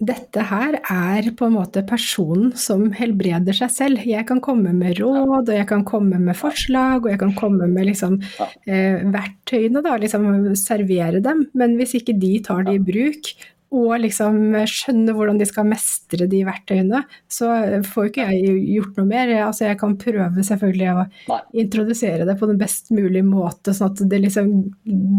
dette 0.00 0.44
her 0.48 0.78
er 0.80 1.26
på 1.36 1.46
en 1.46 1.56
måte 1.58 1.82
personen 1.84 2.54
som 2.56 2.86
helbreder 2.96 3.56
seg 3.56 3.72
selv. 3.74 4.04
Jeg 4.08 4.24
kan 4.30 4.40
komme 4.40 4.72
med 4.76 4.96
råd, 5.00 5.50
og 5.50 5.52
jeg 5.52 5.68
kan 5.68 5.84
komme 5.88 6.20
med 6.22 6.38
forslag, 6.38 7.04
og 7.04 7.10
jeg 7.12 7.20
kan 7.20 7.34
komme 7.36 7.68
med 7.68 7.90
liksom, 7.90 8.16
eh, 8.64 9.04
verktøyene, 9.12 9.82
da, 9.84 9.98
liksom 10.00 10.54
servere 10.56 11.20
dem. 11.20 11.46
Men 11.52 11.76
hvis 11.76 11.98
ikke 12.00 12.16
de 12.16 12.38
tar 12.46 12.64
det 12.64 12.78
i 12.78 12.84
bruk, 12.90 13.34
og 13.70 13.92
liksom 14.02 14.38
skjønne 14.66 15.12
hvordan 15.14 15.38
de 15.38 15.46
skal 15.46 15.68
mestre 15.70 16.26
de 16.30 16.40
verktøyene, 16.46 17.04
så 17.30 17.50
får 17.86 18.08
ikke 18.08 18.24
jeg 18.32 18.56
gjort 18.74 18.98
noe 18.98 19.06
mer. 19.12 19.30
Altså 19.46 19.68
jeg 19.68 19.78
kan 19.78 19.94
prøve 20.00 20.44
selvfølgelig 20.46 20.88
å 20.90 21.04
Nei. 21.30 21.38
introdusere 21.62 22.26
det 22.26 22.34
på 22.40 22.48
den 22.50 22.58
best 22.58 22.90
mulige 22.90 23.22
måte, 23.28 23.74
sånn 23.76 23.92
at 23.92 24.02
liksom, 24.26 24.50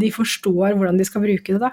de 0.04 0.12
forstår 0.12 0.76
hvordan 0.76 1.00
de 1.00 1.08
skal 1.08 1.24
bruke 1.24 1.56
det. 1.56 1.62
Da. 1.64 1.72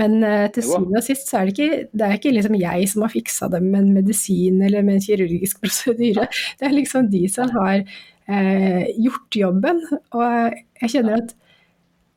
Men 0.00 0.20
uh, 0.20 0.44
til 0.52 0.68
syvende 0.68 1.00
og 1.00 1.08
sist 1.08 1.32
så 1.32 1.40
er 1.40 1.48
det 1.48 1.56
ikke, 1.56 1.82
det 1.96 2.06
er 2.06 2.20
ikke 2.20 2.36
liksom 2.36 2.60
jeg 2.60 2.92
som 2.92 3.06
har 3.06 3.16
fiksa 3.16 3.50
det 3.56 3.64
med 3.64 3.80
en 3.80 3.92
medisin 3.96 4.60
eller 4.66 4.84
med 4.84 4.98
en 4.98 5.04
kirurgisk 5.08 5.60
prosedyre. 5.64 6.28
Det 6.60 6.68
er 6.68 6.76
liksom 6.76 7.08
de 7.12 7.24
som 7.32 7.48
har 7.56 7.80
uh, 7.80 8.82
gjort 8.92 9.40
jobben. 9.46 9.86
Og 10.12 10.58
jeg 10.84 10.98
kjenner 10.98 11.22
at 11.22 11.38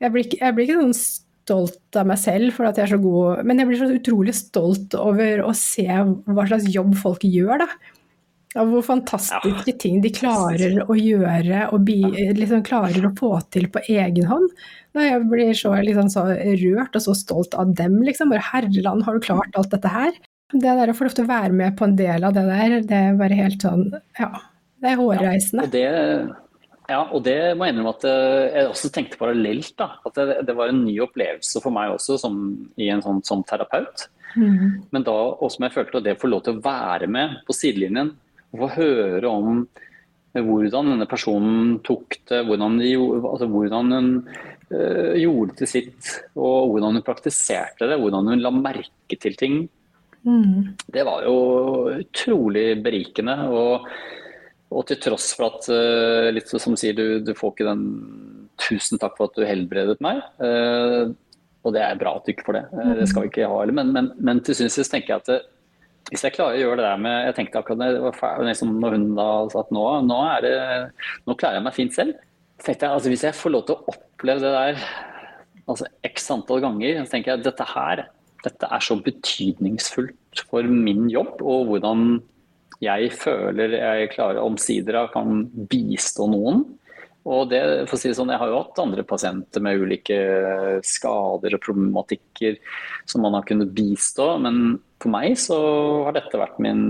jeg 0.03 0.11
blir, 0.11 0.33
jeg 0.35 0.55
blir 0.57 0.67
ikke 0.67 0.81
sånn 0.81 0.97
stolt 1.43 1.99
av 1.99 2.07
meg 2.09 2.19
selv 2.21 2.55
for 2.55 2.69
at 2.69 2.79
jeg 2.79 2.87
er 2.87 2.93
så 2.95 3.01
god, 3.03 3.43
men 3.47 3.59
jeg 3.59 3.69
blir 3.69 3.81
så 3.81 3.89
utrolig 3.91 4.35
stolt 4.37 4.95
over 4.99 5.43
å 5.45 5.51
se 5.57 5.87
hva 5.87 6.47
slags 6.47 6.69
jobb 6.71 6.95
folk 6.99 7.25
gjør, 7.27 7.65
da. 7.65 7.69
Av 8.61 8.69
hvor 8.69 8.83
fantastiske 8.85 9.71
ja. 9.71 9.77
ting 9.81 9.97
de 10.03 10.11
klarer 10.13 10.83
å 10.85 10.93
gjøre 10.93 11.71
og 11.73 11.87
bi, 11.87 11.97
liksom 12.37 12.61
klarer 12.65 13.07
å 13.07 13.13
få 13.17 13.31
til 13.53 13.65
på 13.73 13.81
egen 13.89 14.27
hånd. 14.29 14.51
Da 14.93 15.07
jeg 15.07 15.23
blir 15.31 15.55
så, 15.57 15.73
liksom, 15.81 16.11
så 16.13 16.27
rørt 16.61 16.99
og 16.99 17.05
så 17.07 17.15
stolt 17.17 17.57
av 17.57 17.73
dem, 17.79 17.97
liksom. 18.05 18.29
Bare 18.29 18.45
herreland, 18.51 19.07
har 19.07 19.17
du 19.17 19.25
klart 19.25 19.57
alt 19.57 19.73
dette 19.73 19.89
her? 19.89 20.13
Det 20.53 20.77
der 20.77 20.91
å 20.91 20.93
få 20.93 21.07
lov 21.07 21.17
til 21.17 21.25
å 21.25 21.31
være 21.31 21.57
med 21.57 21.73
på 21.79 21.87
en 21.87 21.97
del 21.97 22.27
av 22.27 22.37
det 22.37 22.45
der, 22.45 22.77
det 22.85 22.99
er 23.09 23.17
bare 23.17 23.39
helt 23.39 23.63
sånn 23.65 23.87
Ja, 24.19 24.29
det 24.83 24.91
er 24.91 24.99
hårreisende. 25.01 25.65
Ja, 25.65 25.71
og 25.71 25.73
det 25.73 26.42
ja, 26.93 27.01
og 27.09 27.23
det 27.25 27.37
må 27.57 27.65
jeg 27.65 27.73
innrømme 27.73 27.93
at 27.95 28.05
eh, 28.09 28.57
jeg 28.57 28.71
også 28.71 28.91
tenkte 28.93 29.19
parallelt. 29.19 29.73
da, 29.79 29.89
At 30.05 30.17
det, 30.19 30.41
det 30.47 30.57
var 30.57 30.71
en 30.71 30.83
ny 30.85 30.95
opplevelse 31.03 31.61
for 31.63 31.73
meg 31.75 31.93
også 31.95 32.19
som, 32.21 32.43
i 32.77 32.89
en 32.93 33.03
sånn, 33.03 33.23
som 33.25 33.43
terapeut. 33.47 34.07
Mm. 34.37 34.83
Men 34.93 35.05
da 35.05 35.13
også 35.13 35.63
jeg 35.65 35.75
følte 35.75 35.99
at 35.99 36.05
det 36.07 36.17
å 36.17 36.21
få 36.23 36.31
lov 36.31 36.45
til 36.45 36.57
å 36.57 36.63
være 36.65 37.09
med 37.11 37.41
på 37.47 37.55
sidelinjen 37.55 38.13
og 38.53 38.63
få 38.63 38.69
høre 38.77 39.29
om 39.29 39.65
hvordan 40.33 40.89
denne 40.89 41.05
personen 41.05 41.75
tok 41.85 42.17
det, 42.29 42.39
hvordan, 42.47 42.79
de, 42.81 42.95
altså 42.97 43.45
hvordan 43.51 43.93
hun 43.93 44.07
øh, 44.73 45.13
gjorde 45.21 45.51
det 45.51 45.57
til 45.59 45.69
sitt, 45.69 46.09
og 46.33 46.71
hvordan 46.71 46.97
hun 46.97 47.05
praktiserte 47.05 47.89
det, 47.89 47.99
hvordan 48.01 48.31
hun 48.31 48.41
la 48.41 48.53
merke 48.55 49.19
til 49.21 49.37
ting. 49.37 49.59
Mm. 50.25 50.73
Det 50.89 51.05
var 51.05 51.27
jo 51.27 51.37
utrolig 51.99 52.81
berikende. 52.81 53.37
og 53.53 53.85
og 54.73 54.87
til 54.89 54.99
tross 55.01 55.31
for 55.37 55.51
at 55.51 55.69
uh, 55.71 56.29
litt 56.33 56.49
som 56.51 56.77
sier, 56.79 56.95
du, 56.97 57.19
du, 57.23 57.33
får 57.37 57.53
ikke 57.53 57.69
den 57.69 57.85
'tusen 58.61 59.01
takk 59.01 59.17
for 59.17 59.29
at 59.29 59.37
du 59.37 59.45
helbredet 59.47 59.99
meg', 60.03 60.21
uh, 60.41 61.13
Og 61.63 61.73
det 61.75 61.81
er 61.81 61.99
bra 61.99 62.17
at 62.17 62.25
du 62.25 62.33
ikke 62.33 62.45
får 62.47 62.59
det. 62.59 62.65
uh, 62.73 62.93
det 62.99 63.07
skal 63.09 63.25
vi 63.25 63.31
ikke 63.31 63.49
ha 63.49 63.59
heller. 63.61 63.77
Men, 63.79 63.93
men, 63.95 64.11
men, 64.19 64.41
til 64.43 64.57
syvende 64.57 64.89
tenker 64.91 65.13
jeg 65.13 65.23
at 65.23 65.31
det, 65.31 65.39
hvis 66.11 66.25
jeg 66.25 66.35
klarer 66.35 66.57
å 66.57 66.61
gjøre 66.61 66.81
det 66.81 66.85
der 66.89 66.99
med 66.99 67.13
Jeg 67.29 67.35
tenkte 67.37 67.61
akkurat 67.61 67.79
det 67.79 68.01
var 68.03 68.17
ferdig, 68.17 68.49
liksom, 68.49 68.73
når 68.83 68.97
hun 68.97 69.05
da 69.17 69.29
sa 69.53 69.61
at 69.63 69.71
nå, 69.73 69.85
nå, 70.09 70.19
det, 70.43 70.53
nå, 71.23 71.35
klarer 71.39 71.57
jeg 71.57 71.65
meg 71.69 71.77
fint 71.77 71.95
selv. 71.95 72.19
Tenkte 72.63 72.85
jeg 72.85 72.97
altså 72.97 73.13
Hvis 73.13 73.23
jeg 73.29 73.39
får 73.39 73.53
lov 73.55 73.63
til 73.67 73.77
å 73.77 73.95
oppleve 73.95 74.43
det 74.43 74.51
der 74.53 74.83
altså 75.63 75.87
x 76.03 76.27
antall 76.33 76.59
ganger, 76.59 76.99
så 77.05 77.13
tenker 77.13 77.31
jeg 77.31 77.39
at 77.39 77.47
dette 77.47 77.67
her 77.71 78.03
dette 78.43 78.67
er 78.75 78.83
så 78.83 78.97
betydningsfullt 78.99 80.43
for 80.49 80.67
min 80.67 81.07
jobb 81.11 81.39
og 81.39 81.69
hvordan 81.69 82.17
jeg 82.83 83.11
føler 83.15 83.77
jeg 83.79 84.13
klarer 84.13 84.43
omsider 84.43 84.99
kan 85.13 85.45
bistå 85.71 86.27
noen. 86.31 86.65
Og 87.23 87.47
det, 87.47 87.61
for 87.87 87.95
å 87.95 88.01
si 88.01 88.09
det 88.09 88.17
sånn, 88.17 88.33
Jeg 88.33 88.41
har 88.41 88.49
jo 88.51 88.59
hatt 88.59 88.81
andre 88.83 89.03
pasienter 89.07 89.63
med 89.63 89.79
ulike 89.79 90.17
skader 90.83 91.55
og 91.55 91.63
problematikker 91.63 92.57
som 93.07 93.23
man 93.23 93.37
har 93.37 93.47
kunnet 93.47 93.71
bistå, 93.75 94.33
men 94.43 94.77
for 94.99 95.13
meg 95.13 95.37
så 95.39 95.57
har 96.07 96.17
dette 96.17 96.39
vært 96.39 96.59
min, 96.63 96.83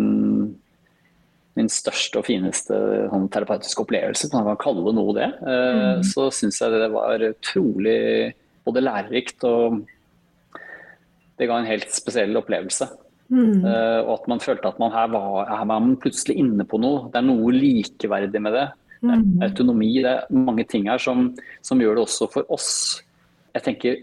min 1.53 1.69
største 1.69 2.21
og 2.21 2.25
fineste 2.25 2.79
sånn, 3.11 3.29
terapeutiske 3.33 3.85
opplevelse, 3.85 4.25
hvis 4.25 4.33
man 4.33 4.49
kan 4.49 4.61
kalle 4.65 4.95
noe 4.97 5.13
det. 5.19 5.29
Eh, 5.45 5.81
mm. 6.01 6.03
Så 6.09 6.31
syns 6.33 6.61
jeg 6.63 6.81
det 6.81 6.89
var 6.95 7.29
utrolig 7.29 7.99
både 8.65 8.85
lærerikt 8.85 9.45
og 9.49 9.83
det 11.37 11.49
ga 11.49 11.59
en 11.59 11.69
helt 11.69 11.93
spesiell 11.93 12.41
opplevelse. 12.41 12.89
Mm. 13.33 13.65
Uh, 13.65 13.99
og 14.05 14.13
at 14.19 14.29
man 14.29 14.41
følte 14.43 14.69
at 14.69 14.79
man 14.81 14.93
her 14.93 15.09
var, 15.13 15.43
her 15.49 15.65
var 15.65 15.81
man 15.81 15.97
plutselig 16.01 16.37
inne 16.43 16.65
på 16.69 16.77
noe. 16.81 17.07
Det 17.09 17.19
er 17.19 17.27
noe 17.27 17.53
likeverdig 17.55 18.41
med 18.45 18.57
det. 18.57 18.67
det 19.01 19.09
er 19.09 19.21
mm. 19.23 19.43
autonomi, 19.49 19.91
det 20.05 20.11
er 20.11 20.39
mange 20.45 20.67
ting 20.69 20.89
her 20.91 21.01
som, 21.01 21.31
som, 21.65 21.81
gjør 21.81 21.97
det 21.97 22.05
også 22.05 22.29
for 22.33 22.53
oss. 22.53 22.71
Jeg 23.55 23.65
tenker 23.65 24.01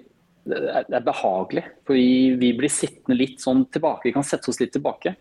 det 0.50 0.58
er, 0.58 0.86
det 0.88 0.96
er 0.96 1.04
behagelig, 1.04 1.62
for 1.86 1.94
vi, 1.94 2.36
vi, 2.40 2.54
blir 2.56 2.72
sittende 2.72 3.18
litt 3.18 3.42
sånn 3.42 3.66
tilbake. 3.70 4.08
Vi 4.08 4.14
kan 4.16 4.26
sette 4.26 4.50
oss 4.50 4.58
litt 4.58 4.72
tilbake. 4.74 5.14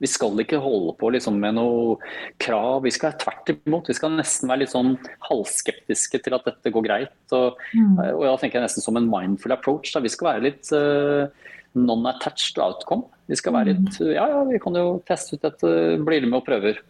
Vi 0.00 0.08
skal 0.08 0.38
ikke 0.40 0.62
holde 0.62 0.94
på 0.96 1.10
liksom 1.12 1.36
med 1.42 1.58
noe 1.58 1.98
krav. 2.40 2.78
Vi 2.86 2.92
skal 2.94 3.18
tvert 3.20 3.50
imot. 3.52 3.90
Vi 3.90 3.96
skal 3.98 4.14
nesten 4.16 4.48
være 4.48 4.62
litt 4.62 4.72
sånn 4.72 4.94
halvskeptiske 5.26 6.22
til 6.24 6.36
at 6.38 6.46
dette 6.48 6.72
går 6.72 6.86
greit. 6.86 7.18
Og, 7.36 7.60
mm. 7.74 7.98
og 8.14 8.24
da 8.24 8.36
tenker 8.40 8.60
jeg 8.60 8.70
nesten 8.70 8.86
som 8.86 8.96
en 8.96 9.10
mindful 9.10 9.52
approach. 9.52 9.92
Da. 9.92 10.00
Vi 10.00 10.12
skal 10.14 10.30
være 10.30 10.46
litt 10.46 10.70
uh, 10.72 11.28
non-attached 11.76 12.62
outcome. 12.62 13.10
Vi 13.30 13.38
skal 13.38 13.54
være 13.54 13.76
mm. 13.78 13.90
Ja, 14.10 14.26
ja, 14.32 14.40
vi 14.48 14.58
kan 14.62 14.76
jo 14.76 15.00
teste 15.06 15.36
ut 15.36 15.44
dette, 15.46 15.74
blir 16.02 16.26
med 16.26 16.40
og 16.40 16.46
prøver. 16.48 16.80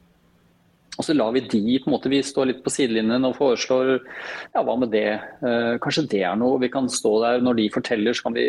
Og 0.99 1.07
så 1.07 1.15
lar 1.17 1.33
vi 1.33 1.41
de 1.49 1.79
på 1.81 1.89
en 1.89 1.95
måte, 1.95 2.11
vi 2.13 2.21
står 2.25 2.49
litt 2.51 2.63
på 2.65 2.73
sidelinjen 2.73 3.25
og 3.25 3.37
foreslår 3.39 3.93
ja, 3.95 4.61
hva 4.61 4.75
med 4.77 4.91
det? 4.93 5.07
Eh, 5.17 5.75
kanskje 5.81 6.09
det 6.13 6.23
er 6.29 6.37
noe 6.37 6.59
vi 6.61 6.69
kan 6.73 6.91
stå 6.93 7.13
der 7.23 7.45
når 7.45 7.61
de 7.61 7.69
forteller, 7.73 8.17
så 8.17 8.27
kan 8.27 8.37
vi 8.37 8.47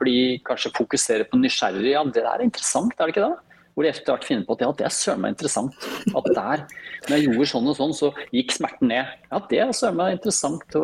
bli, 0.00 0.18
kanskje 0.46 0.72
fokusere 0.76 1.26
på 1.28 1.40
nysgjerrig. 1.40 1.92
Ja, 1.92 2.04
det 2.06 2.24
er 2.24 2.44
interessant, 2.44 2.94
er 2.96 3.10
det 3.10 3.16
ikke 3.16 3.26
det? 3.26 3.58
Hvor 3.72 3.84
de 3.84 3.90
etter 3.90 4.12
hvert 4.12 4.28
finner 4.28 4.46
på 4.46 4.56
at 4.56 4.64
ja, 4.64 4.70
det 4.78 4.86
er 4.86 4.94
søren 4.94 5.22
meg 5.24 5.34
interessant. 5.34 5.86
At 6.12 6.26
der, 6.36 6.64
når 7.08 7.14
jeg 7.16 7.28
gjorde 7.28 7.50
sånn 7.52 7.70
og 7.72 7.78
sånn, 7.78 7.94
så 7.96 8.12
gikk 8.36 8.52
smerten 8.56 8.92
ned. 8.92 9.14
Ja, 9.30 9.40
det 9.48 9.62
er 9.64 9.76
søren 9.76 9.96
meg 10.00 10.18
interessant. 10.18 10.76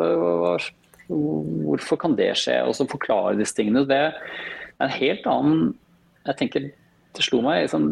Hvorfor 1.08 2.00
kan 2.00 2.16
det 2.16 2.30
skje? 2.40 2.62
Og 2.64 2.76
så 2.76 2.88
forklare 2.88 3.36
disse 3.36 3.56
tingene. 3.56 3.84
Det, 3.88 4.00
er 4.78 4.86
en 4.86 4.94
helt 4.94 5.28
annen 5.28 5.68
Jeg 6.28 6.38
tenker 6.38 6.68
det 7.16 7.24
slo 7.24 7.40
meg 7.42 7.64
liksom, 7.64 7.84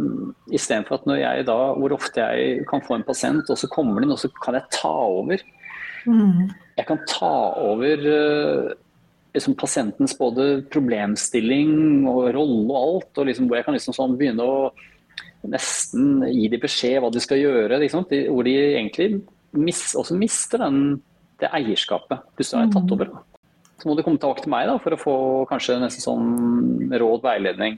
istedenfor 0.55 1.01
at 1.01 1.07
når 1.09 1.21
jeg 1.23 1.47
da, 1.49 1.59
hvor 1.81 1.95
ofte 1.97 2.23
jeg 2.23 2.65
kan 2.69 2.83
få 2.85 2.99
en 2.99 3.07
pasient, 3.07 3.49
og 3.51 3.59
så 3.59 3.69
kommer 3.73 4.05
den, 4.05 4.13
og 4.15 4.21
så 4.21 4.31
kan 4.43 4.59
jeg 4.59 4.69
ta 4.77 4.93
over. 4.93 5.43
Mm. 6.07 6.51
Jeg 6.77 6.87
kan 6.89 7.01
ta 7.11 7.33
over 7.65 8.05
uh, 8.07 8.75
liksom 9.37 9.57
pasientens 9.59 10.15
både 10.19 10.67
problemstilling 10.73 12.05
og 12.09 12.29
rolle 12.37 12.67
og 12.69 12.77
alt. 12.83 13.11
og 13.17 13.31
liksom, 13.31 13.49
Hvor 13.49 13.59
jeg 13.59 13.67
kan 13.67 13.77
liksom 13.77 13.97
sånn 13.97 14.19
begynne 14.21 14.47
å 14.47 14.71
nesten 15.47 16.25
gi 16.31 16.47
dem 16.51 16.63
beskjed 16.63 17.01
hva 17.03 17.11
de 17.13 17.23
skal 17.23 17.41
gjøre. 17.41 17.81
Liksom, 17.83 18.07
hvor 18.31 18.47
de 18.47 18.55
egentlig 18.77 19.09
mis, 19.57 19.83
også 19.99 20.19
mister 20.19 20.63
den, 20.65 21.01
det 21.41 21.51
eierskapet. 21.57 22.23
du 22.37 22.45
har 22.45 22.67
jeg 22.67 22.77
tatt 22.77 22.93
mm. 22.93 22.95
over. 22.97 23.17
Så 23.77 23.89
må 23.89 23.97
du 23.97 24.03
komme 24.05 24.21
tilbake 24.21 24.45
til 24.45 24.53
meg 24.53 24.71
da, 24.71 24.79
for 24.81 24.97
å 24.97 25.01
få 25.01 25.17
kanskje 25.51 25.77
nesten 25.83 26.05
sånn 26.05 26.93
råd, 26.97 27.21
veiledning. 27.27 27.77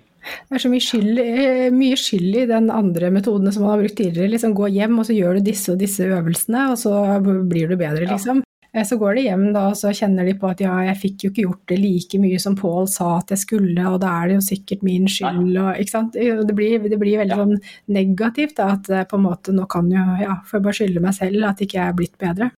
Det 0.48 0.58
er 0.58 0.62
så 0.62 0.70
mye 0.70 0.84
skyld, 0.84 1.18
eh, 1.22 1.64
mye 1.74 1.96
skyld, 1.98 2.36
i 2.42 2.50
den 2.50 2.68
andre 2.74 3.10
metodene 3.14 3.52
som 3.54 3.64
man 3.64 3.74
har 3.74 3.82
brukt 3.82 3.98
tidligere. 3.98 4.30
Liksom 4.34 4.54
gå 4.54 4.70
hjem, 4.76 4.98
og 5.00 5.08
så 5.08 5.16
gjør 5.16 5.38
du 5.38 5.48
disse 5.48 5.72
og 5.72 5.80
disse 5.80 6.06
øvelsene, 6.06 6.68
og 6.72 6.78
så 6.78 6.92
blir 7.22 7.68
du 7.70 7.76
bedre, 7.76 8.06
liksom. 8.06 8.44
Ja. 8.44 8.84
Så 8.84 8.98
går 9.00 9.16
de 9.16 9.22
hjem 9.24 9.46
da, 9.54 9.62
og 9.72 9.78
så 9.80 9.90
kjenner 9.96 10.28
de 10.28 10.34
på 10.38 10.46
at 10.50 10.60
ja, 10.60 10.74
jeg 10.90 10.98
fikk 11.00 11.24
jo 11.24 11.30
ikke 11.32 11.44
gjort 11.46 11.70
det 11.72 11.78
like 11.80 12.18
mye 12.20 12.38
som 12.38 12.54
Pål 12.54 12.86
sa 12.92 13.14
at 13.16 13.32
jeg 13.32 13.40
skulle, 13.40 13.86
og 13.88 13.96
da 14.04 14.12
er 14.20 14.28
det 14.28 14.36
jo 14.36 14.44
sikkert 14.44 14.84
min 14.86 15.08
skyld, 15.10 15.56
og, 15.56 15.70
ikke 15.80 15.94
sant. 15.94 16.14
Det 16.14 16.54
blir, 16.54 16.84
det 16.84 17.00
blir 17.00 17.22
veldig 17.24 17.34
ja. 17.34 17.40
sånn 17.42 17.56
negativt 17.96 18.58
da, 18.60 18.74
at 18.76 18.92
eh, 18.92 19.06
på 19.08 19.18
en 19.18 19.24
måte 19.24 19.56
nå 19.56 19.66
kan 19.72 19.88
jo, 19.90 20.04
ja, 20.20 20.38
får 20.46 20.60
jeg 20.60 20.66
bare 20.68 20.78
skylde 20.82 21.04
meg 21.08 21.16
selv 21.16 21.48
at 21.48 21.64
ikke 21.64 21.80
jeg 21.80 21.86
er 21.86 21.98
blitt 21.98 22.18
bedre. 22.20 22.52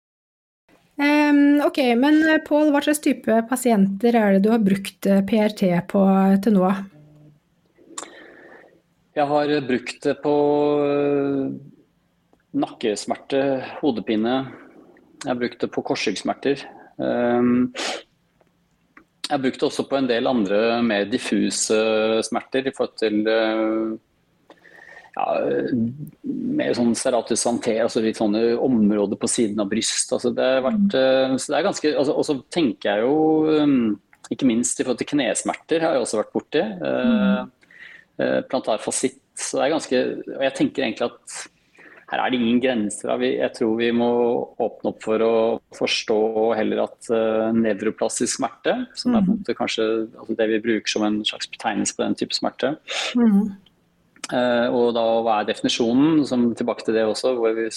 Um, 1.01 1.61
ok, 1.65 1.79
men 1.97 2.19
eh, 2.29 2.41
Pål, 2.45 2.69
hva 2.69 2.81
slags 2.85 3.01
type 3.01 3.39
pasienter 3.49 4.13
er 4.13 4.35
det 4.35 4.43
du 4.45 4.51
har 4.53 4.61
brukt 4.61 5.07
eh, 5.09 5.23
PRT 5.25 5.63
på 5.89 6.01
til 6.45 6.53
nå? 6.53 6.67
Jeg 9.17 9.25
har 9.31 9.53
brukt 9.65 10.05
det 10.05 10.13
på 10.21 10.35
eh, 10.85 11.47
nakkesmerte, 12.61 13.41
hodepine. 13.79 14.35
Jeg 15.23 15.31
har 15.31 15.41
brukt 15.41 15.65
det 15.65 15.71
på 15.73 15.85
korsryggsmerter. 15.89 16.61
Um, 17.01 17.71
jeg 19.25 19.33
har 19.33 19.41
brukt 19.41 19.57
det 19.57 19.69
også 19.71 19.87
på 19.89 19.97
en 19.97 20.11
del 20.11 20.29
andre 20.29 20.61
mer 20.85 21.09
diffuse 21.09 21.81
smerter 22.27 22.69
i 22.69 22.75
forhold 22.77 22.97
til 23.01 23.23
ja, 25.15 25.25
mer 26.23 26.75
sånn 26.77 26.93
serratus 26.95 27.43
santé, 27.43 27.75
altså 27.83 28.03
litt 28.03 28.19
sånne 28.19 28.53
områder 28.63 29.19
på 29.19 29.29
siden 29.29 29.59
av 29.63 29.71
bryst. 29.71 30.11
Altså 30.15 30.31
det 30.35 30.47
har 30.55 30.65
vært, 30.65 30.95
mm. 30.95 31.37
så 31.37 31.51
det 31.51 31.57
er 31.57 31.67
ganske, 31.67 31.93
altså, 32.03 32.15
Og 32.15 32.27
så 32.27 32.37
tenker 32.53 32.93
jeg 32.93 33.05
jo, 33.05 33.15
um, 33.59 34.27
ikke 34.31 34.47
minst 34.47 34.79
i 34.79 34.85
forhold 34.85 35.01
til 35.01 35.11
knesmerter, 35.11 35.83
har 35.83 35.97
jeg 35.97 36.05
også 36.05 36.21
vært 36.21 36.35
borti. 36.35 36.61
Mm. 36.63 37.49
Uh, 38.21 38.39
plantar 38.51 38.83
fasitt. 38.83 39.19
Så 39.41 39.57
det 39.57 39.65
er 39.65 39.73
ganske 39.73 39.99
Og 40.35 40.41
jeg 40.43 40.53
tenker 40.57 40.83
egentlig 40.85 41.07
at 41.07 41.41
her 42.11 42.19
er 42.19 42.31
det 42.33 42.39
ingen 42.41 42.59
grenser. 42.59 43.21
Jeg 43.23 43.53
tror 43.55 43.77
vi 43.79 43.87
må 43.95 44.09
åpne 44.59 44.91
opp 44.91 44.99
for 45.05 45.23
å 45.23 45.35
forstå 45.77 46.19
heller 46.59 46.83
at 46.83 47.07
uh, 47.11 47.51
nevroplastisk 47.55 48.35
smerte, 48.35 48.75
som 48.99 49.15
er 49.15 49.23
på 49.23 49.31
en 49.31 49.37
mm. 49.37 49.43
måte 49.43 49.55
kanskje 49.55 49.85
altså 50.19 50.35
det 50.39 50.47
vi 50.51 50.63
bruker 50.65 50.91
som 50.91 51.07
en 51.07 51.21
slags 51.27 51.47
betegnelse 51.51 51.95
på 51.95 52.03
den 52.03 52.17
type 52.19 52.35
smerte, 52.35 52.73
mm. 53.15 53.53
Eh, 54.31 54.67
og 54.71 54.93
da 54.95 55.05
hva 55.23 55.39
er 55.41 55.49
definisjonen, 55.49 56.21
som 56.27 56.51
tilbake 56.57 56.85
til 56.87 56.97
det 56.97 57.07
også, 57.07 57.35
hvor 57.37 57.55
vi 57.57 57.67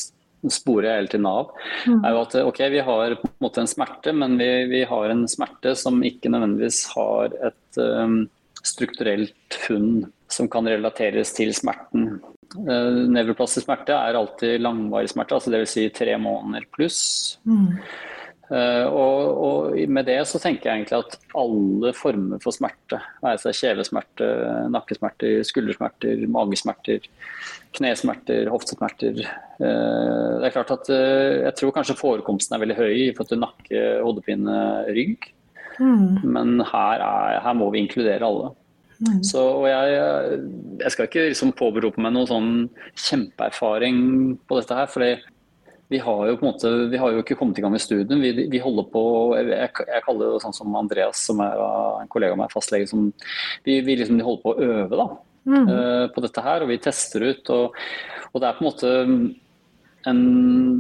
sporer 0.52 0.98
hele 0.98 1.10
til 1.10 1.22
Nav, 1.24 1.52
mm. 1.88 2.02
er 2.04 2.12
jo 2.14 2.22
at 2.22 2.36
ok, 2.42 2.60
vi 2.74 2.82
har 2.84 3.16
på 3.20 3.30
en 3.30 3.44
måte 3.46 3.62
en 3.62 3.70
smerte, 3.70 4.12
men 4.16 4.36
vi, 4.40 4.50
vi 4.70 4.84
har 4.88 5.10
en 5.10 5.24
smerte 5.30 5.74
som 5.78 6.02
ikke 6.04 6.32
nødvendigvis 6.32 6.82
har 6.92 7.34
et 7.48 7.80
um, 7.80 8.24
strukturelt 8.64 9.58
funn 9.64 10.04
som 10.32 10.48
kan 10.52 10.68
relateres 10.68 11.32
til 11.36 11.54
smerten. 11.56 12.18
Uh, 12.54 13.06
Nevroplastisk 13.10 13.64
smerte 13.64 13.96
er 13.96 14.18
alltid 14.18 14.60
langvarig 14.62 15.12
smerte, 15.14 15.38
altså 15.38 15.54
dvs. 15.54 15.76
Si 15.78 15.86
tre 15.96 16.18
måneder 16.20 16.68
pluss. 16.76 17.00
Mm. 17.48 17.80
Uh, 18.44 18.84
og, 18.92 19.20
og, 19.40 19.76
med 19.88 20.04
det 20.04 20.18
så 20.28 20.36
tenker 20.42 20.68
jeg 20.68 20.82
egentlig 20.82 20.98
at 20.98 21.14
alle 21.40 21.94
former 21.96 22.42
for 22.44 22.52
smerte, 22.52 22.98
være 23.24 23.40
seg 23.40 23.56
kjevesmerte, 23.56 24.26
nakkesmerter, 24.74 25.38
skuldersmerter, 25.48 26.26
magesmerter, 26.28 27.06
knesmerter, 27.74 28.50
hoftesmerter 28.52 29.22
uh, 29.24 30.42
Det 30.42 30.50
er 30.50 30.56
klart 30.58 30.74
at 30.76 30.92
uh, 30.92 31.40
jeg 31.46 31.56
tror 31.56 31.72
kanskje 31.78 31.96
forekomsten 31.96 32.56
er 32.56 32.64
veldig 32.66 32.76
høy 32.82 32.92
i 32.92 33.08
forhold 33.14 33.32
til 33.32 33.42
nakke, 33.46 33.86
hodepine, 34.04 34.58
rygg. 34.92 35.30
Mm. 35.80 36.20
Men 36.36 36.60
her, 36.68 37.00
er, 37.00 37.40
her, 37.42 37.56
må 37.56 37.70
vi 37.72 37.80
inkludere 37.82 38.28
alle. 38.28 38.52
Mm. 39.00 39.22
Så 39.26 39.40
jeg, 39.66 39.94
jeg, 40.84 40.92
skal 40.92 41.08
ikke 41.08 41.30
liksom 41.32 41.56
påberope 41.58 42.02
meg 42.02 42.12
noen 42.14 42.28
sånn 42.30 42.52
kjempeerfaring 42.92 43.96
på 44.46 44.60
dette 44.60 44.76
her. 44.78 44.92
fordi 44.92 45.14
vi 45.88 45.98
har 45.98 46.26
jo 46.28 46.36
på 46.36 46.46
en 46.46 46.52
måte, 46.52 46.70
vi 46.90 46.98
har 47.00 47.12
jo 47.12 47.20
ikke 47.20 47.36
kommet 47.36 47.58
i 47.60 47.64
gang 47.64 47.72
med 47.74 47.82
studien. 47.82 48.22
Vi, 48.22 48.46
vi 48.50 48.60
holder 48.62 48.86
på, 48.92 49.02
jeg, 49.36 49.68
jeg, 49.68 50.02
kaller 50.06 50.32
det 50.32 50.42
sånn 50.44 50.56
som 50.56 50.76
Andreas, 50.80 51.20
som 51.28 51.42
er 51.44 51.60
en 52.00 52.10
kollega 52.12 52.36
av 52.36 52.40
meg, 52.40 52.52
fastlege, 52.54 52.88
som 52.88 53.10
vi, 53.66 53.78
vi 53.84 53.98
liksom 54.00 54.22
holder 54.24 54.42
på 54.42 54.54
å 54.54 54.68
øve 54.70 55.00
da, 55.00 55.06
mm. 55.44 55.68
uh, 55.68 56.04
på 56.14 56.24
dette 56.24 56.44
her. 56.46 56.64
Og 56.64 56.72
vi 56.72 56.80
tester 56.82 57.26
ut. 57.28 57.52
Og, 57.52 57.76
og, 58.30 58.38
det 58.40 58.48
er 58.48 58.56
på 58.56 58.64
en 58.64 58.70
måte 58.70 58.94
en 60.04 60.24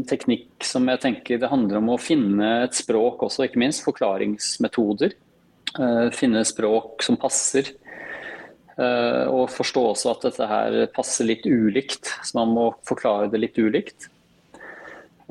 teknikk 0.08 0.66
som 0.68 0.88
jeg 0.92 1.00
tenker 1.00 1.40
det 1.40 1.48
handler 1.52 1.80
om 1.80 1.94
å 1.94 2.00
finne 2.00 2.50
et 2.64 2.76
språk 2.76 3.26
også, 3.28 3.44
ikke 3.46 3.60
minst. 3.60 3.84
Forklaringsmetoder. 3.84 5.18
Uh, 5.76 6.08
finne 6.16 6.46
språk 6.48 7.04
som 7.04 7.20
passer. 7.20 7.74
Uh, 8.74 9.28
og 9.28 9.52
forstå 9.52 9.84
også 9.92 10.16
at 10.16 10.26
dette 10.30 10.48
her 10.50 10.80
passer 10.96 11.28
litt 11.28 11.44
ulikt, 11.44 12.08
så 12.24 12.40
man 12.40 12.56
må 12.56 12.66
forklare 12.88 13.28
det 13.30 13.44
litt 13.44 13.60
ulikt. 13.60 14.08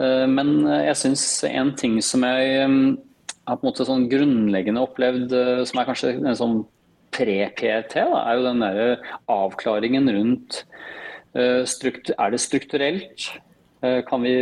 Eh, 0.02 0.26
men 0.30 0.64
jeg 0.88 1.00
syns 1.00 1.26
en 1.50 1.74
ting 1.78 2.00
som 2.06 2.26
jeg 2.26 2.62
har 2.64 3.58
på 3.58 3.62
en 3.62 3.70
måte 3.70 3.88
sånn 3.88 4.08
grunnleggende 4.12 4.84
opplevd, 4.84 5.34
eh, 5.38 5.64
som 5.70 5.82
er 5.82 5.90
kanskje 5.90 6.14
en 6.18 6.40
sånn 6.40 6.60
pre-PT, 7.14 8.02
er 8.02 8.38
jo 8.38 8.46
den 8.48 8.64
der 8.64 9.10
avklaringen 9.30 10.10
rundt 10.16 10.64
Er 11.34 12.30
det 12.30 12.40
strukturelt? 12.42 13.26
Kan 13.82 14.22
vi, 14.22 14.34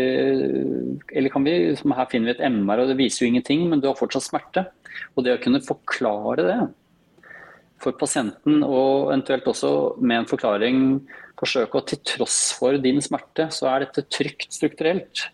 eller 1.15 1.31
kan 1.31 1.45
vi, 1.47 1.53
her 1.71 2.09
finner 2.11 2.27
vi 2.27 2.33
et 2.35 2.43
MR, 2.51 2.83
og 2.83 2.91
det 2.91 2.97
viser 2.99 3.23
jo 3.23 3.29
ingenting, 3.31 3.63
men 3.69 3.79
du 3.79 3.87
har 3.87 3.95
fortsatt 3.95 4.27
smerte. 4.27 4.65
Og 5.15 5.23
det 5.23 5.37
å 5.37 5.41
kunne 5.41 5.63
forklare 5.63 6.43
det 6.43 6.57
for 7.81 7.95
pasienten, 7.97 8.59
og 8.59 9.09
eventuelt 9.09 9.47
også 9.49 9.71
med 10.03 10.19
en 10.19 10.29
forklaring 10.29 10.81
forsøke 11.39 11.79
å 11.79 11.85
til 11.87 12.01
tross 12.05 12.39
for 12.57 12.77
din 12.81 13.01
smerte, 13.01 13.47
så 13.55 13.71
er 13.71 13.85
dette 13.85 14.05
trygt 14.13 14.51
strukturelt. 14.53 15.29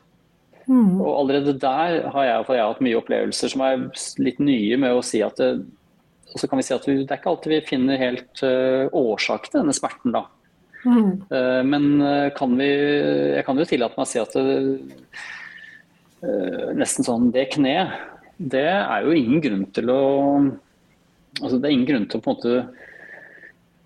Mm. 0.67 0.99
Og 0.99 1.11
allerede 1.21 1.55
der 1.61 2.01
har 2.11 2.25
jeg, 2.27 2.45
for 2.47 2.57
jeg, 2.57 2.67
hatt 2.67 2.83
mye 2.83 2.99
opplevelser 2.99 3.51
som 3.53 3.63
er 3.63 3.85
litt 4.19 4.39
nye 4.43 4.79
med 4.79 4.97
å 4.97 5.03
si 5.05 5.21
at 5.23 5.39
det, 5.39 5.51
og 6.33 6.41
så 6.41 6.49
kan 6.49 6.59
vi 6.59 6.65
si 6.67 6.75
at 6.75 6.87
vi, 6.87 6.97
det 6.99 7.13
er 7.13 7.21
ikke 7.21 7.31
alltid 7.31 7.53
vi 7.53 7.61
finner 7.69 8.01
helt 8.01 8.43
uh, 8.43 8.91
årsak 8.91 9.47
til 9.47 9.61
denne 9.61 9.75
smerten, 9.75 10.11
da. 10.15 10.25
Mm. 10.83 11.13
Uh, 11.31 11.61
men 11.65 11.87
uh, 12.03 12.27
kan 12.37 12.51
vi 12.59 12.67
Jeg 12.67 13.43
kan 13.47 13.57
jo 13.57 13.65
tillate 13.67 13.97
meg 13.97 14.05
å 14.05 14.07
si 14.11 14.19
at 14.21 14.35
det, 14.37 14.83
nesten 16.77 17.05
sånn 17.05 17.31
Det 17.33 17.47
kneet, 17.55 17.95
det 18.37 18.67
er 18.69 19.03
jo 19.03 19.15
ingen 19.17 19.41
grunn 19.41 19.65
til 19.73 19.89
å 19.91 20.01
Altså 21.41 21.57
det 21.57 21.67
er 21.67 21.73
ingen 21.73 21.89
grunn 21.89 22.05
til 22.09 22.21
å 22.21 22.23
på 22.23 22.31
en 22.31 22.37
måte 22.37 22.87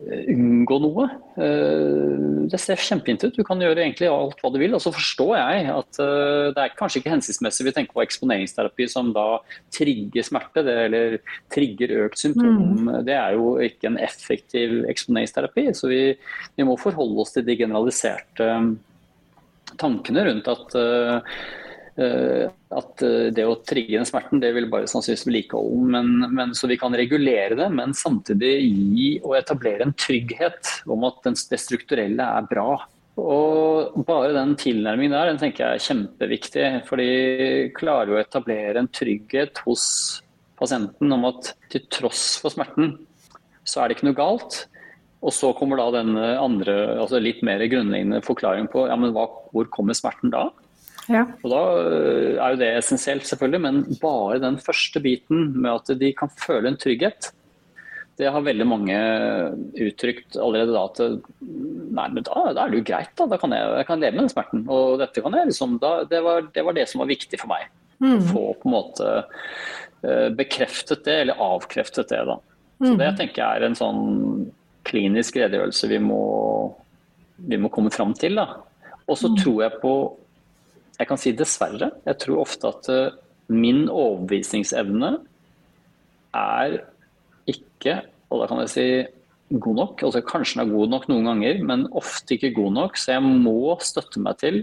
unngå 0.01 0.77
noe. 0.81 1.05
Eh, 1.37 2.45
det 2.51 2.59
ser 2.61 2.81
kjempefint 2.81 3.25
ut. 3.27 3.37
Du 3.37 3.43
kan 3.47 3.61
gjøre 3.61 3.83
egentlig 3.83 4.09
alt 4.09 4.39
hva 4.41 4.51
du 4.53 4.57
vil. 4.61 4.75
Og 4.77 4.83
så 4.83 4.93
forstår 4.95 5.33
jeg 5.37 5.67
at 5.73 6.01
eh, 6.03 6.49
det 6.55 6.63
er 6.63 6.75
kanskje 6.77 7.01
ikke 7.01 7.13
hensiktsmessig 7.13 7.67
vi 7.67 7.73
tenker 7.75 7.97
på 7.97 8.03
eksponeringsterapi 8.05 8.87
som 8.91 9.11
da 9.15 9.25
trigger 9.73 10.27
smerte 10.27 10.65
det, 10.67 10.77
eller 10.87 11.17
trigger 11.53 11.95
økt 12.05 12.21
symptom. 12.21 12.87
Mm. 12.87 12.93
Det 13.07 13.17
er 13.17 13.37
jo 13.37 13.55
ikke 13.61 13.91
en 13.91 13.99
effektiv 14.01 14.79
eksponeringsterapi. 14.91 15.67
Så 15.77 15.91
vi, 15.91 16.03
vi, 16.55 16.67
må 16.67 16.79
forholde 16.81 17.21
oss 17.23 17.35
til 17.37 17.45
de 17.47 17.59
generaliserte 17.61 18.51
tankene 19.81 20.25
rundt 20.27 20.49
at 20.51 20.79
Eh, 20.81 21.19
at 21.99 23.03
eh, 23.03 23.27
det 23.35 23.43
å 23.43 23.57
trigge 23.67 23.97
den 23.97 24.07
smerten 24.07 24.39
det 24.39 24.53
vil 24.55 24.69
bare 24.71 24.87
sannsynligvis 24.87 25.27
vedlikeholde 25.27 25.91
men, 25.91 26.11
men, 26.31 26.53
så 26.55 26.69
vi 26.71 26.79
kan 26.79 26.95
regulere 26.95 27.57
det, 27.59 27.67
men 27.73 27.95
samtidig 27.97 28.53
gi 28.63 29.09
og 29.25 29.35
etablere 29.41 29.87
en 29.87 29.95
trygghet 29.99 30.71
om 30.87 31.03
at 31.09 31.27
det 31.27 31.59
strukturelle 31.59 32.29
er 32.39 32.49
bra. 32.49 32.79
Og 33.19 33.99
Bare 34.07 34.31
den 34.37 34.55
tilnærmingen 34.55 35.13
der 35.17 35.33
den 35.33 35.41
tenker 35.41 35.65
jeg 35.65 35.77
er 35.77 35.85
kjempeviktig. 35.89 36.65
For 36.87 37.01
de 37.01 37.69
Klarer 37.75 38.15
å 38.15 38.21
etablere 38.21 38.79
en 38.79 38.89
trygghet 38.91 39.59
hos 39.65 39.83
pasienten 40.61 41.11
om 41.11 41.27
at 41.27 41.51
til 41.73 41.83
tross 41.91 42.37
for 42.39 42.53
smerten, 42.53 42.95
så 43.67 43.81
er 43.81 43.89
det 43.89 43.97
ikke 43.97 44.07
noe 44.07 44.17
galt. 44.17 44.63
Og 45.21 45.35
så 45.35 45.51
kommer 45.57 45.77
da 45.77 45.89
den 45.99 46.15
andre, 46.17 46.95
altså 47.01 47.19
litt 47.21 47.43
mer 47.45 47.61
grunnleggende 47.69 48.23
forklaringen 48.25 48.71
på 48.71 48.87
ja, 48.89 48.95
men 48.97 49.13
hva, 49.13 49.27
hvor 49.51 49.67
kommer 49.73 49.97
smerten 49.97 50.31
da? 50.33 50.47
Ja. 51.11 51.25
Og 51.43 51.51
Da 51.51 51.61
øh, 51.83 52.31
er 52.37 52.55
jo 52.55 52.59
det 52.61 52.71
essensielt, 52.79 53.27
selvfølgelig, 53.27 53.61
men 53.65 53.83
bare 54.01 54.39
den 54.39 54.57
første 54.61 55.01
biten 55.03 55.51
med 55.59 55.71
at 55.81 55.93
de 55.99 56.11
kan 56.17 56.31
føle 56.39 56.71
en 56.71 56.79
trygghet, 56.79 57.31
det 58.19 58.29
har 58.29 58.43
veldig 58.45 58.67
mange 58.67 58.97
uttrykt 59.81 60.35
allerede 60.37 60.75
da 60.75 60.83
at 60.85 60.99
nei, 61.41 62.07
men 62.13 62.25
da, 62.27 62.43
da 62.53 62.65
er 62.65 62.73
det 62.73 62.81
jo 62.81 62.87
greit, 62.91 63.13
da. 63.17 63.27
da 63.31 63.39
kan 63.41 63.55
jeg, 63.55 63.69
jeg 63.79 63.87
kan 63.87 64.03
leve 64.03 64.17
med 64.17 64.25
den 64.25 64.33
smerten. 64.33 64.63
Og 64.69 64.99
dette 65.01 65.23
kan 65.23 65.37
jeg 65.37 65.49
liksom, 65.49 65.77
da, 65.81 65.93
det, 66.09 66.19
var, 66.25 66.43
det, 66.53 66.65
var, 66.67 66.77
det 66.77 66.87
som 66.91 67.01
var 67.01 67.09
viktig 67.09 67.39
for 67.41 67.51
meg. 67.51 67.69
Mm. 68.03 68.19
Få 68.29 68.43
på 68.59 68.69
en 68.69 68.75
måte 68.75 69.11
øh, 70.05 70.29
bekreftet 70.37 71.05
det, 71.07 71.17
eller 71.23 71.41
avkreftet 71.41 72.11
det. 72.13 72.21
da. 72.29 72.37
Så 72.81 72.93
Det 72.99 73.07
jeg 73.07 73.17
tenker 73.19 73.41
jeg 73.41 73.61
er 73.61 73.67
en 73.69 73.79
sånn 73.79 74.03
klinisk 74.85 75.37
redegjørelse 75.37 75.89
vi 75.89 76.01
må, 76.03 76.21
vi 77.47 77.59
må 77.61 77.71
komme 77.73 77.93
fram 77.93 78.13
til. 78.17 78.37
da. 78.37 78.61
Og 79.07 79.17
så 79.17 79.31
mm. 79.31 79.39
tror 79.41 79.63
jeg 79.65 79.81
på 79.81 79.95
jeg 81.01 81.09
kan 81.09 81.19
si 81.19 81.33
dessverre. 81.33 81.89
Jeg 82.05 82.19
tror 82.21 82.43
ofte 82.43 82.69
at 82.69 82.89
uh, 82.93 83.15
min 83.51 83.87
overbevisningsevne 83.89 85.15
er 86.37 86.77
ikke, 87.49 87.97
og 88.29 88.43
da 88.43 88.49
kan 88.49 88.61
jeg 88.63 88.71
si 88.71 88.85
god 89.61 89.79
nok. 89.79 90.03
Altså 90.07 90.21
Kanskje 90.25 90.59
den 90.59 90.65
er 90.65 90.75
god 90.75 90.91
nok 90.93 91.07
noen 91.11 91.31
ganger, 91.31 91.63
men 91.67 91.87
ofte 91.97 92.37
ikke 92.37 92.53
god 92.55 92.75
nok. 92.77 92.99
Så 93.01 93.15
jeg 93.15 93.25
må 93.25 93.75
støtte 93.83 94.21
meg 94.23 94.37
til 94.41 94.61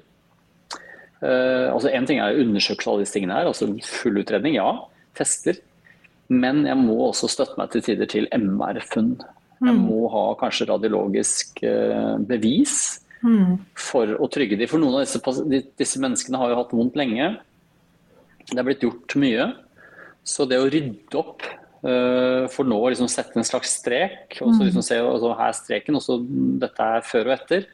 uh, 1.25 1.75
altså 1.75 1.91
En 1.93 2.07
ting 2.09 2.23
er 2.23 2.37
å 2.37 2.45
undersøke 2.45 2.87
alle 2.89 3.05
disse 3.05 3.19
tingene 3.19 3.41
her, 3.41 3.51
altså 3.51 3.69
full 3.89 4.23
utredning, 4.23 4.57
ja. 4.61 4.71
Tester. 5.19 5.59
Men 6.29 6.63
jeg 6.69 6.79
må 6.79 7.01
også 7.09 7.31
støtte 7.33 7.59
meg 7.59 7.73
til 7.73 7.85
tider 7.85 8.09
til 8.09 8.31
MR-funn. 8.37 9.17
Jeg 9.59 9.75
mm. 9.75 9.85
må 9.89 10.07
ha 10.13 10.25
kanskje 10.39 10.69
radiologisk 10.71 11.65
uh, 11.67 12.15
bevis 12.23 13.01
for 13.79 14.17
å 14.19 14.29
trygge 14.33 14.59
dem. 14.59 14.71
For 14.71 14.81
noen 14.83 14.99
av 14.99 15.07
disse, 15.07 15.63
disse, 15.79 16.01
menneskene 16.03 16.41
har 16.41 16.53
jo 16.53 16.59
hatt 16.61 16.75
vondt 16.77 16.99
lenge. 16.99 17.31
Det 18.49 18.59
er 18.59 18.67
blitt 18.67 18.85
gjort 18.87 19.17
mye. 19.21 19.49
Så 20.29 20.47
det 20.49 20.61
å 20.61 20.69
rydde 20.69 21.19
opp 21.19 21.45
uh, 21.85 22.45
for 22.53 22.69
nå 22.69 22.79
å 22.79 22.93
liksom 22.93 23.11
sette 23.11 23.39
en 23.41 23.47
slags 23.49 23.79
strek, 23.81 24.39
og 24.45 24.55
så 24.55 24.67
liksom 24.67 24.85
se 24.85 25.01
altså, 25.01 25.33
her 25.39 25.53
er 25.53 25.59
streken, 25.59 25.99
og 25.99 26.05
så 26.05 26.19
dette 26.63 26.89
er 26.99 27.07
før 27.07 27.31
og 27.31 27.37
etter. 27.39 27.69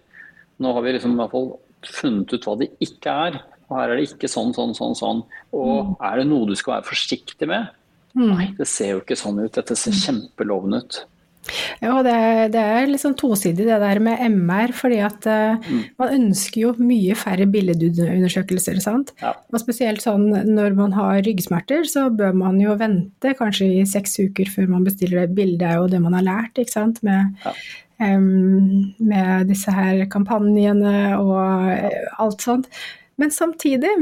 Nå 0.62 0.74
har 0.76 0.86
vi 0.86 0.95
liksom 0.97 1.16
i 1.16 1.20
hvert 1.22 1.34
fall 1.34 1.51
funnet 1.84 2.34
ut 2.34 2.47
hva 2.47 2.59
det 2.61 2.70
ikke 2.84 3.16
er. 3.28 3.40
Og 3.68 3.78
her 3.78 3.90
er 3.90 3.99
det 3.99 4.11
ikke 4.11 4.30
sånn, 4.30 4.53
sånn, 4.57 4.74
sånn. 4.76 4.95
sånn. 4.99 5.24
Og 5.57 5.72
mm. 5.74 5.97
er 6.09 6.20
det 6.20 6.28
noe 6.30 6.49
du 6.51 6.55
skal 6.59 6.78
være 6.78 6.88
forsiktig 6.92 7.49
med? 7.51 7.72
Mm. 8.14 8.30
Nei, 8.30 8.47
det 8.59 8.68
ser 8.70 8.95
jo 8.95 9.03
ikke 9.03 9.18
sånn 9.18 9.40
ut. 9.42 9.53
Dette 9.57 9.76
ser 9.78 9.97
kjempelovende 9.99 10.84
ut. 10.84 11.01
Ja, 11.82 11.99
det, 12.05 12.14
det 12.55 12.61
er 12.61 12.88
litt 12.88 13.03
sånn 13.03 13.16
tosidig 13.18 13.66
det 13.68 13.76
der 13.82 14.01
med 14.03 14.22
MR, 14.32 14.72
fordi 14.76 15.01
at 15.05 15.28
uh, 15.28 15.61
mm. 15.61 15.82
man 16.01 16.14
ønsker 16.16 16.61
jo 16.62 16.72
mye 16.80 17.16
færre 17.18 17.47
billedundersøkelser, 17.51 18.80
sant. 18.84 19.12
Ja. 19.22 19.34
Og 19.53 19.61
spesielt 19.62 20.05
sånn 20.05 20.26
når 20.30 20.76
man 20.78 20.97
har 20.97 21.20
ryggsmerter, 21.26 21.84
så 21.88 22.07
bør 22.14 22.34
man 22.38 22.61
jo 22.62 22.76
vente 22.80 23.34
kanskje 23.38 23.70
i 23.80 23.86
seks 23.88 24.18
uker 24.22 24.51
før 24.51 24.72
man 24.72 24.88
bestiller 24.88 25.24
det. 25.24 25.36
Bildet 25.36 25.68
er 25.68 25.80
jo 25.80 25.88
det 25.92 26.03
man 26.05 26.16
har 26.18 26.26
lært, 26.26 26.61
ikke 26.61 26.76
sant. 26.78 27.01
Med, 27.07 27.34
ja. 27.45 27.55
um, 28.14 28.95
med 28.99 29.49
disse 29.53 29.72
her 29.74 30.05
kampanjene 30.12 31.14
og 31.20 31.38
ja. 31.70 32.05
alt 32.24 32.45
sånt. 32.45 32.70
Men 33.20 33.30
samtidig 33.30 33.92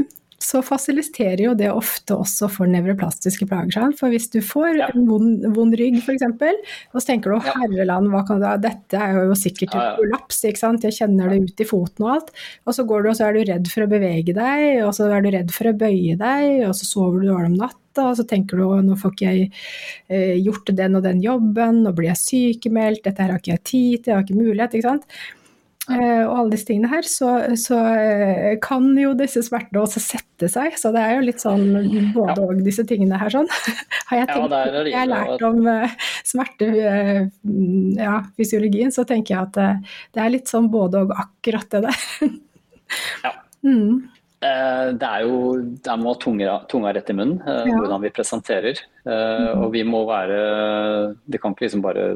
så 0.43 0.59
fasiliterer 0.65 1.45
jo 1.45 1.53
det 1.57 1.69
ofte 1.71 2.17
også 2.19 2.49
for 2.51 2.69
nevroplastiske 2.69 3.47
plager. 3.49 3.93
For 3.99 4.11
hvis 4.11 4.29
du 4.33 4.39
får 4.43 4.79
ja. 4.79 4.89
en 4.91 5.05
vond, 5.07 5.45
vond 5.55 5.75
rygg 5.79 6.01
f.eks., 6.01 6.25
og 6.27 6.99
så 6.99 7.05
tenker 7.07 7.31
du 7.31 7.37
å 7.37 7.43
herreland, 7.45 8.11
hva 8.11 8.23
kan 8.27 8.41
du 8.41 8.47
ha, 8.47 8.57
dette 8.61 8.99
er 8.99 9.21
jo 9.29 9.37
sikkert 9.39 9.77
et 9.77 10.01
kollaps, 10.01 10.41
ikke 10.49 10.63
sant, 10.65 10.87
jeg 10.87 10.97
kjenner 10.99 11.31
det 11.31 11.39
ut 11.45 11.63
i 11.63 11.69
foten 11.69 12.07
og 12.07 12.15
alt. 12.17 12.33
Og 12.67 12.75
så 12.75 12.87
går 12.89 13.05
du 13.05 13.13
og 13.13 13.19
så 13.19 13.29
er 13.29 13.37
du 13.37 13.45
redd 13.53 13.71
for 13.71 13.85
å 13.85 13.91
bevege 13.91 14.35
deg, 14.35 14.83
og 14.83 14.91
så 14.97 15.07
er 15.09 15.23
du 15.23 15.31
redd 15.33 15.55
for 15.55 15.71
å 15.71 15.77
bøye 15.77 16.17
deg, 16.19 16.49
og 16.67 16.75
så 16.77 16.89
sover 16.89 17.23
du 17.23 17.31
dårlig 17.31 17.53
om 17.53 17.61
natt 17.63 17.79
og 18.01 18.15
så 18.17 18.23
tenker 18.25 18.57
du 18.57 18.63
nå 18.87 18.95
får 18.97 19.11
ikke 19.13 19.31
jeg 19.35 19.49
eh, 20.09 20.39
gjort 20.41 20.71
den 20.73 20.97
og 20.97 21.03
den 21.05 21.19
jobben, 21.21 21.83
nå 21.85 21.93
blir 21.93 22.09
jeg 22.09 22.21
sykemeldt, 22.23 23.03
dette 23.05 23.21
her 23.21 23.35
har 23.35 23.41
ikke 23.43 23.53
jeg 23.53 23.63
tid 23.69 23.95
til, 23.99 24.09
jeg 24.09 24.17
har 24.17 24.25
ikke 24.25 24.39
mulighet, 24.39 24.77
ikke 24.79 24.87
sant. 24.95 25.05
Uh, 25.83 26.23
og 26.29 26.33
alle 26.37 26.53
disse 26.53 26.67
tingene 26.69 26.87
her, 26.87 27.03
så, 27.03 27.29
så 27.59 27.75
uh, 27.75 28.53
kan 28.63 28.85
jo 28.95 29.09
disse 29.19 29.41
smertene 29.43 29.81
også 29.81 29.99
sette 29.99 30.47
seg. 30.51 30.77
Så 30.79 30.93
det 30.95 31.01
er 31.03 31.17
jo 31.17 31.25
litt 31.27 31.43
sånn 31.43 31.65
både 32.15 32.37
ja. 32.37 32.45
og 32.45 32.61
disse 32.63 32.85
tingene 32.87 33.19
her 33.19 33.33
sånn. 33.33 33.49
Har 34.07 34.21
jeg 34.21 34.29
tenkt, 34.29 34.55
ja, 34.55 34.85
jeg 34.87 34.95
har 35.01 35.11
lært 35.11 35.43
om 35.47 35.67
uh, 35.67 36.07
smerte, 36.23 36.71
ja, 37.99 38.15
så 38.93 39.05
tenker 39.09 39.35
jeg 39.35 39.41
at 39.41 39.59
det 40.15 40.23
er 40.23 40.31
litt 40.31 40.51
sånn 40.51 40.71
både 40.71 41.03
og 41.03 41.15
akkurat 41.25 41.67
det 41.75 41.87
der. 41.89 42.03
ja. 43.25 43.37
Mm. 43.63 44.09
Det 44.43 45.07
er 45.07 45.21
jo 45.23 45.37
Der 45.85 45.99
må 46.01 46.17
tunga, 46.19 46.57
tunga 46.67 46.89
rett 46.91 47.07
i 47.07 47.13
munnen, 47.15 47.37
hvordan 47.39 48.01
vi 48.03 48.09
presenterer. 48.11 48.81
Mm. 49.07 49.61
Og 49.61 49.69
vi 49.71 49.85
må 49.87 50.01
være 50.03 50.39
Det 51.23 51.39
kan 51.39 51.55
ikke 51.55 51.63
liksom 51.63 51.85
bare 51.85 52.09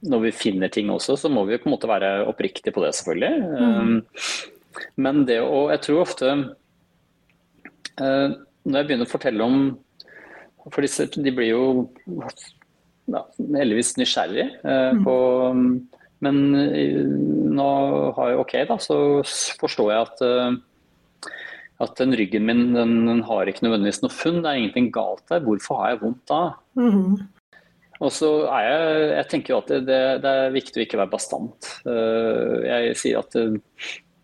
når 0.00 0.22
vi 0.24 0.32
finner 0.32 0.72
ting 0.72 0.90
også, 0.92 1.16
så 1.20 1.28
må 1.32 1.44
vi 1.48 1.58
på 1.60 1.68
en 1.68 1.74
måte 1.74 1.90
være 1.90 2.24
oppriktige 2.30 2.72
på 2.72 2.84
det, 2.84 2.94
selvfølgelig. 2.96 3.34
Mm. 3.44 3.76
Um, 3.76 4.90
men 5.02 5.24
det 5.28 5.40
å 5.42 5.66
Jeg 5.72 5.82
tror 5.84 6.04
ofte 6.04 6.28
uh, 6.30 8.28
Når 8.62 8.76
jeg 8.78 8.86
begynner 8.86 9.08
å 9.08 9.10
fortelle 9.10 9.42
om 9.42 9.56
For 10.70 10.86
disse, 10.86 11.08
de 11.10 11.32
blir 11.34 11.50
jo 11.50 11.64
ja, 13.10 13.24
heldigvis 13.58 13.96
nysgjerrige 13.98 14.46
uh, 14.62 14.94
mm. 14.94 15.02
på 15.04 15.16
Men 16.22 16.40
uh, 16.54 17.02
nå 17.58 17.68
har 18.16 18.30
jeg 18.30 18.40
OK, 18.44 18.56
da, 18.70 18.78
så 18.80 18.96
forstår 19.60 19.92
jeg 19.92 20.06
at 20.06 20.26
at 21.80 21.96
den 21.96 22.12
ryggen 22.12 22.44
min 22.44 22.74
den, 22.74 23.06
den 23.08 23.22
har 23.24 23.48
ikke 23.48 23.64
nødvendigvis 23.64 24.02
noe 24.04 24.12
funn, 24.12 24.42
det 24.44 24.50
er 24.50 24.58
ingenting 24.60 24.90
galt 24.92 25.22
der. 25.32 25.40
Hvorfor 25.40 25.78
har 25.80 25.94
jeg 25.94 26.00
vondt 26.02 26.26
da? 26.28 26.40
Mm. 26.76 27.14
Og 28.00 28.12
så 28.16 28.28
er 28.48 28.64
jeg, 28.64 29.00
jeg 29.12 29.28
tenker 29.30 29.52
jo 29.52 29.58
at 29.60 29.72
det, 29.84 30.00
det, 30.24 30.30
er 30.30 30.54
viktig 30.54 30.80
å 30.80 30.84
ikke 30.86 31.00
være 31.02 31.12
bastant. 31.12 31.68
Eh, 31.84 32.54
jeg 32.64 32.94
sier 32.96 33.20
at 33.20 33.36
eh, 33.36 33.58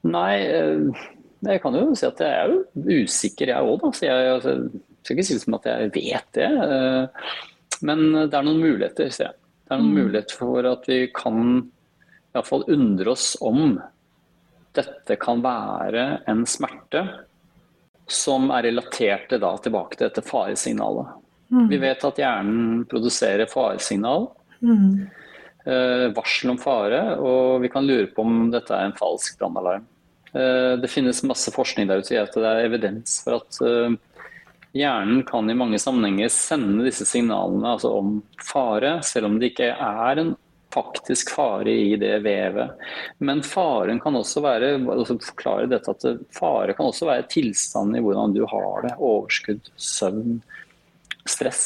nei, 0.09 0.33
eh, 0.49 1.03
jeg 1.45 1.63
kan 1.63 1.77
jo 1.77 1.91
si 1.93 2.07
at 2.09 2.23
jeg 2.25 2.39
er 2.41 2.55
jo 2.55 3.03
usikker 3.05 3.53
jeg 3.53 3.69
òg, 3.69 3.83
da. 3.83 3.91
Så 3.93 4.07
jeg, 4.09 4.31
altså, 4.33 4.55
skal 5.03 5.17
ikke 5.17 5.27
si 5.29 5.37
det 5.37 5.45
som 5.45 5.59
at 5.59 5.69
jeg 5.69 5.93
vet 5.95 6.31
det, 6.39 6.49
men 7.87 8.01
det 8.17 8.35
er 8.35 8.47
noen 8.47 8.63
muligheter, 8.65 9.13
ser 9.13 9.29
jeg. 9.29 9.37
Det 9.67 9.75
er 9.75 9.83
noen 9.83 9.93
mm. 9.93 10.01
muligheter 10.01 10.39
for 10.41 10.71
at 10.73 10.89
vi 10.89 10.99
kan 11.15 11.45
iallfall 12.33 12.65
undre 12.73 13.13
oss 13.13 13.29
om 13.45 13.77
dette 14.77 15.17
kan 15.21 15.45
være 15.45 16.07
en 16.29 16.43
smerte 16.49 17.05
som 18.07 18.51
er 18.55 18.69
relatert 18.69 19.33
da, 19.41 19.53
tilbake 19.63 19.99
til 19.99 20.09
dette 20.09 20.25
faresignalet. 20.27 21.15
Mm. 21.53 21.69
Vi 21.71 21.79
vet 21.83 22.05
at 22.05 22.19
hjernen 22.19 22.85
produserer 22.91 23.51
faresignal. 23.51 24.31
Mm. 24.63 25.07
Eh, 25.67 26.07
varsel 26.15 26.53
om 26.53 26.59
fare, 26.63 27.03
og 27.19 27.61
vi 27.65 27.71
kan 27.73 27.87
lure 27.87 28.07
på 28.15 28.23
om 28.23 28.49
dette 28.53 28.75
er 28.75 28.87
en 28.87 28.99
falsk 28.99 29.39
brannalarm. 29.41 29.87
Eh, 30.33 30.75
det 30.79 30.91
finnes 30.93 31.25
masse 31.27 31.51
forskning 31.55 31.89
der 31.89 32.03
ute 32.03 32.15
i 32.15 32.21
at 32.21 32.35
det 32.35 32.47
er 32.47 32.67
evidens 32.69 33.21
for 33.25 33.41
at 33.41 33.61
eh, 33.67 33.97
hjernen 34.77 35.25
kan 35.27 35.51
i 35.51 35.57
mange 35.59 35.81
sammenhenger 35.83 36.31
sende 36.33 36.87
disse 36.87 37.07
signalene 37.09 37.77
altså 37.77 37.95
om 37.99 38.19
fare, 38.43 38.99
selv 39.07 39.31
om 39.31 39.41
det 39.41 39.55
ikke 39.55 39.73
er 39.75 40.23
en 40.23 40.35
faktisk 40.77 41.31
fare 41.35 41.73
i 41.73 41.97
det 41.97 42.19
vevet. 42.23 42.87
Men 43.19 43.43
faren 43.47 44.01
kan 44.03 44.19
også 44.19 44.43
være 44.45 44.75
altså 44.79 45.17
forklare 45.33 45.71
dette 45.71 45.95
at 45.95 46.05
fare 46.37 46.75
kan 46.77 46.91
også 46.91 47.09
være 47.09 47.29
tilstanden 47.33 47.97
i 47.97 48.05
hvordan 48.05 48.35
du 48.37 48.43
har 48.51 48.85
det. 48.85 48.93
Overskudd, 48.99 49.71
søvn, 49.81 50.43
stress. 51.31 51.65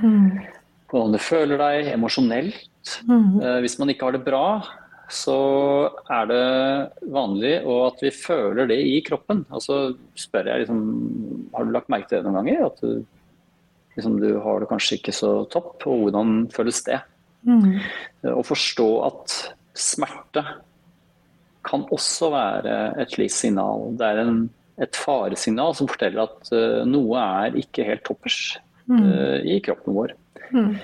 Mm. 0.00 0.42
Hvordan 0.92 1.16
du 1.16 1.20
føler 1.22 1.60
deg 1.60 1.92
emosjonelt. 1.94 2.96
Mm. 3.08 3.40
Hvis 3.62 3.78
man 3.80 3.92
ikke 3.92 4.08
har 4.08 4.16
det 4.16 4.24
bra, 4.26 4.46
så 5.12 5.36
er 6.10 6.28
det 6.30 6.44
vanlig 7.12 7.54
at 7.60 8.00
vi 8.02 8.10
føler 8.14 8.68
det 8.70 8.78
i 8.88 9.00
kroppen. 9.04 9.44
Og 9.52 9.62
så 9.64 9.78
spør 10.18 10.48
jeg 10.50 10.64
liksom, 10.64 10.82
har 11.52 11.66
du 11.66 11.74
lagt 11.74 11.90
merke 11.92 12.08
til 12.08 12.20
det 12.20 12.26
noen 12.26 12.40
ganger? 12.40 12.66
At 12.70 12.80
du, 12.80 13.04
liksom, 13.96 14.18
du 14.22 14.30
har 14.44 14.62
det 14.62 14.70
kanskje 14.72 14.98
ikke 15.00 15.14
så 15.16 15.32
topp, 15.52 15.84
og 15.86 16.06
hvordan 16.06 16.46
føles 16.54 16.82
det? 16.88 17.02
Mm. 17.48 17.80
Å 18.32 18.42
forstå 18.46 18.88
at 19.08 19.38
smerte 19.78 20.44
kan 21.66 21.86
også 21.94 22.32
være 22.32 22.76
et 23.02 23.14
slikt 23.14 23.36
signal. 23.36 23.92
Det 23.98 24.08
er 24.08 24.24
en, 24.24 24.42
et 24.82 24.98
faresignal 24.98 25.76
som 25.78 25.90
forteller 25.90 26.24
at 26.24 26.52
uh, 26.54 26.82
noe 26.88 27.20
er 27.20 27.58
ikke 27.60 27.86
helt 27.86 28.04
toppers 28.08 28.40
uh, 28.90 29.38
i 29.44 29.60
kroppen 29.64 29.96
vår. 29.96 30.14
Mm. 30.52 30.74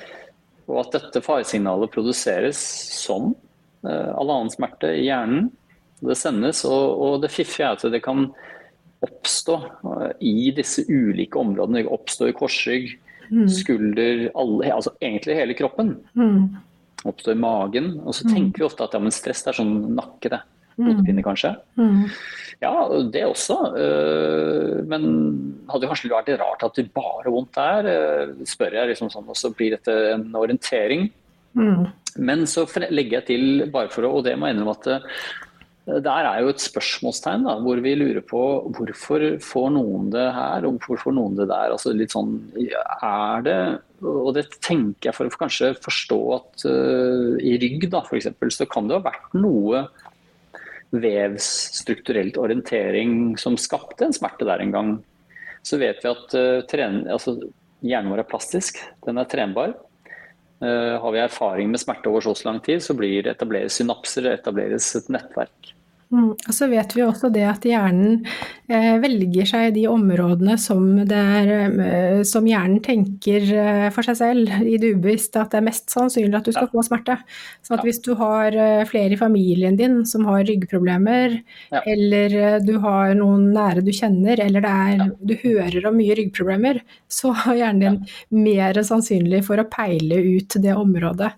Og 0.69 0.83
at 0.83 0.99
dette 0.99 1.25
faresignalet 1.25 1.93
produseres 1.93 2.61
som 2.99 3.33
uh, 3.87 4.11
all 4.15 4.35
annen 4.35 4.53
smerte 4.53 4.93
i 4.97 5.07
hjernen. 5.09 5.51
Det 5.99 6.15
sendes, 6.19 6.63
og, 6.69 7.01
og 7.03 7.19
det 7.25 7.33
fiffige 7.35 7.67
er 7.67 7.79
at 7.79 7.91
det 7.91 8.03
kan 8.05 8.29
oppstå 9.05 9.59
uh, 9.83 10.11
i 10.21 10.51
disse 10.55 10.85
ulike 10.87 11.41
områdene. 11.41 11.83
Det 11.83 11.97
oppstå 11.97 12.31
i 12.31 12.37
korsrygg, 12.37 12.93
mm. 13.31 13.49
skulder, 13.51 14.29
alle, 14.39 14.73
altså 14.75 14.95
egentlig 15.01 15.39
hele 15.41 15.59
kroppen. 15.59 15.97
Mm. 16.19 16.61
Oppstår 17.09 17.35
i 17.35 17.43
magen. 17.43 17.97
Og 18.05 18.15
så 18.15 18.29
mm. 18.29 18.35
tenker 18.35 18.63
vi 18.63 18.69
ofte 18.69 18.87
at 18.87 18.95
ja, 18.97 19.03
men 19.03 19.15
stress 19.15 19.47
er 19.47 19.59
sånn 19.59 19.77
nakke, 19.97 20.33
det. 20.35 20.45
Mm. 20.79 20.89
Hodepine, 20.89 21.25
kanskje. 21.27 21.55
Mm. 21.79 22.05
Ja, 22.63 22.73
det 23.13 23.25
også. 23.27 23.57
Eh, 23.79 24.77
men 24.91 25.09
hadde 25.71 25.91
kanskje 25.91 26.13
vært 26.13 26.33
rart 26.41 26.65
at 26.67 26.79
det 26.79 26.89
bare 26.97 27.33
vondt 27.35 27.59
der, 27.59 28.33
spør 28.49 28.79
jeg 28.81 28.93
liksom 28.93 29.11
sånn, 29.13 29.29
og 29.29 29.39
så 29.39 29.53
blir 29.55 29.77
dette 29.77 29.97
en 30.15 30.31
orientering. 30.39 31.09
Mm. 31.59 31.91
Men 32.19 32.47
så 32.51 32.67
legger 32.91 33.21
jeg 33.21 33.29
til, 33.29 33.69
bare 33.73 33.91
for 33.93 34.07
å, 34.07 34.17
og 34.19 34.25
det 34.27 34.35
må 34.39 34.49
jeg 34.49 34.57
innrømme 34.57 34.75
at 34.79 34.91
eh, 34.95 35.21
der 36.05 36.27
er 36.29 36.43
jo 36.43 36.51
et 36.53 36.61
spørsmålstegn 36.61 37.47
da, 37.47 37.55
hvor 37.65 37.81
vi 37.81 37.95
lurer 37.97 38.21
på 38.27 38.41
hvorfor 38.77 39.23
får 39.41 39.71
noen 39.73 40.11
det 40.13 40.27
her, 40.37 40.67
og 40.69 40.77
hvorfor 40.77 41.07
får 41.07 41.15
noen 41.17 41.39
det 41.39 41.47
der. 41.49 41.73
altså 41.73 41.95
litt 41.97 42.13
sånn, 42.13 42.35
er 42.61 43.47
det, 43.47 43.61
Og 44.05 44.35
det 44.37 44.45
tenker 44.61 45.09
jeg 45.09 45.17
for 45.17 45.31
å 45.31 45.41
kanskje 45.41 45.73
forstå 45.81 46.19
at 46.37 46.67
uh, 46.69 47.41
i 47.41 47.57
rygg 47.63 47.89
da, 47.89 48.03
for 48.05 48.19
eksempel, 48.21 48.53
så 48.53 48.69
kan 48.69 48.91
det 48.91 48.99
ha 48.99 49.07
vært 49.09 49.33
noe 49.41 49.87
vevsstrukturelt 50.95 52.39
orientering 52.41 53.37
som 53.41 53.59
skapte 53.61 54.07
en 54.07 54.15
smerte 54.17 54.47
der 54.49 54.63
en 54.65 54.75
gang. 54.75 54.93
Så 55.63 55.81
vet 55.81 56.01
vi 56.05 56.11
at 56.11 56.37
uh, 56.39 56.63
tren, 56.71 57.03
altså, 57.13 57.37
hjernen 57.85 58.13
vår 58.15 58.25
er 58.25 58.31
plastisk, 58.31 58.81
den 59.05 59.21
er 59.21 59.29
trenbar. 59.29 59.75
Uh, 60.63 60.97
har 60.99 61.13
vi 61.15 61.23
erfaring 61.23 61.71
med 61.71 61.83
smerte 61.83 62.11
over 62.11 62.25
så 62.25 62.35
lang 62.49 62.63
tid, 62.65 62.81
så 62.83 62.97
blir 62.97 63.29
etableres 63.31 63.77
synapser, 63.79 64.33
etableres 64.33 64.95
et 64.99 65.11
nettverk. 65.13 65.75
Mm. 66.09 66.31
Og 66.33 66.55
så 66.57 66.67
vet 66.71 66.95
vi 66.97 67.03
også 67.05 67.29
det 67.29 67.43
at 67.45 67.67
hjernen 67.69 68.23
eh, 68.73 68.95
velger 69.03 69.45
seg 69.49 69.75
de 69.75 69.83
områdene 69.91 70.55
som, 70.61 70.87
er, 71.05 71.51
eh, 71.69 72.23
som, 72.25 72.47
hjernen 72.49 72.81
tenker 72.85 73.45
eh, 73.53 73.89
for 73.93 74.09
seg 74.09 74.17
selv 74.17 74.55
i 74.63 74.79
det 74.81 74.95
ubevisste 74.97 75.43
at 75.43 75.53
det 75.53 75.61
er 75.61 75.67
mest 75.67 75.93
sannsynlig 75.93 76.41
at 76.41 76.49
du 76.49 76.55
skal 76.55 76.65
ja. 76.65 76.73
få 76.73 76.87
smerte. 76.89 77.19
Så 77.67 77.77
ja. 77.77 77.83
hvis 77.85 78.01
du 78.07 78.15
har 78.17 78.57
eh, 78.57 78.87
flere 78.89 79.19
i 79.19 79.21
familien 79.21 79.77
din 79.77 80.01
som 80.09 80.25
har 80.31 80.47
ryggproblemer, 80.49 81.37
ja. 81.77 81.85
eller 81.85 82.41
eh, 82.41 82.59
du 82.65 82.79
har 82.81 83.13
noen 83.21 83.51
nære 83.53 83.85
du 83.85 83.93
kjenner, 83.93 84.41
eller 84.49 84.65
er, 84.65 85.07
du 85.21 85.37
hører 85.45 85.93
om 85.93 86.01
mye 86.01 86.17
ryggproblemer, 86.17 86.81
så 87.05 87.37
har 87.45 87.65
hjernen 87.67 87.85
din 87.85 88.45
mer 88.49 88.81
sannsynlig 88.81 89.45
for 89.45 89.61
å 89.61 89.69
peile 89.69 90.25
ut 90.25 90.57
det 90.57 90.73
området 90.73 91.35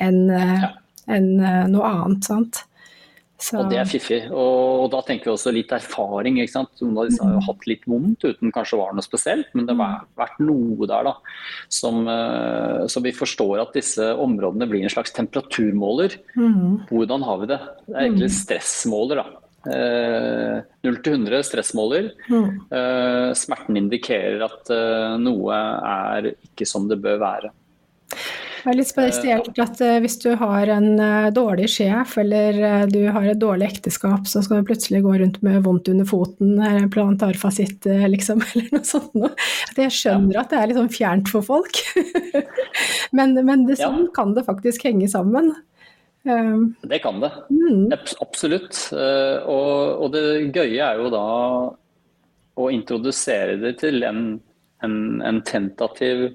enn 0.00 0.24
en, 0.32 1.26
noe 1.68 1.90
annet. 1.92 2.24
sant? 2.24 2.64
Så. 3.44 3.58
Og 3.60 3.68
det 3.68 3.76
er 3.76 3.88
fiffig. 3.88 4.20
Og, 4.30 4.84
og, 4.84 4.86
da 4.94 5.02
tenker 5.04 5.28
vi 5.28 5.34
også 5.34 5.52
litt 5.52 5.72
erfaring. 5.76 6.38
ikke 6.40 6.54
sant? 6.54 6.72
Noen 6.80 7.02
av 7.02 7.10
disse 7.10 7.20
har 7.20 7.34
jo 7.34 7.42
mm. 7.42 7.46
hatt 7.50 7.66
litt 7.68 7.86
vondt 7.90 8.24
uten 8.24 8.52
kanskje 8.54 8.78
var 8.80 8.94
noe 8.96 9.04
spesielt, 9.04 9.50
men 9.52 9.68
det 9.68 9.76
har 9.76 9.98
mm. 10.00 10.10
vært 10.20 10.38
noe 10.40 10.88
der 10.88 11.08
da, 11.10 11.14
som, 11.72 12.00
uh, 12.08 12.84
så 12.88 13.02
vi 13.04 13.12
forstår 13.16 13.60
at 13.66 13.76
disse 13.76 14.06
områdene 14.24 14.68
blir 14.70 14.86
en 14.86 14.94
slags 14.94 15.12
temperaturmåler. 15.16 16.16
Mm. 16.38 16.86
Hvordan 16.88 17.26
har 17.28 17.42
vi 17.42 17.50
det? 17.52 17.60
Det 17.84 17.96
er 17.98 18.06
egentlig 18.06 18.30
mm. 18.30 18.38
stressmåler. 18.38 19.20
da. 19.20 19.40
Eh, 19.64 20.58
0 20.84 20.98
til 21.04 21.14
100 21.18 21.44
stressmåler. 21.48 22.08
Mm. 22.32 22.48
Uh, 22.72 23.30
smerten 23.36 23.80
indikerer 23.80 24.46
at 24.48 24.72
noe 25.20 25.60
er 25.90 26.32
ikke 26.32 26.68
som 26.68 26.88
det 26.88 27.00
bør 27.04 27.20
være. 27.20 27.52
Det 28.64 28.70
er 28.72 28.78
litt 28.78 28.88
spesielt 28.88 29.58
at 29.60 29.80
uh, 29.84 29.98
hvis 30.00 30.14
du 30.22 30.30
har 30.40 30.70
en 30.72 30.94
uh, 30.96 31.28
dårlig 31.36 31.66
sjef 31.68 32.14
eller 32.22 32.56
uh, 32.62 32.84
du 32.88 33.02
har 33.12 33.26
et 33.28 33.40
dårlig 33.40 33.66
ekteskap, 33.66 34.24
så 34.24 34.40
skal 34.40 34.62
du 34.62 34.68
plutselig 34.70 35.02
gå 35.04 35.18
rundt 35.20 35.42
med 35.44 35.58
vondt 35.66 35.90
under 35.92 36.08
foten, 36.08 36.54
plantarfasitt 36.94 37.84
liksom, 38.08 38.40
eller 38.54 38.70
noe 38.72 38.88
sånt 38.88 39.12
noe. 39.20 39.34
Jeg 39.76 39.92
skjønner 39.92 40.38
ja. 40.38 40.44
at 40.46 40.54
det 40.54 40.62
er 40.62 40.70
litt 40.70 40.80
sånn 40.80 40.94
fjernt 40.94 41.28
for 41.28 41.44
folk, 41.44 41.76
men, 43.18 43.36
men 43.44 43.66
det, 43.68 43.76
sånn 43.82 44.06
ja. 44.06 44.12
kan 44.16 44.32
det 44.32 44.46
faktisk 44.46 44.86
henge 44.88 45.10
sammen. 45.12 45.52
Um, 46.24 46.70
det 46.88 47.02
kan 47.04 47.20
det, 47.20 47.34
mm. 47.52 47.92
absolutt. 48.24 48.78
Og, 48.96 49.74
og, 50.06 50.06
det 50.14 50.54
gøye 50.56 50.86
er 50.86 51.02
jo 51.02 51.12
da 51.12 51.26
å 52.54 52.70
introdusere 52.72 53.58
det 53.60 53.74
til 53.82 54.00
en, 54.08 54.24
en, 54.86 54.96
en 55.20 55.42
tentativ 55.44 56.30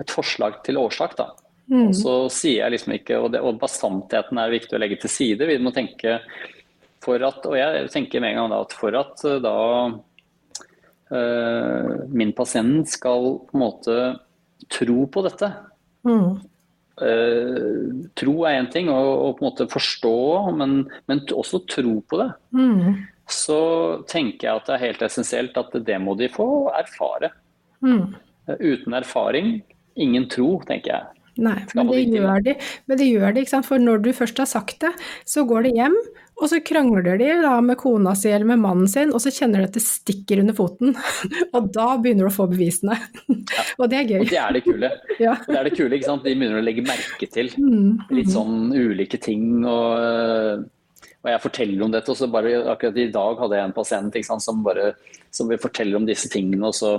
et 0.00 0.12
forslag 0.12 0.60
til 0.66 0.78
årsak. 0.80 1.16
da. 1.18 1.30
Mm. 1.66 1.88
Og 1.88 1.94
så 1.98 2.14
sier 2.30 2.62
jeg 2.62 2.76
liksom 2.76 2.94
ikke, 2.94 3.18
og, 3.18 3.30
det, 3.34 3.42
og 3.42 3.58
bastantheten 3.58 4.38
er 4.38 4.52
viktig 4.54 4.76
å 4.76 4.82
legge 4.82 5.00
til 5.02 5.12
side. 5.12 5.48
Vi 5.48 5.58
må 5.62 5.72
tenke 5.74 6.20
for 7.02 7.22
at, 7.26 7.46
og 7.46 7.56
jeg 7.58 7.88
tenker 7.94 8.22
med 8.22 8.34
en 8.34 8.42
gang 8.42 8.52
da 8.52 8.60
at 8.64 8.74
for 8.76 8.98
at 8.98 9.24
eh, 9.26 9.40
da 9.42 9.56
øh, 11.14 11.90
min 12.10 12.34
pasient 12.36 12.90
skal 12.90 13.32
på 13.46 13.56
en 13.56 13.62
måte 13.62 13.96
tro 14.72 15.04
på 15.12 15.22
dette 15.26 15.50
mm. 16.08 16.30
øh, 17.04 17.82
Tro 18.18 18.34
er 18.48 18.60
én 18.62 18.70
ting, 18.72 18.88
og, 18.90 19.10
og, 19.12 19.36
på 19.36 19.44
en 19.44 19.50
måte 19.50 19.68
forstå, 19.70 20.16
men, 20.58 20.78
men 21.10 21.22
også 21.34 21.62
tro 21.68 21.98
på 22.08 22.22
det. 22.22 22.30
Mm. 22.56 23.04
Så 23.26 23.60
tenker 24.10 24.48
jeg 24.48 24.60
at 24.60 24.68
det 24.68 24.76
er 24.76 24.86
helt 24.86 25.02
essensielt 25.02 25.58
at 25.58 25.74
det 25.86 25.98
må 26.02 26.14
de 26.18 26.30
få 26.30 26.70
erfare. 26.74 27.34
Mm. 27.82 28.14
Uten 28.46 28.94
erfaring 28.94 29.56
ingen 29.96 30.28
tro, 30.32 30.56
tenker 30.68 30.92
jeg. 30.92 31.16
Nei, 31.36 31.58
men 31.76 31.90
det, 31.90 32.04
gjør 32.16 32.44
de, 32.44 32.54
men 32.88 32.98
det 32.98 33.06
gjør 33.10 33.34
de, 33.34 33.42
ikke 33.44 33.52
sant? 33.52 33.66
for 33.68 33.82
når 33.82 34.00
du 34.06 34.12
først 34.16 34.38
har 34.40 34.48
sagt 34.48 34.78
det, 34.86 34.92
så 35.28 35.44
går 35.48 35.66
de 35.66 35.72
hjem, 35.76 35.96
og 36.36 36.50
så 36.52 36.60
krangler 36.64 37.18
de 37.20 37.28
da 37.40 37.54
med 37.64 37.78
kona 37.80 38.14
si 38.16 38.30
eller 38.32 38.48
med 38.48 38.62
mannen 38.62 38.88
sin, 38.88 39.12
og 39.12 39.20
så 39.24 39.32
kjenner 39.32 39.62
de 39.62 39.68
at 39.68 39.76
det 39.76 39.82
stikker 39.84 40.40
under 40.42 40.56
foten. 40.56 40.96
og 41.56 41.68
da 41.74 41.90
begynner 42.00 42.24
du 42.26 42.30
å 42.30 42.36
få 42.36 42.48
bevisene. 42.50 42.96
Ja. 42.96 43.66
og 43.80 43.92
det 43.92 44.00
er 44.00 44.08
gøy. 44.14 44.22
Og 44.22 44.32
det 44.32 44.40
er 44.40 44.56
det 44.56 44.62
kule. 44.64 44.90
ja. 45.26 45.34
Det 45.44 45.58
er 45.60 45.68
det 45.68 45.74
kule, 45.76 45.92
ikke 45.96 46.08
sant. 46.08 46.24
De 46.24 46.32
begynner 46.36 46.60
å 46.60 46.64
legge 46.64 46.84
merke 46.86 47.28
til 47.32 47.52
mm, 47.56 48.08
litt 48.12 48.30
mm. 48.30 48.34
sånn 48.36 48.72
ulike 48.72 49.20
ting. 49.22 49.60
og... 49.64 50.72
Og 51.26 51.32
jeg 51.32 51.42
forteller 51.42 51.80
om 51.82 51.90
dette, 51.90 52.12
og 52.12 52.18
så 52.20 52.28
bare 52.30 52.52
akkurat 52.70 52.98
i 53.02 53.08
dag 53.10 53.40
hadde 53.40 53.56
jeg 53.56 53.66
en 53.66 53.72
pasient 53.74 54.18
sant, 54.28 54.44
som, 54.44 54.60
bare, 54.62 54.92
som 55.34 55.48
vil 55.50 55.58
fortelle 55.58 55.98
om 55.98 56.04
disse 56.06 56.28
tingene. 56.30 56.68
og 56.68 56.76
så 56.76 56.92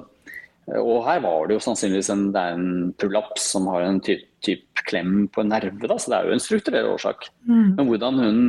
og 0.75 1.05
her 1.05 1.21
var 1.23 1.47
det 1.47 1.55
jo 1.55 1.63
sannsynligvis 1.63 2.09
en, 2.11 2.25
det 2.35 2.41
er 2.41 2.57
en 2.57 2.71
prolaps 2.99 3.45
som 3.53 3.69
har 3.71 3.85
en 3.85 4.01
type 4.03 4.27
typ 4.45 4.81
klem 4.87 5.27
på 5.33 5.41
en 5.41 5.51
nerve, 5.51 5.87
da, 5.89 5.97
så 5.97 6.11
det 6.11 6.17
er 6.17 6.27
jo 6.27 6.35
en 6.35 6.43
strukturell 6.43 6.89
årsak. 6.91 7.29
Mm. 7.47 7.77
Men 7.77 7.87
hvordan 7.89 8.19
hun 8.21 8.41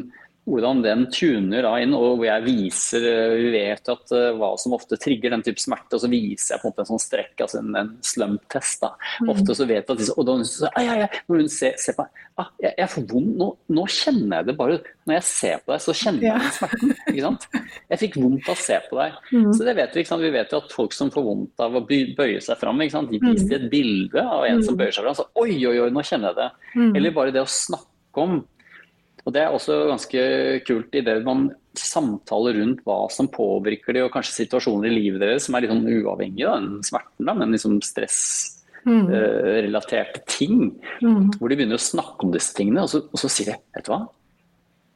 hvordan 0.48 0.82
den 0.84 1.04
tuner 1.12 1.64
da 1.64 1.74
inn, 1.82 1.94
og 1.96 2.18
hvor 2.18 2.26
jeg 2.26 2.44
viser 2.46 3.04
Vi 3.38 3.50
vet 3.52 3.90
at 3.92 4.14
uh, 4.14 4.30
hva 4.38 4.52
som 4.60 4.74
ofte 4.76 4.98
trigger 5.00 5.34
den 5.34 5.44
type 5.46 5.62
smerte, 5.62 5.96
og 5.96 6.02
så 6.02 6.10
viser 6.10 6.54
jeg 6.54 6.62
på 6.62 6.68
en 6.68 6.74
måte 6.74 6.84
en 6.84 6.90
sånn 6.92 7.02
strekk, 7.02 7.34
altså 7.44 7.60
en, 7.60 7.74
en 7.78 7.92
slump-test. 8.04 8.80
da. 8.84 8.94
Mm. 9.22 9.32
Ofte 9.34 9.56
så 9.58 9.68
vet 9.68 9.82
jeg 9.82 10.08
at 10.08 10.14
og 10.14 10.26
da 10.28 10.36
så, 10.48 10.70
ai, 10.78 10.86
ai, 10.86 10.98
ai, 11.06 11.22
Når 11.28 11.42
hun 11.42 11.52
ser, 11.52 11.78
ser 11.80 11.96
på 11.96 12.06
meg 12.06 12.24
ah, 12.38 12.50
jeg, 12.62 12.74
jeg, 12.78 12.90
får 12.94 13.06
vondt, 13.12 13.32
nå, 13.40 13.48
nå, 13.76 13.86
kjenner 13.92 14.40
jeg 14.40 14.48
det 14.48 14.56
bare 14.58 14.78
Når 15.08 15.16
jeg 15.16 15.26
ser 15.28 15.62
på 15.64 15.74
deg, 15.74 15.84
så 15.84 15.96
kjenner 16.02 16.26
jeg 16.28 16.52
smerten. 16.58 16.94
ikke 17.06 17.24
sant? 17.24 17.48
Jeg 17.88 18.02
fikk 18.04 18.18
vondt 18.20 18.50
av 18.50 18.54
å 18.54 18.60
se 18.62 18.78
på 18.88 19.00
deg. 19.00 19.16
Mm. 19.32 19.48
Så 19.56 19.66
det 19.68 19.76
vet 19.78 19.96
Vi 19.96 20.04
ikke 20.04 20.12
sant? 20.12 20.26
Vi 20.26 20.34
vet 20.34 20.54
jo 20.54 20.62
at 20.62 20.76
folk 20.76 20.96
som 20.96 21.12
får 21.14 21.26
vondt 21.26 21.64
av 21.64 21.78
å 21.78 21.84
bøye 21.88 22.42
seg 22.44 22.60
fram, 22.60 22.84
ikke 22.84 22.96
sant? 22.96 23.12
de 23.12 23.22
viser 23.22 23.48
mm. 23.48 23.56
et 23.58 23.66
bilde 23.72 24.24
av 24.24 24.46
en 24.46 24.62
som 24.62 24.76
mm. 24.76 24.82
bøyer 24.82 24.94
seg 24.94 25.08
fram. 25.08 25.18
så 25.18 25.26
Oi, 25.38 25.56
oi, 25.68 25.76
oi, 25.86 25.90
nå 25.94 26.04
kjenner 26.04 26.32
jeg 26.32 26.40
det. 26.40 26.48
Mm. 26.76 26.92
Eller 27.00 27.16
bare 27.16 27.34
det 27.34 27.44
å 27.44 27.50
snakke 27.50 28.24
om 28.24 28.40
og 29.28 29.34
Det 29.36 29.42
er 29.44 29.52
også 29.52 29.74
ganske 29.90 30.20
kult 30.64 30.94
i 30.96 31.02
det 31.04 31.18
man 31.26 31.50
samtaler 31.76 32.56
rundt 32.56 32.80
hva 32.88 33.12
som 33.12 33.28
påvirker 33.28 33.92
de, 33.92 34.00
og 34.06 34.12
kanskje 34.14 34.46
situasjoner 34.46 34.88
i 34.88 34.94
livet 34.94 35.20
deres 35.20 35.44
som 35.46 35.54
er 35.54 35.60
litt 35.66 35.74
sånn 35.74 35.84
uavhengig 35.84 36.46
av 36.48 36.54
den 36.62 36.80
smerten, 36.86 37.26
da, 37.28 37.34
men 37.36 37.52
liksom 37.52 37.74
stressrelaterte 37.84 40.16
mm. 40.16 40.24
uh, 40.24 40.28
ting. 40.32 40.72
Mm. 41.04 41.36
Hvor 41.36 41.48
de 41.52 41.56
begynner 41.60 41.76
å 41.76 41.88
snakke 41.90 42.24
om 42.24 42.32
disse 42.32 42.56
tingene, 42.56 42.80
og 42.86 42.90
så, 42.94 42.98
og 43.04 43.18
så 43.20 43.28
sier 43.30 43.48
de 43.52 43.60
vet 43.76 43.84
du 43.84 43.90
hva, 43.92 44.08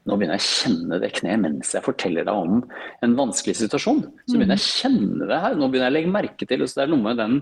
nå 0.08 0.12
begynner 0.18 0.36
jeg 0.40 0.42
å 0.42 0.56
kjenne 0.56 1.00
det 1.04 1.16
kneet 1.20 1.40
mens 1.44 1.68
jeg 1.76 1.84
forteller 1.84 2.24
deg 2.26 2.34
om 2.34 2.64
en 3.04 3.18
vanskelig 3.18 3.56
situasjon. 3.60 4.00
Så 4.24 4.34
begynner 4.34 4.56
jeg 4.56 4.64
å 4.64 4.76
kjenne 4.80 5.24
det 5.28 5.38
her, 5.44 5.52
nå 5.60 5.64
begynner 5.68 5.88
jeg 5.90 5.94
å 5.94 5.98
legge 6.00 6.16
merke 6.16 6.44
til 6.48 6.60
så 6.64 6.74
det 6.80 6.86
er 6.86 6.94
noe 6.94 7.08
med 7.10 7.16
den 7.20 7.34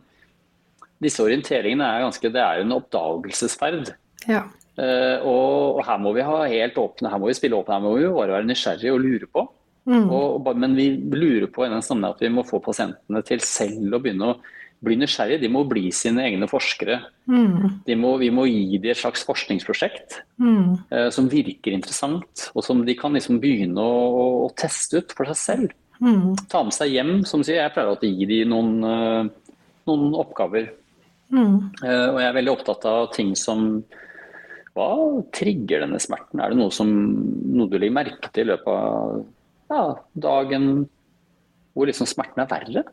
Disse 1.00 1.24
orienteringene 1.24 1.80
er 1.80 2.04
ganske, 2.04 2.28
det 2.28 2.42
er 2.44 2.60
en 2.60 2.76
oppdagelsesferd. 2.76 3.96
Ja. 4.28 4.52
Uh, 4.78 5.18
og, 5.26 5.80
og, 5.80 5.80
her 5.84 5.98
må 6.00 6.12
vi 6.16 6.24
ha 6.24 6.36
helt 6.48 6.78
åpne, 6.78 7.10
her 7.12 7.20
må 7.20 7.28
vi 7.28 7.36
spille 7.36 7.58
åpne, 7.58 7.76
her 7.76 7.84
må 7.84 7.96
vi 7.98 8.06
bare 8.14 8.38
være 8.38 8.48
nysgjerrige 8.48 8.94
og 8.94 9.02
lure 9.02 9.28
på. 9.28 9.44
Mm. 9.90 10.06
Og, 10.12 10.48
men 10.60 10.76
vi 10.76 10.92
lurer 10.94 11.48
på 11.50 11.64
i 11.64 11.70
den 11.72 11.82
sammenheng 11.82 12.14
at 12.14 12.22
vi 12.22 12.30
må 12.32 12.44
få 12.46 12.60
pasientene 12.62 13.22
til 13.26 13.42
selv 13.44 13.96
å 13.96 14.00
begynne 14.02 14.32
å 14.32 14.38
bli 14.84 14.96
nysgjerrige. 15.00 15.40
De 15.42 15.50
må 15.52 15.64
bli 15.68 15.90
sine 15.94 16.24
egne 16.28 16.48
forskere. 16.50 17.00
Mm. 17.30 17.82
Må, 18.00 18.14
vi 18.22 18.30
må 18.32 18.46
gi 18.48 18.78
dem 18.78 18.92
et 18.92 19.00
slags 19.00 19.24
forskningsprosjekt 19.28 20.20
mm. 20.40 20.66
uh, 20.92 21.08
som 21.12 21.28
virker 21.32 21.76
interessant, 21.76 22.48
og 22.54 22.64
som 22.64 22.84
de 22.86 22.96
kan 22.98 23.16
liksom 23.16 23.40
begynne 23.42 23.84
å, 23.84 24.26
å, 24.46 24.50
teste 24.58 25.02
ut 25.02 25.16
for 25.16 25.28
seg 25.32 25.40
selv. 25.40 25.78
Mm. 26.00 26.32
Ta 26.48 26.62
med 26.64 26.76
seg 26.76 26.94
hjem. 26.94 27.14
som 27.28 27.44
sier, 27.44 27.60
Jeg 27.60 27.74
pleier 27.74 27.92
å 27.92 27.98
gi 28.00 28.28
dem 28.28 28.54
noen, 28.54 28.76
uh, 28.84 29.56
noen 29.90 30.14
oppgaver. 30.20 30.70
og 31.30 32.16
jeg 32.18 32.26
er 32.26 32.34
veldig 32.34 32.52
opptatt 32.56 32.84
av 32.90 33.12
ting 33.14 33.36
som 33.38 33.84
hva 34.80 35.20
trigger 35.36 35.84
denne 35.84 36.00
smerten? 36.02 36.40
Er 36.40 36.52
det 36.52 36.60
noe, 36.60 36.72
som, 36.72 36.88
noe 36.88 37.68
du 37.68 37.76
legger 37.76 37.96
merke 37.98 38.30
til 38.32 38.48
i 38.48 38.52
løpet 38.54 38.70
av 38.72 39.20
ja, 39.70 39.82
dagen 40.26 40.70
hvor 41.76 41.90
liksom 41.90 42.08
smerten 42.08 42.42
er 42.42 42.50
verre? 42.50 42.84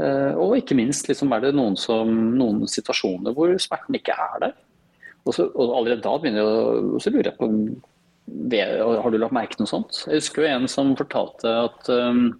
Uh, 0.00 0.32
og 0.40 0.56
ikke 0.60 0.76
minst 0.78 1.08
liksom, 1.10 1.32
er 1.34 1.44
det 1.44 1.54
noen, 1.56 1.76
som, 1.80 2.10
noen, 2.36 2.62
situasjoner 2.70 3.34
hvor 3.36 3.52
smerten 3.60 3.96
ikke 3.98 4.16
er 4.16 4.44
der. 4.46 4.54
Og, 5.26 5.34
så, 5.36 5.48
og 5.50 5.74
allerede 5.76 6.04
da 6.04 6.14
begynner 6.16 6.40
jeg 6.40 6.94
å 6.96 7.00
jeg 7.26 7.34
på 7.36 7.48
Har 8.70 9.12
du 9.12 9.18
lagt 9.18 9.34
merke 9.36 9.56
til 9.56 9.66
noe 9.66 9.72
sånt? 9.72 10.04
Jeg 10.06 10.22
husker 10.22 10.44
jo 10.44 10.52
en 10.54 10.68
som 10.70 10.94
fortalte 10.96 11.52
at 11.66 11.90
um, 11.92 12.30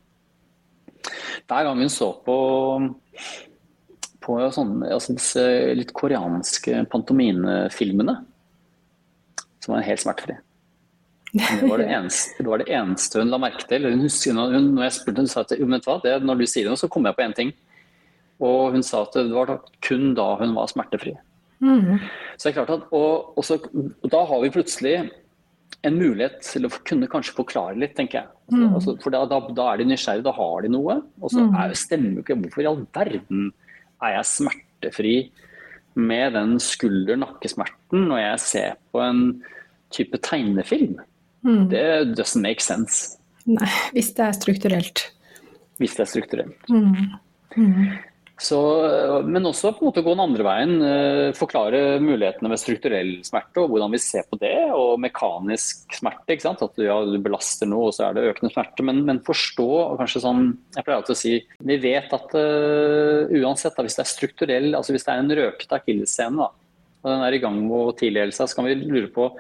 hver 1.49 1.67
gang 1.67 1.81
hun 1.81 1.93
så 1.93 2.13
på 2.25 2.37
på 4.21 4.37
sånne, 4.53 4.91
altså 4.93 5.15
disse 5.17 5.43
litt 5.77 5.95
koreanske 5.97 6.85
pantominefilmene, 6.93 8.19
som 9.61 9.75
var 9.77 9.87
helt 9.87 10.03
smertefri. 10.03 10.39
Det 11.61 11.63
var 11.63 11.79
det, 11.79 11.87
eneste, 11.95 12.43
det 12.43 12.51
var 12.51 12.59
det 12.59 12.73
eneste, 12.75 13.21
hun 13.23 13.29
la 13.31 13.39
merke 13.39 13.63
til. 13.71 13.85
Hun 13.87 14.01
husker, 14.03 14.35
hun, 14.35 14.73
når 14.75 14.89
jeg 14.89 14.95
spurte, 14.97 15.23
hun 15.23 15.29
sa 15.31 15.45
at 15.45 15.53
vet 15.55 15.85
hva, 15.87 15.95
det, 16.03 16.15
når 16.27 16.41
du 16.41 16.47
sier 16.51 16.67
det, 16.67 16.79
så 16.81 16.89
kommer 16.91 17.13
jeg 17.13 17.19
på 17.21 17.23
én 17.29 17.37
ting. 17.39 17.53
Og 18.43 18.75
hun 18.75 18.83
sa 18.83 19.05
at 19.05 19.15
det 19.15 19.31
var 19.31 19.53
kun 19.87 20.11
da 20.19 20.27
hun 20.41 20.57
var 20.57 20.73
smertefri. 20.73 21.15
Mm. 21.61 22.01
Så 22.35 22.49
det 22.49 22.51
er 22.51 22.57
klart 22.57 22.73
at, 22.75 22.87
og, 22.91 23.31
og, 23.37 23.45
så, 23.47 23.61
og, 23.61 24.07
da 24.11 24.25
har 24.27 24.43
vi 24.43 24.53
plutselig 24.57 24.95
en 25.87 25.97
mulighet 25.97 26.41
til 26.45 26.67
å 26.67 26.73
kunne 26.89 27.09
kanskje 27.13 27.37
forklare 27.37 27.79
litt, 27.79 27.95
tenker 27.97 28.23
jeg. 28.23 28.33
Altså, 28.51 28.65
mm. 28.65 28.75
altså, 28.81 28.97
for 29.05 29.15
da, 29.15 29.23
da, 29.31 29.41
da, 29.55 29.69
er 29.71 29.81
de 29.81 29.91
nysgjerrige, 29.93 30.27
da 30.27 30.35
har 30.37 30.65
de 30.65 30.73
noe. 30.73 30.99
Og 31.21 31.31
så 31.33 31.45
mm. 31.47 31.61
stemmer 31.79 32.19
jo 32.19 32.25
ikke 32.25 32.39
Hvorfor 32.41 32.65
i 32.65 32.71
all 32.73 32.83
verden 32.97 33.47
er 34.01 34.17
jeg 34.17 34.31
smertefri 34.33 35.15
med 35.95 36.35
den 36.37 36.59
skulder-nakkesmerten 36.63 38.07
når 38.11 38.23
jeg 38.23 38.43
ser 38.45 38.77
på 38.93 39.03
en 39.05 39.25
type 39.95 40.21
tegnefilm. 40.23 41.01
Mm. 41.43 41.69
Det 41.73 41.87
doesn't 42.19 42.45
make 42.45 42.63
sense. 42.63 43.17
Nei, 43.49 43.71
hvis 43.95 44.13
det 44.17 44.27
er 44.27 44.37
strukturelt. 44.37 45.05
Hvis 45.81 45.97
det 45.97 46.05
er 46.05 46.11
strukturelt. 46.13 46.71
Mm. 46.71 47.17
Mm. 47.57 47.87
Så, 48.41 48.59
men 49.29 49.45
også 49.45 49.75
på 49.77 49.85
en 49.85 49.91
måte 49.91 50.03
gå 50.05 50.15
den 50.15 50.23
andre 50.25 50.45
veien. 50.47 50.71
Eh, 50.81 51.33
forklare 51.37 51.99
mulighetene 52.01 52.49
ved 52.49 52.61
strukturell 52.63 53.11
smerte 53.27 53.61
og 53.61 53.75
hvordan 53.75 53.93
vi 53.93 54.01
ser 54.01 54.25
på 54.31 54.39
det. 54.41 54.55
Og 54.73 54.95
mekanisk 55.03 55.93
smerte. 55.99 56.39
At 56.41 56.79
du, 56.79 56.85
ja, 56.87 56.97
du 57.05 57.19
belaster 57.21 57.69
noe, 57.69 57.91
og 57.91 57.97
så 57.97 58.07
er 58.07 58.17
det 58.17 58.29
økende 58.31 58.53
smerte. 58.55 58.87
Men, 58.87 59.03
men 59.09 59.21
forstå 59.27 59.69
kanskje 60.01 60.25
sånn 60.25 60.47
Jeg 60.77 60.87
pleier 60.87 61.03
alltid 61.03 61.17
å 61.17 61.21
si 61.21 61.35
vi 61.67 61.77
vet 61.83 62.13
at 62.17 62.33
uh, 62.33 63.29
uansett, 63.43 63.77
da, 63.77 63.85
hvis 63.85 63.99
det 63.99 64.05
er 64.07 64.11
strukturell, 64.15 64.69
altså 64.79 64.95
hvis 64.95 65.05
det 65.07 65.13
er 65.13 65.23
en 65.23 65.37
røkete 65.41 65.77
akilleshæl 65.77 66.41
og 66.41 66.57
den 67.09 67.23
er 67.25 67.33
i 67.33 67.41
gang 67.41 67.57
med 67.65 67.73
å 67.73 67.95
tilgjelde 67.97 68.37
seg, 68.37 68.51
så 68.51 68.59
kan 68.59 68.67
vi 68.69 68.77
lure 68.77 69.09
på 69.13 69.31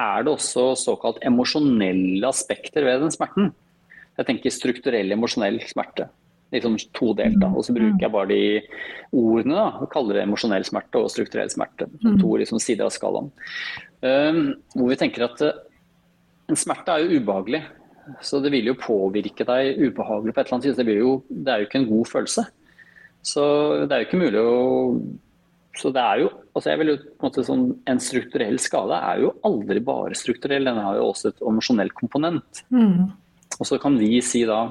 er 0.00 0.24
det 0.24 0.32
også 0.32 0.70
såkalt 0.80 1.20
emosjonelle 1.28 2.24
aspekter 2.24 2.86
ved 2.88 3.04
den 3.04 3.12
smerten. 3.12 3.50
Jeg 4.16 4.28
tenker 4.28 4.54
strukturell 4.54 5.12
emosjonell 5.12 5.60
smerte 5.68 6.08
liksom 6.52 6.78
todelt. 6.96 7.38
da, 7.40 7.50
Og 7.50 7.66
så 7.66 7.74
bruker 7.76 8.04
jeg 8.04 8.12
bare 8.12 8.30
de 8.30 8.40
ordene. 9.12 9.56
da, 9.56 9.66
og 9.82 9.90
Kaller 9.92 10.18
det 10.18 10.24
emosjonell 10.26 10.66
smerte 10.68 11.02
og 11.02 11.10
strukturell 11.12 11.50
smerte. 11.52 11.88
Som 12.02 12.18
to 12.20 12.36
liksom, 12.40 12.60
sider 12.62 12.88
av 12.88 12.94
skalaen. 12.94 13.30
Um, 14.02 14.42
hvor 14.74 14.90
vi 14.90 14.98
tenker 14.98 15.28
at 15.28 15.42
uh, 15.46 15.60
en 16.50 16.58
smerte 16.58 16.94
er 16.94 17.04
jo 17.04 17.20
ubehagelig. 17.20 17.64
Så 18.20 18.40
det 18.42 18.50
vil 18.50 18.66
jo 18.66 18.78
påvirke 18.78 19.46
deg 19.46 19.78
ubehagelig 19.78 20.34
på 20.34 20.40
et 20.40 20.46
eller 20.46 20.56
annet 20.58 20.68
tidspunkt. 20.70 21.28
Det, 21.28 21.42
det 21.46 21.52
er 21.52 21.60
jo 21.62 21.68
ikke 21.68 21.82
en 21.82 21.90
god 21.92 22.08
følelse. 22.10 22.46
Så 23.22 23.44
det 23.86 23.94
er 23.94 24.02
jo 24.02 24.08
ikke 24.10 24.24
mulig 24.24 24.42
å 24.42 24.56
så 25.78 25.88
det 25.88 26.02
er 26.04 26.20
jo, 26.20 26.28
altså 26.52 26.68
jeg 26.68 26.78
vil 26.82 26.90
jo 26.92 26.96
på 27.00 27.12
En 27.24 27.30
måte 27.30 27.44
sånn, 27.46 27.62
en 27.88 28.00
strukturell 28.02 28.58
skade 28.60 28.96
er 29.08 29.22
jo 29.22 29.30
aldri 29.48 29.80
bare 29.84 30.18
strukturell, 30.18 30.66
den 30.68 30.80
har 30.84 30.98
jo 30.98 31.08
også 31.08 31.32
et 31.32 31.44
emosjonell 31.48 31.92
komponent. 31.96 32.60
Mm. 32.74 33.08
Og 33.56 33.68
så 33.68 33.78
kan 33.80 33.96
vi 34.00 34.18
si 34.24 34.42
da 34.48 34.66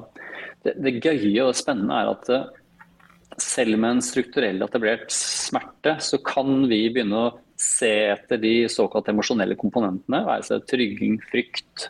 det, 0.66 0.76
det, 0.78 0.98
gøye 1.04 1.46
og 1.48 1.58
spennende 1.58 1.98
er 1.98 2.12
at 2.12 2.30
eh, 2.34 2.50
selv 3.42 3.80
med 3.80 3.98
en 3.98 4.04
strukturell 4.06 4.62
etablert 4.64 5.10
smerte, 5.16 5.96
så 6.04 6.20
kan 6.26 6.68
vi 6.70 6.84
begynne 6.94 7.18
å 7.18 7.32
se 7.62 7.92
etter 8.12 8.42
de 8.42 8.54
såkalt 8.72 9.10
emosjonelle 9.12 9.58
komponentene. 9.60 10.24
Være 10.28 10.48
seg 10.48 10.66
trygging, 10.70 11.20
frykt, 11.32 11.88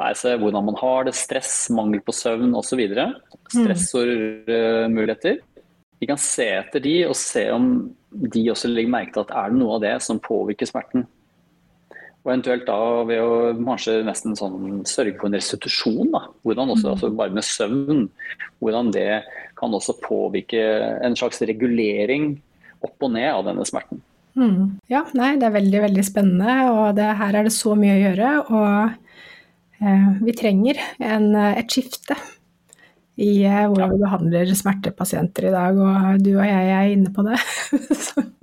være 0.00 0.18
seg 0.20 0.38
hvordan 0.42 0.68
man 0.70 0.78
har 0.80 1.08
det, 1.08 1.16
stress, 1.18 1.56
mangel 1.74 2.02
på 2.04 2.14
søvn 2.16 2.54
osv. 2.58 2.84
Stressormuligheter. 3.54 5.42
Vi 6.00 6.08
kan 6.10 6.20
se 6.20 6.48
etter 6.58 6.82
de 6.84 6.96
og 7.08 7.16
se 7.16 7.46
om 7.54 7.68
de 8.12 8.48
også 8.52 8.68
legger 8.70 8.92
merke 8.92 9.14
til 9.14 9.24
at 9.24 9.36
er 9.40 9.52
det 9.52 9.60
noe 9.60 9.76
av 9.78 9.84
det 9.84 9.94
som 10.04 10.22
påvirker 10.22 10.68
smerten. 10.68 11.06
Og 12.24 12.30
eventuelt 12.32 12.64
da 12.64 12.78
ved 13.04 13.20
å 13.20 13.32
kanskje 13.58 13.98
nesten 14.06 14.36
sånn 14.38 14.80
sørge 14.88 15.18
for 15.18 15.28
en 15.28 15.36
restitusjon. 15.36 16.08
da, 16.14 16.22
hvordan 16.46 16.72
også, 16.72 16.86
mm. 16.86 16.92
altså 16.94 17.10
Bare 17.18 17.36
med 17.36 17.44
søvn. 17.44 18.06
Hvordan 18.64 18.90
det 18.94 19.22
kan 19.60 19.76
også 19.76 19.98
påvirke 20.00 20.62
en 21.04 21.16
slags 21.20 21.44
regulering 21.44 22.38
opp 22.84 23.04
og 23.04 23.12
ned 23.12 23.28
av 23.28 23.44
denne 23.50 23.68
smerten. 23.68 24.00
Mm. 24.34 24.80
Ja, 24.90 25.04
nei, 25.14 25.34
det 25.38 25.50
er 25.50 25.58
veldig, 25.58 25.84
veldig 25.84 26.06
spennende. 26.06 26.56
Og 26.72 26.96
det, 26.96 27.10
her 27.20 27.36
er 27.36 27.46
det 27.46 27.54
så 27.54 27.76
mye 27.76 27.98
å 27.98 28.02
gjøre. 28.06 28.32
Og 28.56 29.84
eh, 29.84 30.10
vi 30.24 30.36
trenger 30.40 30.80
en, 31.04 31.30
et 31.52 31.76
skifte 31.76 32.16
i 33.20 33.44
eh, 33.44 33.66
hvordan 33.68 33.92
vi 33.92 34.00
behandler 34.00 34.54
smertepasienter 34.56 35.50
i 35.50 35.54
dag. 35.54 35.76
Og 35.76 36.24
du 36.24 36.32
og 36.38 36.46
jeg 36.48 36.76
er 36.80 36.94
inne 36.96 37.12
på 37.12 37.28
det. 37.28 37.36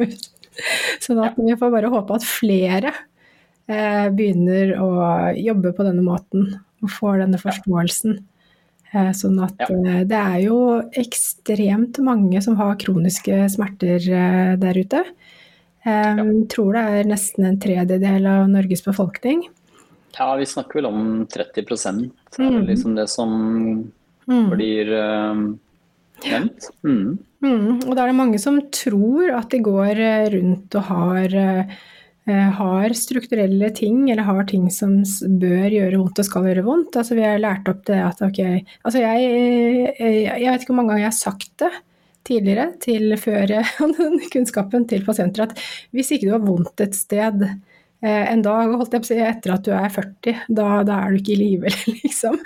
sånn 1.03 1.23
at 1.25 1.39
vi 1.41 1.57
får 1.57 1.73
bare 1.73 1.89
håpe 1.91 2.21
at 2.21 2.27
flere 2.27 2.93
begynner 4.15 4.76
å 4.82 4.89
jobbe 5.38 5.72
på 5.78 5.86
denne 5.88 6.03
måten 6.05 6.49
og 6.82 6.91
får 6.91 7.22
denne 7.24 7.39
forståelsen. 7.41 8.19
Eh, 8.91 9.11
sånn 9.15 9.38
at. 9.43 9.55
Eh, 9.69 10.01
det 10.07 10.17
er 10.19 10.39
jo 10.43 10.57
ekstremt 10.99 12.01
mange 12.03 12.41
som 12.43 12.57
har 12.59 12.80
kroniske 12.82 13.45
smerter 13.53 14.03
der 14.59 14.80
ute. 14.80 15.05
Jeg 15.82 16.34
tror 16.51 16.76
det 16.78 16.82
er 16.93 17.07
nesten 17.09 17.47
en 17.47 17.57
tredjedel 17.57 18.28
av 18.30 18.51
Norges 18.51 18.84
befolkning. 18.86 19.47
Ja, 20.13 20.28
vi 20.38 20.45
snakker 20.45 20.78
vel 20.78 20.89
om 20.91 21.24
30 21.26 21.63
Det 21.65 22.43
er 22.43 22.51
mm. 22.51 22.67
liksom 22.67 22.93
det 22.99 23.07
som 23.09 23.32
mm. 24.28 24.49
blir 24.51 24.91
nevnt. 26.28 26.69
Mm. 26.86 27.17
Mm. 27.41 27.80
Og 27.88 27.95
da 27.95 28.03
er 28.03 28.11
det 28.11 28.19
mange 28.19 28.39
som 28.41 28.59
tror 28.74 29.32
at 29.39 29.49
de 29.49 29.61
går 29.65 30.03
rundt 30.36 30.78
og 30.78 30.88
har 30.91 31.36
eh, 31.41 31.74
har 32.30 32.93
strukturelle 32.93 33.72
ting, 33.74 34.03
eller 34.11 34.28
har 34.28 34.43
ting 34.45 34.67
som 34.69 34.99
bør 35.41 35.74
gjøre 35.74 35.97
vondt 35.97 36.19
og 36.22 36.28
skal 36.28 36.45
gjøre 36.45 36.63
vondt. 36.67 36.99
Altså, 37.01 37.15
vi 37.17 37.24
har 37.26 37.41
lært 37.41 37.72
opp 37.72 37.80
det 37.89 37.97
at 37.97 38.22
ok 38.22 38.38
altså 38.45 39.01
jeg, 39.01 39.32
jeg 39.97 40.45
vet 40.45 40.61
ikke 40.61 40.69
hvor 40.69 40.78
mange 40.78 40.93
ganger 40.93 41.07
jeg 41.07 41.09
har 41.09 41.17
sagt 41.17 41.49
det 41.63 41.72
tidligere, 42.30 42.67
til 42.84 43.17
før 43.17 43.55
kunnskapen 44.36 44.86
til 44.88 45.01
pasienter, 45.07 45.49
at 45.49 45.65
hvis 45.97 46.13
ikke 46.13 46.30
du 46.30 46.36
har 46.36 46.45
vondt 46.45 46.86
et 46.86 46.93
sted 46.95 47.41
Eh, 48.01 48.32
en 48.34 48.41
dag 48.41 48.72
holdt 48.74 48.95
jeg 48.95 49.03
på 49.03 49.05
å 49.05 49.09
si, 49.11 49.17
etter 49.22 49.51
at 49.53 49.65
du 49.67 49.74
er 49.78 49.91
40, 49.93 50.39
da, 50.57 50.67
da 50.88 50.95
er 51.03 51.13
du 51.13 51.19
ikke 51.19 51.36
i 51.36 51.38
live, 51.38 51.69
liksom. 52.01 52.39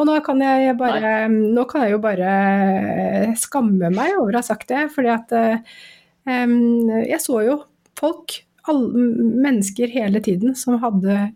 Og 0.00 0.08
nå 0.08 0.14
kan 0.24 0.40
jeg 0.40 0.72
bare 0.80 1.26
Nå 1.28 1.66
kan 1.68 1.84
jeg 1.84 1.92
jo 1.92 1.98
bare 2.00 2.30
eh, 2.30 3.34
skamme 3.36 3.90
meg 3.92 4.16
over 4.16 4.32
å 4.32 4.40
ha 4.40 4.46
sagt 4.46 4.70
det, 4.72 4.86
fordi 4.94 5.12
at 5.12 5.34
um, 5.36 6.88
jeg 7.04 7.20
så 7.20 7.42
jo 7.44 7.58
folk, 7.98 8.38
alle, 8.70 9.06
mennesker 9.46 9.92
hele 9.92 10.22
tiden, 10.24 10.56
som 10.58 10.80
hadde 10.82 11.30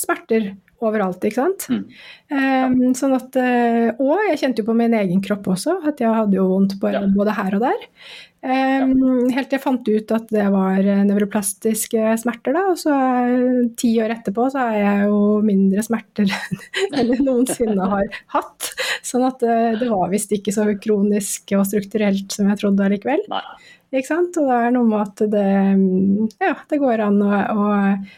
smerter 0.00 0.54
overalt, 0.84 1.22
ikke 1.24 1.40
sant. 1.40 1.66
Mm. 1.70 1.82
Um, 2.34 2.76
sånn 2.96 3.14
at, 3.16 3.36
og 3.96 4.28
jeg 4.28 4.40
kjente 4.42 4.62
jo 4.62 4.68
på 4.68 4.76
min 4.76 4.94
egen 4.98 5.22
kropp 5.24 5.48
også, 5.54 5.78
at 5.88 6.02
jeg 6.02 6.12
hadde 6.12 6.36
jo 6.36 6.48
vondt 6.50 6.76
både, 6.82 7.06
både 7.14 7.34
her 7.38 7.56
og 7.56 7.64
der. 7.64 7.88
Um, 8.44 9.30
helt 9.32 9.48
til 9.48 9.56
jeg 9.56 9.62
fant 9.62 9.86
ut 9.88 10.10
at 10.12 10.26
det 10.34 10.44
var 10.52 10.84
nevroplastiske 11.08 12.16
smerter, 12.20 12.56
da. 12.56 12.66
Og 12.74 12.80
så 12.80 12.96
ti 13.80 13.94
år 14.04 14.12
etterpå 14.18 14.50
så 14.52 14.66
har 14.66 14.76
jeg 14.76 15.06
jo 15.08 15.20
mindre 15.46 15.84
smerter 15.86 16.28
enn 16.98 17.14
jeg 17.14 17.24
noensinne 17.24 17.88
har 17.94 18.20
hatt. 18.36 18.72
Sånn 19.04 19.24
at 19.24 19.40
det, 19.40 19.88
var 19.88 20.12
visst 20.12 20.32
ikke 20.36 20.52
så 20.52 20.66
kronisk 20.76 21.56
og 21.56 21.64
strukturelt 21.70 22.36
som 22.36 22.50
jeg 22.52 22.60
trodde 22.60 22.84
allikevel. 22.84 23.24
Ikke 23.94 24.08
sant? 24.08 24.36
Og 24.40 24.48
det 24.50 24.58
er 24.58 24.72
noe 24.74 24.88
med 24.88 25.00
at 25.04 25.22
det, 25.30 25.48
ja, 26.42 26.54
det 26.70 26.80
går 26.82 27.02
an 27.04 27.20
å, 27.22 27.30
å, 27.54 27.66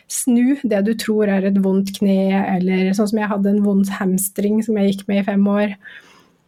snu 0.09 0.57
det 0.65 0.81
du 0.87 0.95
tror 0.97 1.29
er 1.29 1.51
et 1.51 1.59
vondt 1.61 1.93
kne, 1.99 2.33
eller 2.57 2.95
sånn 2.97 3.11
som 3.11 3.21
jeg 3.21 3.31
hadde 3.33 3.53
en 3.53 3.65
vond 3.65 3.91
hamstring 3.99 4.63
som 4.65 4.79
jeg 4.81 4.95
gikk 4.95 5.05
med 5.11 5.21
i 5.21 5.27
fem 5.27 5.45
år. 5.53 5.75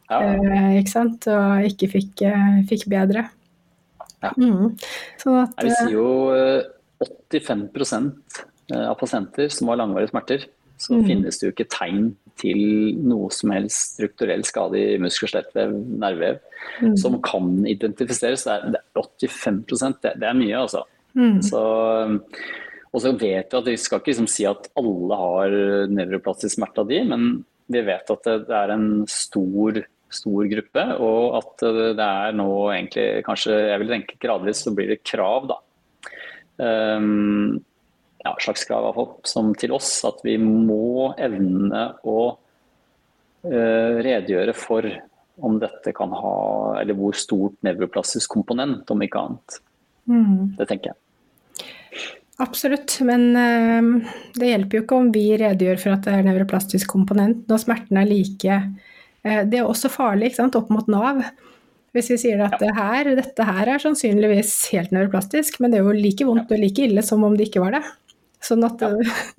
Ja. 0.08 0.22
Eh, 0.24 0.78
ikke 0.80 0.94
sant? 0.94 1.28
Og 1.28 1.68
ikke 1.68 1.90
fikk, 1.92 2.24
uh, 2.24 2.62
fikk 2.70 2.86
bedre. 2.88 3.26
Ja. 4.24 4.32
Mm. 4.34 4.74
Sånn 5.20 5.42
at, 5.44 5.52
Jeg 5.58 5.68
vil 5.68 5.76
si 5.76 5.94
jo 5.94 6.06
85 7.30 7.66
eh, 7.76 8.08
eh, 8.72 8.86
av 8.88 8.96
pasienter 8.98 9.52
som 9.52 9.70
har 9.70 9.82
langvarige 9.82 10.12
smerter, 10.12 10.48
så 10.80 10.96
mm. 10.96 11.04
finnes 11.06 11.38
det 11.38 11.46
jo 11.46 11.54
ikke 11.54 11.68
tegn 11.74 12.10
til 12.40 12.60
noe 13.04 13.30
som 13.34 13.52
helst 13.54 13.96
strukturell 13.96 14.44
skade 14.46 14.78
i 14.78 15.00
muskel, 15.02 15.30
skjelettvev, 15.30 15.74
nervevev 16.04 16.38
mm. 16.84 16.94
som 17.00 17.18
kan 17.24 17.50
identifiseres. 17.68 18.46
Det 18.46 18.80
er, 18.80 18.80
85 18.96 19.60
det, 20.02 20.14
det 20.22 20.30
er 20.30 20.38
mye, 20.38 20.62
altså. 20.62 20.84
Mm. 21.18 21.38
Så, 21.44 21.60
og 22.92 23.04
så 23.04 23.12
vet 23.18 23.52
vi 23.52 23.60
at 23.60 23.70
vi 23.72 23.76
skal 23.80 24.00
ikke 24.00 24.12
liksom 24.12 24.30
si 24.30 24.46
at 24.48 24.70
alle 24.78 25.20
har 25.22 25.60
nevroplastisk 25.92 26.58
smerte 26.58 26.84
av 26.84 26.90
de, 26.90 27.04
men 27.10 27.30
vi 27.68 27.84
vet 27.84 28.12
at 28.14 28.26
det, 28.26 28.40
det 28.48 28.58
er 28.58 28.74
en 28.74 28.90
stor 29.10 29.82
stor 30.08 30.46
gruppe, 30.48 30.84
og 31.04 31.34
at 31.36 31.64
det 31.98 32.04
er 32.04 32.36
nå 32.36 32.50
egentlig 32.72 33.24
kanskje 33.26 33.52
Jeg 33.52 33.80
vil 33.82 33.90
tenke 33.92 34.20
gradvis 34.22 34.62
så 34.64 34.72
blir 34.76 34.88
det 34.92 35.02
krav, 35.04 35.50
da. 35.50 35.58
Um, 36.58 37.58
ja, 38.28 38.36
slags 38.40 38.66
krav 38.68 38.84
iallfall, 38.84 39.10
som 39.28 39.54
til 39.58 39.72
oss 39.76 39.90
at 40.08 40.20
vi 40.26 40.36
må 40.42 41.12
evne 41.18 41.84
å 42.04 42.18
uh, 42.34 43.94
redegjøre 44.04 44.54
for 44.56 44.88
om 45.38 45.60
dette 45.62 45.92
kan 45.94 46.10
ha 46.10 46.34
Eller 46.80 46.96
hvor 46.98 47.14
stort 47.14 47.54
nevroplastisk 47.62 48.32
komponent, 48.34 48.88
om 48.90 49.02
ikke 49.04 49.20
annet. 49.22 49.58
Mm. 50.10 50.56
Det 50.58 50.66
tenker 50.66 50.92
jeg. 50.92 50.98
Absolutt, 52.42 52.96
men 53.06 53.28
uh, 53.34 54.14
det 54.38 54.52
hjelper 54.52 54.78
jo 54.78 54.84
ikke 54.84 55.02
om 55.02 55.12
vi 55.14 55.26
redegjør 55.38 55.82
for 55.82 55.96
at 55.96 56.06
det 56.06 56.14
er 56.14 56.26
nevroplastisk 56.26 56.90
komponent 56.90 57.48
når 57.50 57.62
smerten 57.64 57.98
er 57.98 58.10
like 58.10 58.58
uh, 58.58 59.42
det 59.48 59.60
er 59.60 59.66
også 59.66 59.90
farlig 59.90 60.30
ikke 60.30 60.42
sant, 60.42 60.58
opp 60.58 60.70
mot 60.74 60.90
Nav. 60.90 61.22
Hvis 61.96 62.10
vi 62.12 62.18
sier 62.20 62.42
at 62.44 62.58
det 62.60 62.74
her, 62.76 63.08
dette 63.16 63.46
her 63.48 63.70
er 63.72 63.80
sannsynligvis 63.82 64.52
helt 64.74 64.92
nevroplastisk, 64.94 65.56
men 65.62 65.72
det 65.72 65.80
er 65.80 65.86
jo 65.86 65.96
like 65.96 66.26
vondt 66.28 66.52
og 66.52 66.60
like 66.60 66.84
ille 66.84 67.02
som 67.06 67.24
om 67.26 67.34
det 67.38 67.48
ikke 67.48 67.62
var 67.64 67.78
det. 67.78 67.84
Sånn 68.48 68.64
at, 68.64 68.82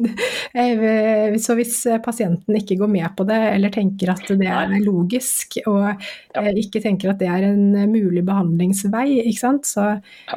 eh, 0.62 1.38
så 1.42 1.56
hvis 1.58 1.82
pasienten 2.06 2.60
ikke 2.60 2.78
går 2.82 2.92
med 2.94 3.08
på 3.18 3.26
det, 3.30 3.40
eller 3.56 3.74
tenker 3.74 4.14
at 4.14 4.30
det 4.40 4.50
er 4.50 4.76
logisk, 4.84 5.60
og 5.70 5.88
eh, 5.90 6.52
ikke 6.62 6.84
tenker 6.84 7.14
at 7.14 7.22
det 7.22 7.30
er 7.32 7.48
en 7.50 7.74
mulig 7.92 8.24
behandlingsvei, 8.28 9.24
så, 9.66 9.88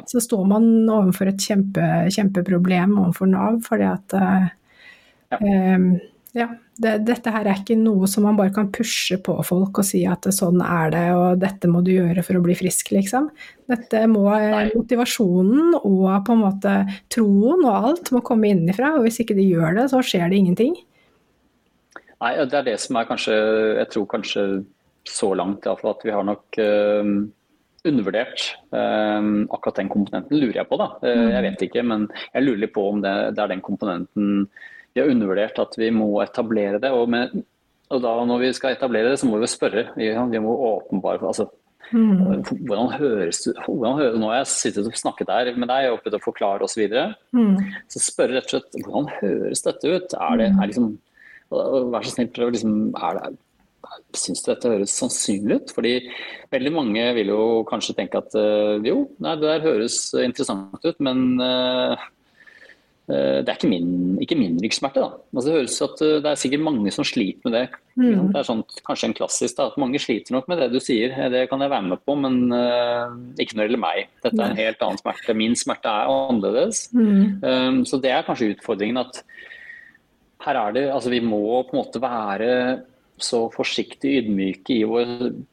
så, 0.09 0.23
står 0.23 0.47
man 0.49 0.71
overfor 0.89 1.29
et 1.31 1.43
kjempe, 1.43 1.85
kjempeproblem 2.13 2.97
overfor 3.03 3.29
Nav. 3.33 3.61
fordi 3.67 3.89
at 3.89 4.17
um, 5.37 5.87
ja, 6.33 6.47
det, 6.81 6.95
dette 7.05 7.29
her 7.29 7.45
er 7.45 7.59
ikke 7.59 7.75
noe 7.77 8.07
som 8.09 8.25
man 8.25 8.37
bare 8.37 8.53
kan 8.55 8.71
pushe 8.73 9.19
på 9.21 9.35
folk 9.45 9.77
og 9.83 9.85
si 9.85 10.01
at 10.09 10.25
sånn 10.33 10.63
er 10.65 10.93
det, 10.93 11.03
og 11.13 11.43
dette 11.43 11.69
må 11.69 11.83
du 11.85 11.91
gjøre 11.93 12.23
for 12.25 12.39
å 12.39 12.41
bli 12.41 12.55
frisk, 12.57 12.89
liksom. 12.95 13.27
Dette 13.69 14.01
må 14.09 14.25
Nei. 14.33 14.71
motivasjonen 14.73 15.77
og 15.77 16.07
på 16.25 16.33
en 16.33 16.41
måte 16.41 16.73
troen 17.13 17.61
og 17.61 17.89
alt 17.91 18.11
må 18.15 18.23
komme 18.25 18.49
innenfra, 18.49 18.95
og 18.97 19.05
hvis 19.05 19.21
ikke 19.21 19.37
de 19.37 19.45
gjør 19.45 19.77
det, 19.77 19.85
så 19.93 20.01
skjer 20.01 20.33
det 20.33 20.41
ingenting. 20.41 20.73
Nei, 22.23 22.33
det 22.41 22.57
er 22.57 22.67
det 22.71 22.77
som 22.79 22.97
er 22.97 23.07
kanskje 23.09 23.33
Jeg 23.35 23.87
tror 23.91 24.09
kanskje 24.13 24.43
så 25.03 25.33
langt 25.35 25.65
iallfall 25.67 25.97
at 25.97 26.05
vi 26.07 26.13
har 26.15 26.23
nok 26.23 26.57
øh, 26.63 27.07
undervurdert 27.83 28.45
øh, 28.71 29.25
akkurat 29.51 29.81
den 29.81 29.89
komponenten, 29.91 30.39
lurer 30.39 30.63
jeg 30.63 30.69
på. 30.69 30.79
da. 30.79 30.93
Mm. 31.03 31.25
jeg 31.35 31.45
vet 31.45 31.65
ikke, 31.67 31.83
men 31.93 32.07
jeg 32.33 32.45
lurer 32.47 32.61
litt 32.63 32.73
på 32.73 32.89
om 32.89 33.03
det, 33.03 33.17
det 33.35 33.43
er 33.43 33.51
den 33.53 33.65
komponenten 33.65 34.47
vi 34.93 35.01
har 35.01 35.09
undervurdert 35.09 35.59
at 35.61 35.75
vi 35.79 35.89
må 35.93 36.09
etablere 36.23 36.79
det. 36.81 36.91
Og, 36.93 37.09
med, 37.09 37.33
og 37.89 38.01
da 38.03 38.13
når 38.29 38.45
vi 38.45 38.53
skal 38.57 38.75
etablere 38.75 39.13
det, 39.13 39.19
så 39.21 39.29
må 39.29 39.41
vi 39.41 39.49
spørre. 39.49 39.87
Vi 39.97 40.41
må 40.43 40.53
åpenbare 40.69 41.21
altså, 41.29 41.47
mm. 41.91 42.43
hvordan 42.67 42.91
høres 42.99 43.45
hvordan 43.65 43.97
høres, 44.01 44.19
Nå 44.21 44.29
har 44.31 44.41
jeg 44.41 44.51
sittet 44.53 44.89
og 44.89 44.99
snakket 44.99 45.31
der 45.31 45.53
med 45.57 45.71
deg 45.71 45.89
og 45.91 46.03
prøvd 46.03 46.19
å 46.19 46.25
forklare 46.27 46.67
osv. 46.67 46.85
Så, 46.91 47.07
mm. 47.33 47.55
så 47.95 48.03
spørre 48.03 48.37
rett 48.37 48.51
og 48.51 48.59
slett 48.59 48.85
hvordan 48.85 49.09
høres 49.21 49.65
dette 49.65 49.95
ut? 49.95 50.19
Er 50.19 50.37
det, 50.41 50.51
er 50.53 50.69
liksom, 50.69 50.93
Vær 51.53 52.05
så 52.05 52.15
snill, 52.15 52.31
prøv 52.33 52.55
liksom 52.55 52.77
er 52.97 53.19
det, 53.19 53.33
Syns 54.17 54.41
du 54.41 54.47
dette 54.47 54.69
høres 54.69 54.93
sannsynlig 54.97 55.57
ut? 55.59 55.71
Fordi 55.75 55.91
veldig 56.53 56.71
mange 56.73 57.03
vil 57.17 57.29
jo 57.33 57.43
kanskje 57.69 57.95
tenke 57.97 58.21
at 58.21 58.33
øh, 58.37 58.77
jo, 58.85 58.95
nei, 59.21 59.33
det 59.41 59.49
der 59.49 59.65
høres 59.65 59.97
interessant 60.21 60.85
ut, 60.85 61.01
men 61.03 61.33
Eh, 61.41 62.03
det 63.11 63.51
er 63.51 63.57
ikke 63.57 63.67
min, 63.67 63.87
ikke 64.23 64.37
min 64.39 64.53
ryggsmerte. 64.63 65.01
Da. 65.03 65.17
Altså, 65.33 65.43
det 65.49 65.55
høres 65.57 65.81
at 65.83 66.03
eh, 66.05 66.19
det 66.23 66.29
er 66.29 66.39
sikkert 66.39 66.63
mange 66.63 66.93
som 66.95 67.07
sliter 67.07 67.49
med 67.49 67.57
det. 67.57 67.63
Mm. 67.99 68.29
Det 68.31 68.39
er 68.39 68.47
sånn, 68.47 68.61
kanskje 68.87 69.09
en 69.09 69.15
klassisk 69.17 69.57
da, 69.57 69.65
at 69.67 69.81
mange 69.81 69.99
sliter 69.99 70.35
nok 70.35 70.47
med 70.47 70.61
det 70.63 70.69
du 70.71 70.79
sier. 70.79 71.11
Eh, 71.11 71.31
det 71.33 71.41
kan 71.51 71.59
jeg 71.63 71.73
være 71.73 71.89
med 71.89 71.99
på, 72.07 72.15
men 72.23 72.37
uh, 72.55 73.11
ikke 73.35 73.57
når 73.57 73.65
det 73.65 73.67
gjelder 73.67 73.83
meg. 73.83 74.13
Dette 74.23 74.39
er 74.39 74.53
en 74.53 74.61
helt 74.61 74.87
annen 74.87 75.01
smerte. 75.01 75.35
Min 75.35 75.59
smerte 75.59 75.91
er 75.91 76.13
annerledes. 76.13 76.85
Mm. 76.95 77.43
Um, 77.43 77.83
så 77.89 77.99
det 77.99 78.13
er 78.15 78.23
kanskje 78.27 78.53
utfordringen 78.53 79.03
at 79.03 79.19
her 80.43 80.59
er 80.59 80.73
det 80.75 80.81
Altså 80.91 81.11
vi 81.11 81.21
må 81.23 81.39
på 81.63 81.75
en 81.75 81.79
måte 81.79 82.01
være 82.03 82.49
så 83.21 83.45
forsiktig 83.53 84.17
ydmyke 84.19 84.73
i 84.73 84.85
vår 84.89 85.09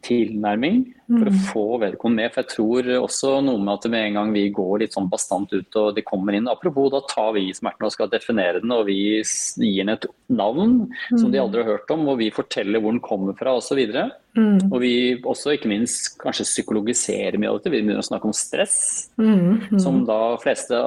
tilnærming 0.06 0.80
for 1.10 1.28
å 1.28 1.32
mm. 1.34 1.40
få 1.50 1.64
vedkommende 1.82 2.24
med. 2.24 2.32
For 2.32 2.42
jeg 2.42 2.50
tror 2.54 2.88
også 2.96 3.32
noe 3.44 3.60
med 3.60 3.72
at 3.74 3.88
med 3.92 4.06
en 4.06 4.16
gang 4.18 4.32
vi 4.34 4.44
går 4.54 4.82
litt 4.82 4.96
sånn 4.96 5.10
bastant 5.12 5.52
ut 5.52 5.78
og 5.80 5.90
de 5.96 6.04
kommer 6.06 6.36
inn 6.36 6.48
Apropos, 6.50 6.88
da 6.92 7.02
tar 7.10 7.34
vi 7.36 7.44
smerten 7.54 7.86
og 7.86 7.94
skal 7.94 8.10
definere 8.12 8.62
den, 8.62 8.72
og 8.74 8.86
vi 8.88 8.98
gir 9.20 9.84
den 9.84 9.92
et 9.94 10.08
navn 10.32 10.74
som 11.10 11.28
de 11.28 11.36
mm. 11.36 11.42
aldri 11.44 11.62
har 11.62 11.76
hørt 11.76 11.94
om, 11.94 12.08
og 12.12 12.20
vi 12.22 12.30
forteller 12.34 12.82
hvor 12.82 12.96
den 12.96 13.04
kommer 13.04 13.36
fra 13.38 13.54
osv. 13.60 13.80
Og, 13.80 14.00
mm. 14.40 14.58
og 14.70 14.76
vi 14.82 14.94
også 15.20 15.56
ikke 15.56 15.70
minst 15.70 16.14
kanskje 16.22 16.48
psykologiserer 16.48 17.38
mye 17.40 17.52
av 17.52 17.60
dette. 17.60 17.74
Vi 17.74 17.82
begynner 17.82 18.02
å 18.02 18.08
snakke 18.10 18.30
om 18.30 18.36
stress, 18.36 18.80
mm. 19.20 19.72
Mm. 19.74 19.80
som 19.82 20.02
da 20.08 20.20
fleste, 20.42 20.80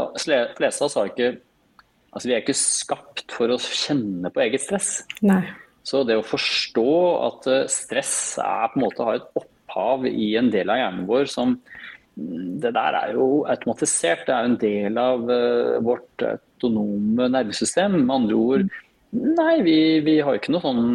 fleste 0.57 0.84
av 0.84 0.89
oss 0.89 0.99
har 0.99 1.13
ikke 1.13 1.34
Altså, 2.13 2.28
vi 2.30 2.34
er 2.36 2.43
ikke 2.43 2.53
skapt 2.53 3.34
for 3.34 3.49
å 3.49 3.55
kjenne 3.57 4.30
på 4.30 4.43
eget 4.43 4.61
stress. 4.61 4.89
Nei. 5.26 5.41
Så 5.84 6.04
det 6.08 6.16
å 6.20 6.26
forstå 6.26 6.92
at 7.28 7.50
eh, 7.52 7.66
stress 7.72 8.16
er, 8.42 8.70
på 8.72 8.80
en 8.80 8.86
måte 8.86 9.08
har 9.08 9.20
et 9.20 9.40
opphav 9.40 10.08
i 10.08 10.34
en 10.40 10.52
del 10.54 10.72
av 10.72 10.80
hjernen 10.80 11.10
vår 11.10 11.28
som 11.32 11.58
mm, 11.58 12.62
Det 12.64 12.72
der 12.76 13.00
er 13.02 13.18
jo 13.18 13.28
automatisert, 13.52 14.24
det 14.28 14.36
er 14.36 14.48
en 14.48 14.60
del 14.62 15.02
av 15.02 15.28
uh, 15.28 15.82
vårt 15.84 16.24
autonome 16.28 17.28
nervesystem. 17.34 18.00
Med 18.06 18.16
andre 18.16 18.40
ord, 18.40 18.80
nei, 19.12 19.58
vi, 19.66 19.78
vi 20.06 20.20
har 20.24 20.40
ikke 20.40 20.56
noe 20.56 20.64
sånn 20.64 20.88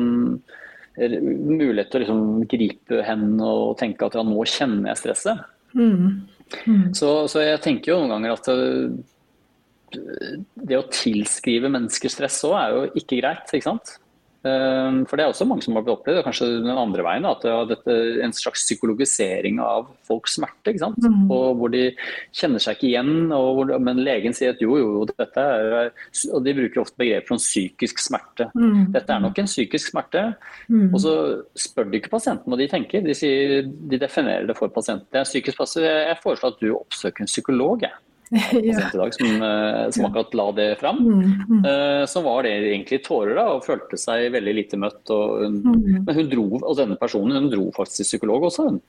mulighet 0.99 1.93
til 1.93 2.01
å 2.01 2.03
liksom 2.03 2.22
gripe 2.51 3.03
hen 3.07 3.36
og 3.45 3.76
tenke 3.78 4.09
at 4.09 4.16
ja, 4.18 4.24
nå 4.26 4.47
kjenner 4.51 4.91
jeg 4.91 5.03
stresset. 5.03 5.45
Mm. 5.78 6.24
Mm. 6.64 6.89
Så, 6.97 7.12
så, 7.30 7.43
jeg 7.45 7.61
tenker 7.62 7.93
jo 7.93 8.01
noen 8.01 8.16
ganger 8.16 8.34
at 8.34 8.49
uh, 8.51 8.89
det 10.68 10.78
å 10.78 10.89
tilskrive 10.93 11.70
mennesker 11.72 12.12
stress 12.12 12.41
òg 12.49 12.57
er 12.59 12.74
jo 12.74 12.84
ikke 13.03 13.20
greit. 13.20 13.53
ikke 13.53 13.68
sant? 13.68 13.99
Ehm, 14.47 15.01
for 15.09 15.18
det 15.18 15.24
er 15.24 15.32
også 15.32 15.47
mange 15.49 15.64
som 15.64 15.74
har 15.74 15.89
opplevd, 15.91 16.20
kanskje 16.22 16.47
den 16.62 16.70
andre 16.70 17.03
veien, 17.03 17.26
at 17.26 17.43
det 17.43 17.78
er 17.91 18.20
en 18.22 18.34
slags 18.36 18.62
psykologisering 18.68 19.59
av 19.62 19.89
folks 20.07 20.36
smerte. 20.39 20.70
ikke 20.70 20.84
sant? 20.84 21.01
Mm. 21.03 21.26
Og 21.34 21.59
hvor 21.59 21.72
de 21.74 21.84
kjenner 22.36 22.62
seg 22.62 22.78
ikke 22.78 22.89
igjen, 22.93 23.12
hvor, 23.32 23.74
men 23.82 24.03
legen 24.07 24.36
sier 24.36 24.55
at 24.55 24.62
jo, 24.62 24.76
jo, 24.78 25.05
dette 25.11 25.43
er 25.43 25.91
Og 26.34 26.43
de 26.45 26.55
bruker 26.55 26.82
ofte 26.82 27.01
begreper 27.01 27.34
som 27.34 27.43
psykisk 27.43 28.01
smerte. 28.03 28.49
Mm. 28.55 28.93
Dette 28.95 29.14
er 29.14 29.22
nok 29.22 29.39
en 29.39 29.51
psykisk 29.51 29.93
smerte. 29.93 30.24
Mm. 30.68 30.91
Og 30.93 31.01
så 31.03 31.14
spør 31.59 31.91
de 31.91 32.01
ikke 32.01 32.14
pasienten 32.14 32.53
hva 32.53 32.59
de 32.61 32.68
tenker, 32.70 33.03
de, 33.05 33.16
sier, 33.16 33.64
de 33.66 34.01
definerer 34.01 34.47
det 34.49 34.57
for 34.59 34.70
pasienten. 34.72 35.09
Det 35.12 35.22
er 35.22 35.28
psykisk 35.28 35.59
passiv. 35.59 35.86
Jeg 35.89 36.20
foreslår 36.22 36.55
at 36.55 36.62
du 36.62 36.70
oppsøker 36.76 37.24
en 37.24 37.30
psykolog. 37.30 37.82
Jeg. 37.86 38.07
ja. 38.62 38.90
dag, 38.92 39.14
som, 39.14 39.42
eh, 39.42 39.90
som, 39.90 40.04
akkurat 40.04 40.34
la 40.34 40.52
det 40.52 40.76
fram. 40.80 40.98
Mm, 40.98 41.32
mm. 41.48 41.64
Uh, 41.64 42.06
så 42.06 42.20
var 42.20 42.42
det 42.42 42.52
egentlig 42.58 43.00
tårer 43.06 43.38
da, 43.38 43.44
og 43.54 43.64
følte 43.64 43.96
seg 44.00 44.28
veldig 44.34 44.54
lite 44.56 44.80
møtt. 44.80 45.00
Hun, 45.08 45.60
mm. 45.64 46.02
Men 46.04 46.16
hun 46.18 46.28
dro, 46.28 46.46
og 46.58 46.76
denne 46.76 46.98
personen 47.00 47.38
hun 47.38 47.50
dro 47.52 47.68
faktisk 47.76 48.02
til 48.02 48.10
psykolog 48.10 48.48
også. 48.50 48.66
Hun. 48.68 48.80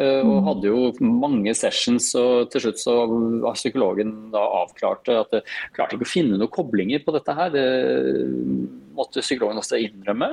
Uh, 0.00 0.22
og 0.22 0.48
hadde 0.48 0.70
jo 0.70 1.10
mange 1.20 1.52
sessions, 1.58 2.08
og 2.16 2.48
til 2.52 2.64
slutt 2.66 2.80
så 2.80 2.94
var 3.44 3.58
psykologen 3.58 4.14
da 4.32 4.44
avklarte 4.62 5.18
at 5.20 5.34
det 5.34 5.42
klarte 5.76 5.98
ikke 5.98 6.08
å 6.08 6.14
finne 6.14 6.40
noen 6.40 6.52
koblinger 6.52 7.04
på 7.04 7.14
dette 7.16 7.36
her. 7.36 7.52
Det 7.52 7.66
måtte 8.96 9.24
psykologen 9.24 9.60
også 9.60 9.80
innrømme. 9.82 10.30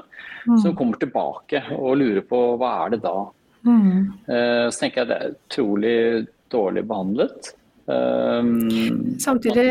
Mm. 0.47 0.55
Så 0.55 0.69
hun 0.69 0.77
kommer 0.79 1.01
tilbake 1.01 1.65
og 1.75 1.97
lurer 1.99 2.23
på 2.27 2.45
hva 2.61 2.77
er 2.85 2.95
det 2.95 3.03
da. 3.03 3.17
Så 3.63 4.79
tenker 4.81 5.03
jeg 5.03 5.07
det 5.07 5.17
er 5.17 5.35
utrolig 5.37 5.97
dårlig 6.51 6.83
behandlet. 6.87 7.53
Um, 7.83 9.17
Samtidig, 9.19 9.63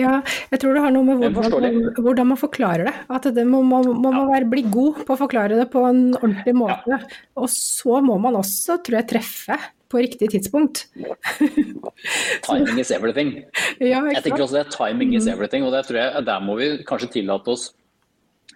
ja, 0.00 0.14
jeg 0.48 0.60
tror 0.62 0.72
det 0.72 0.82
har 0.86 0.92
noe 0.94 1.04
med 1.04 1.34
hvordan, 1.36 1.80
hvordan 1.98 2.30
man 2.30 2.40
forklarer 2.40 2.88
det. 2.88 2.94
At 3.12 3.28
det 3.36 3.44
må, 3.48 3.60
må, 3.66 3.82
må 3.92 4.12
man 4.14 4.30
være, 4.30 4.48
bli 4.48 4.64
god 4.72 5.02
på 5.04 5.16
å 5.16 5.20
forklare 5.20 5.58
det 5.58 5.66
på 5.72 5.82
en 5.88 6.06
ordentlig 6.16 6.54
måte. 6.56 6.94
Ja. 6.94 7.00
Og 7.36 7.50
så 7.52 8.00
må 8.04 8.16
man 8.22 8.38
også, 8.40 8.78
tror 8.84 9.02
jeg, 9.02 9.08
treffe 9.12 9.58
på 9.88 10.00
riktig 10.04 10.30
tidspunkt. 10.32 10.86
timing 12.48 12.80
is 12.80 12.92
everything. 12.92 13.34
Ja, 13.80 14.02
jeg 14.12 14.24
tenker 14.24 14.46
også 14.46 14.60
det. 14.60 14.68
Timing 14.74 15.14
is 15.16 15.28
mm. 15.28 15.34
everything. 15.34 15.68
Og 15.68 15.76
det 15.76 15.84
tror 15.88 16.00
jeg, 16.00 16.24
der 16.28 16.44
må 16.44 16.56
vi 16.60 16.70
kanskje 16.88 17.18
tillate 17.20 17.56
oss 17.56 17.72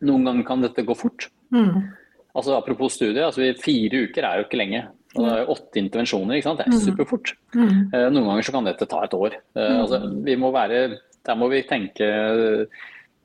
Noen 0.02 0.24
ganger 0.26 0.42
kan 0.42 0.62
dette 0.64 0.82
gå 0.82 0.96
fort. 0.98 1.28
Mm. 1.54 1.92
Altså 2.34 2.56
Apropos 2.56 2.96
studie, 2.96 3.22
altså 3.22 3.52
fire 3.62 4.00
uker 4.08 4.26
er 4.26 4.40
jo 4.40 4.46
ikke 4.48 4.58
lenge. 4.58 4.80
Og 5.12 5.26
det 5.26 5.32
er 5.32 5.50
åtte 5.52 5.80
intervensjoner, 5.80 6.38
ikke 6.38 6.48
sant? 6.48 6.60
det 6.62 6.66
er 6.66 6.72
mm. 6.72 6.82
superfort. 6.86 7.32
Mm. 7.52 7.70
Eh, 7.92 8.06
noen 8.14 8.28
ganger 8.30 8.46
så 8.46 8.54
kan 8.54 8.68
dette 8.68 8.88
ta 8.88 9.02
et 9.04 9.16
år. 9.16 9.38
Eh, 9.52 9.62
mm. 9.62 9.80
Altså, 9.82 10.00
vi 10.28 10.36
må 10.40 10.52
være, 10.54 10.82
der 11.28 11.38
må 11.38 11.48
vi 11.52 11.62
tenke 11.68 12.08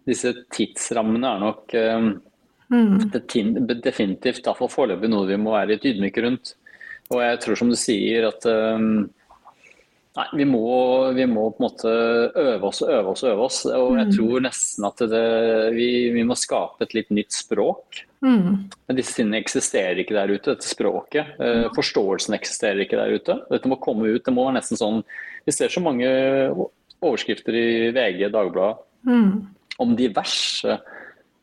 Disse 0.08 0.32
tidsrammene 0.56 1.28
er 1.28 1.42
nok 1.42 1.74
mm. 2.72 3.10
definitivt 3.84 4.46
iallfall 4.46 4.70
foreløpig 4.72 5.10
noe 5.12 5.28
vi 5.28 5.40
må 5.42 5.52
være 5.52 5.74
litt 5.74 5.88
ydmyke 5.90 6.24
rundt. 6.24 6.54
Og 7.12 7.20
jeg 7.24 7.42
tror 7.44 7.60
som 7.60 7.72
du 7.72 7.76
sier 7.80 8.30
at 8.30 8.48
Nei, 10.18 10.26
vi 10.34 10.45
må, 10.49 10.68
vi 11.13 11.26
må, 11.30 11.43
på 11.53 11.61
en 11.61 11.65
måte 11.68 11.91
øve 12.41 12.70
oss 12.72 12.80
og 12.82 12.89
øve 12.89 13.11
oss 13.11 13.22
og 13.22 13.30
øve 13.30 13.43
oss. 13.45 13.57
Og 13.70 13.97
jeg 13.99 14.13
tror 14.15 14.41
nesten 14.47 14.88
at 14.88 15.03
det, 15.11 15.26
vi, 15.76 15.89
vi, 16.15 16.24
må 16.26 16.38
skape 16.38 16.88
et 16.88 16.95
litt 16.97 17.11
nytt 17.13 17.36
språk. 17.38 17.99
Mm. 18.26 18.65
Disse 18.97 19.20
tingene 19.20 19.43
eksisterer 19.43 20.01
ikke 20.01 20.18
der 20.18 20.34
ute, 20.34 20.55
dette 20.55 20.65
språket. 20.65 21.36
Eh, 21.38 21.68
forståelsen 21.76 22.34
eksisterer 22.34 22.82
ikke 22.82 22.97
der 22.97 23.13
ute. 23.13 23.36
Dette 23.51 23.70
må 23.70 23.78
komme 23.84 24.09
ut. 24.09 24.24
Det 24.26 24.34
må 24.34 24.47
være 24.47 24.57
nesten 24.57 24.80
sånn 24.80 25.03
Vi 25.45 25.53
ser 25.53 25.70
så 25.70 25.86
mange 25.86 26.09
overskrifter 26.97 27.53
i 27.53 27.68
VG, 27.93 28.26
Dagbladet, 28.34 28.82
mm. 29.05 29.30
om 29.86 29.93
diverse 29.95 30.80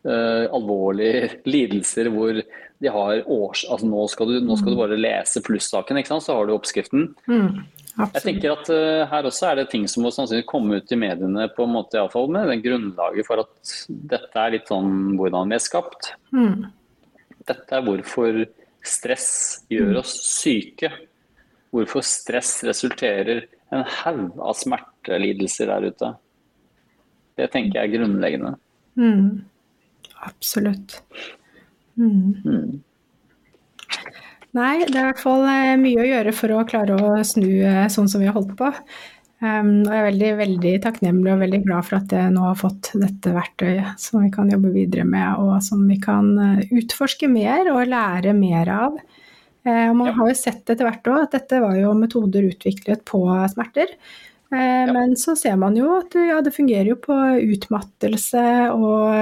uh, 0.04 0.44
alvorlige 0.50 1.30
lidelser 1.46 2.10
hvor 2.10 2.42
de 2.82 2.90
har 2.90 3.22
års... 3.30 3.62
Altså 3.70 3.86
nå 3.86 4.02
skal 4.10 4.32
du, 4.32 4.40
nå 4.42 4.58
skal 4.58 4.74
du 4.74 4.80
bare 4.82 4.98
lese 4.98 5.40
plussaken, 5.46 6.02
ikke 6.02 6.10
sant? 6.10 6.26
så 6.26 6.36
har 6.36 6.50
du 6.50 6.56
oppskriften. 6.56 7.12
Mm. 7.30 7.62
Jeg 7.94 8.22
tenker 8.24 8.52
at 8.56 8.68
uh, 8.74 9.04
Her 9.06 9.28
også 9.28 9.46
er 9.50 9.60
det 9.60 9.68
ting 9.70 9.84
som 9.90 10.02
må 10.02 10.10
sannsynligvis 10.14 10.50
komme 10.50 10.80
ut 10.80 10.92
i 10.94 10.98
mediene 10.98 11.46
på 11.54 11.66
en 11.66 11.74
måte 11.76 11.94
i 11.94 12.00
alle 12.02 12.10
fall 12.10 12.26
med 12.34 12.50
den 12.50 12.62
grunnlaget 12.64 13.28
for 13.28 13.44
at 13.44 13.74
dette 14.14 14.40
er 14.40 14.54
litt 14.56 14.70
sånn 14.70 15.14
hvordan 15.18 15.52
vi 15.52 15.58
er 15.58 15.62
skapt. 15.62 16.10
Mm. 16.34 16.66
Dette 17.46 17.76
er 17.76 17.84
hvorfor 17.86 18.40
stress 18.84 19.30
gjør 19.70 20.00
oss 20.02 20.16
syke. 20.26 20.90
Hvorfor 21.74 22.04
stress 22.06 22.56
resulterer 22.66 23.46
en 23.74 23.86
haug 24.02 24.38
av 24.42 24.58
smertelidelser 24.58 25.70
der 25.70 25.88
ute. 25.90 26.10
Det 27.38 27.50
tenker 27.50 27.80
jeg 27.80 27.90
er 27.90 27.94
grunnleggende. 27.98 28.54
Mm. 28.98 29.44
Absolutt. 30.24 31.00
Mm. 31.98 32.82
Nei, 34.54 34.84
det 34.86 34.94
er 34.94 35.02
i 35.02 35.08
hvert 35.08 35.22
fall 35.22 35.42
eh, 35.50 35.74
mye 35.80 35.98
å 35.98 36.06
gjøre 36.06 36.32
for 36.36 36.54
å 36.54 36.62
klare 36.68 36.94
å 36.94 37.16
snu 37.26 37.48
eh, 37.66 37.86
sånn 37.90 38.06
som 38.10 38.22
vi 38.22 38.28
har 38.28 38.36
holdt 38.36 38.54
på. 38.58 38.70
Um, 39.42 39.82
og 39.82 39.90
jeg 39.90 39.98
er 39.98 40.06
veldig, 40.06 40.28
veldig 40.38 40.72
takknemlig 40.84 41.32
og 41.34 41.40
veldig 41.42 41.58
glad 41.66 41.84
for 41.84 41.98
at 41.98 42.12
jeg 42.14 42.30
nå 42.32 42.44
har 42.46 42.56
fått 42.56 42.92
dette 42.96 43.32
verktøyet 43.34 44.00
som 44.00 44.22
vi 44.22 44.30
kan 44.32 44.48
jobbe 44.48 44.70
videre 44.72 45.04
med, 45.04 45.42
og 45.42 45.58
som 45.66 45.82
vi 45.90 45.98
kan 46.00 46.30
eh, 46.38 46.62
utforske 46.78 47.28
mer 47.28 47.68
og 47.72 47.90
lære 47.90 48.32
mer 48.38 48.70
av. 48.72 49.00
Uh, 49.66 49.90
man 49.96 50.14
har 50.14 50.30
jo 50.30 50.38
sett 50.38 50.62
etter 50.70 50.86
hvert 50.86 51.10
òg 51.10 51.26
at 51.26 51.34
dette 51.34 51.60
var 51.64 51.74
jo 51.80 51.90
metoder 51.98 52.46
utviklet 52.46 53.02
på 53.10 53.24
smerter. 53.52 53.90
Eh, 54.52 54.92
men 54.92 55.16
så 55.16 55.34
ser 55.36 55.56
man 55.60 55.76
jo 55.78 55.88
at 55.96 56.14
ja, 56.18 56.40
det 56.44 56.54
fungerer 56.54 56.92
jo 56.92 56.98
på 57.00 57.16
utmattelse 57.54 58.44
og, 58.74 59.14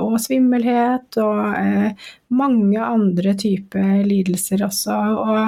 og 0.00 0.16
svimmelhet 0.22 1.18
og 1.20 1.42
eh, 1.58 2.08
mange 2.38 2.80
andre 2.84 3.34
typer 3.38 4.04
lidelser 4.06 4.64
også. 4.68 4.98
Og 5.24 5.40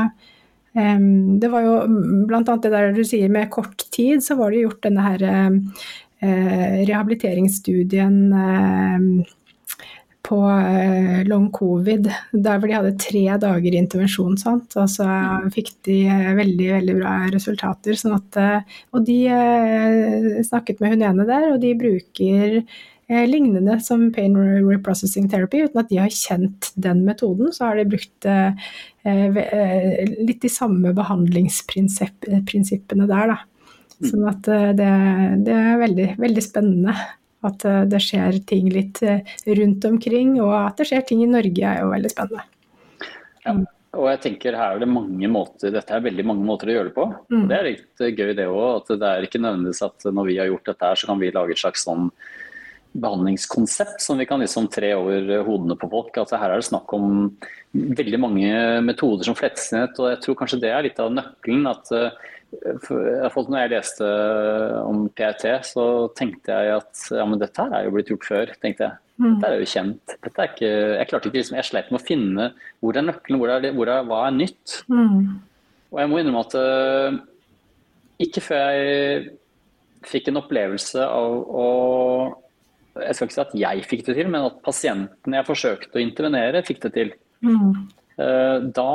eh, 0.74 1.06
det 1.42 1.52
var 1.52 1.68
jo 1.68 1.76
bl.a. 2.28 2.42
det 2.42 2.74
der 2.74 2.92
du 2.96 3.04
sier 3.06 3.32
med 3.32 3.52
kort 3.54 3.86
tid, 3.94 4.24
så 4.24 4.36
var 4.40 4.52
det 4.52 4.64
gjort 4.66 4.82
denne 4.88 5.06
her 5.06 5.28
eh, 5.30 6.82
rehabiliteringsstudien 6.82 8.18
eh, 8.42 8.98
på 10.22 10.38
eh, 10.50 11.24
long 11.26 11.50
covid, 11.54 12.06
der 12.32 12.58
hvor 12.58 12.68
de 12.70 12.74
hadde 12.76 12.98
tre 13.02 13.38
dager 13.42 13.74
intervensjon. 13.74 14.36
Sant? 14.38 14.76
Og 14.78 14.90
så 14.90 15.06
mm. 15.06 15.50
fikk 15.54 15.70
de 15.88 16.06
eh, 16.06 16.34
veldig 16.38 16.68
veldig 16.76 16.94
bra 17.00 17.12
resultater. 17.32 17.94
Sånn 17.98 18.14
at, 18.16 18.36
eh, 18.38 18.60
og 18.94 19.00
de 19.08 19.18
snakket 20.46 20.80
med 20.82 20.90
hun 20.94 21.02
ene 21.10 21.24
der, 21.28 21.44
og 21.52 21.58
de 21.62 21.78
bruker 21.78 22.46
lignende 23.28 23.74
som 23.84 24.00
pain 24.14 24.34
reprocessing 24.38 25.26
therapy, 25.28 25.58
uten 25.66 25.80
at 25.82 25.90
de 25.90 25.98
har 26.00 26.12
kjent 26.14 26.70
den 26.80 26.98
metoden. 27.04 27.52
Så 27.52 27.64
har 27.66 27.74
de 27.76 27.92
brukt 27.92 28.24
litt 29.02 30.40
de 30.40 30.48
samme 30.48 30.92
behandlingsprinsippene 30.96 33.06
der, 33.10 33.26
da. 33.34 33.38
Mm. 33.98 34.06
Sånn 34.08 34.24
at 34.30 34.42
det, 34.78 34.92
det 35.44 35.54
er 35.58 35.82
veldig, 35.82 36.08
veldig 36.22 36.44
spennende. 36.46 36.94
At 37.46 37.64
eh, 37.66 37.84
det 37.90 38.00
skjer 38.02 38.38
ting 38.46 38.70
litt 38.72 39.02
eh, 39.02 39.22
rundt 39.58 39.86
omkring, 39.88 40.36
og 40.42 40.54
at 40.60 40.80
det 40.80 40.88
skjer 40.90 41.06
ting 41.06 41.24
i 41.24 41.30
Norge 41.30 41.68
er 41.68 41.82
jo 41.82 41.92
veldig 41.92 42.12
spennende. 42.12 42.44
Ja, 43.42 43.56
og 43.92 44.06
jeg 44.08 44.20
tenker 44.24 44.56
her 44.56 44.76
er 44.76 44.80
det 44.80 44.88
mange 44.88 45.28
måter, 45.28 45.72
Dette 45.74 45.92
er 45.92 46.04
veldig 46.04 46.24
mange 46.24 46.46
måter 46.48 46.70
å 46.70 46.76
gjøre 46.76 46.88
det 46.88 46.94
på. 46.96 47.08
Mm. 47.34 47.42
Det 47.50 47.56
er 47.58 47.68
litt 47.68 48.04
eh, 48.04 48.14
gøy 48.14 48.36
det 48.38 48.46
òg. 48.48 48.62
At 48.78 48.94
det 48.94 49.10
er 49.10 49.26
ikke 49.26 49.42
nødvendigvis 49.42 49.84
at 49.88 50.08
når 50.08 50.30
vi 50.30 50.38
har 50.40 50.48
gjort 50.52 50.70
dette 50.70 50.88
her, 50.88 51.02
så 51.02 51.10
kan 51.10 51.20
vi 51.20 51.34
lage 51.34 51.56
et 51.56 51.62
slags 51.64 51.84
sånn 51.88 52.08
behandlingskonsept 52.92 54.02
som 54.04 54.18
vi 54.20 54.26
kan 54.28 54.42
liksom 54.42 54.66
tre 54.72 54.90
over 54.94 55.30
hodene 55.46 55.76
på 55.80 55.88
folk. 55.92 56.16
Altså 56.20 56.38
her 56.40 56.52
er 56.52 56.60
det 56.60 56.68
snakk 56.68 56.92
om 56.92 57.32
veldig 57.72 58.20
mange 58.20 58.50
metoder 58.84 59.24
som 59.24 59.36
flettes 59.36 59.70
ned. 59.72 59.96
og 59.96 60.10
jeg 60.12 60.20
tror 60.24 60.36
kanskje 60.42 60.60
det 60.60 60.72
er 60.72 60.84
litt 60.84 61.00
av 61.00 61.12
nøkkelen. 61.16 61.70
at 61.70 61.88
når 62.52 63.58
jeg 63.62 63.72
leste 63.72 64.08
om 64.84 65.06
PIT, 65.16 65.46
så 65.66 65.86
tenkte 66.18 66.52
jeg 66.52 66.76
at 66.76 67.04
ja, 67.16 67.24
men 67.28 67.40
dette 67.40 67.64
her 67.64 67.78
er 67.78 67.86
jo 67.86 67.94
blitt 67.96 68.12
gjort 68.12 68.28
før. 68.28 68.52
tenkte 68.62 68.86
jeg. 68.88 68.98
Mm. 69.22 69.36
Dette 69.38 69.48
er 69.48 69.60
jo 69.60 69.70
kjent. 69.72 70.14
Er 70.18 70.48
ikke, 70.48 70.70
jeg 70.98 71.08
klarte 71.10 71.30
ikke 71.30 71.40
liksom, 71.40 71.56
jeg 71.58 71.68
sleit 71.68 71.90
med 71.92 72.00
å 72.00 72.06
finne 72.06 72.48
hvor 72.82 72.98
er 72.98 73.06
nøkkelen, 73.06 73.40
hvor 73.40 73.52
er 73.54 73.68
hvor 73.76 73.92
er, 73.92 74.06
hva 74.08 74.20
er 74.26 74.36
nytt. 74.36 74.76
Mm. 74.92 75.40
Og 75.92 76.00
jeg 76.00 76.10
må 76.10 76.20
innrømme 76.20 76.44
at 76.46 76.56
uh, 76.58 77.18
ikke 78.22 78.44
før 78.44 78.62
jeg 78.72 79.32
fikk 80.08 80.30
en 80.30 80.40
opplevelse 80.42 81.04
av 81.06 81.34
å 81.46 81.66
Jeg 82.98 83.16
skal 83.16 83.28
ikke 83.28 83.36
si 83.36 83.42
at 83.42 83.52
jeg 83.56 83.84
fikk 83.88 84.02
det 84.08 84.14
til, 84.18 84.28
men 84.28 84.44
at 84.50 84.58
pasientene 84.64 85.38
jeg 85.38 85.48
forsøkte 85.48 85.96
å 85.96 86.02
intervenere, 86.02 86.64
fikk 86.66 86.82
det 86.82 86.90
til. 86.96 87.12
Mm. 87.40 87.86
Eh, 88.20 88.58
da, 88.76 88.92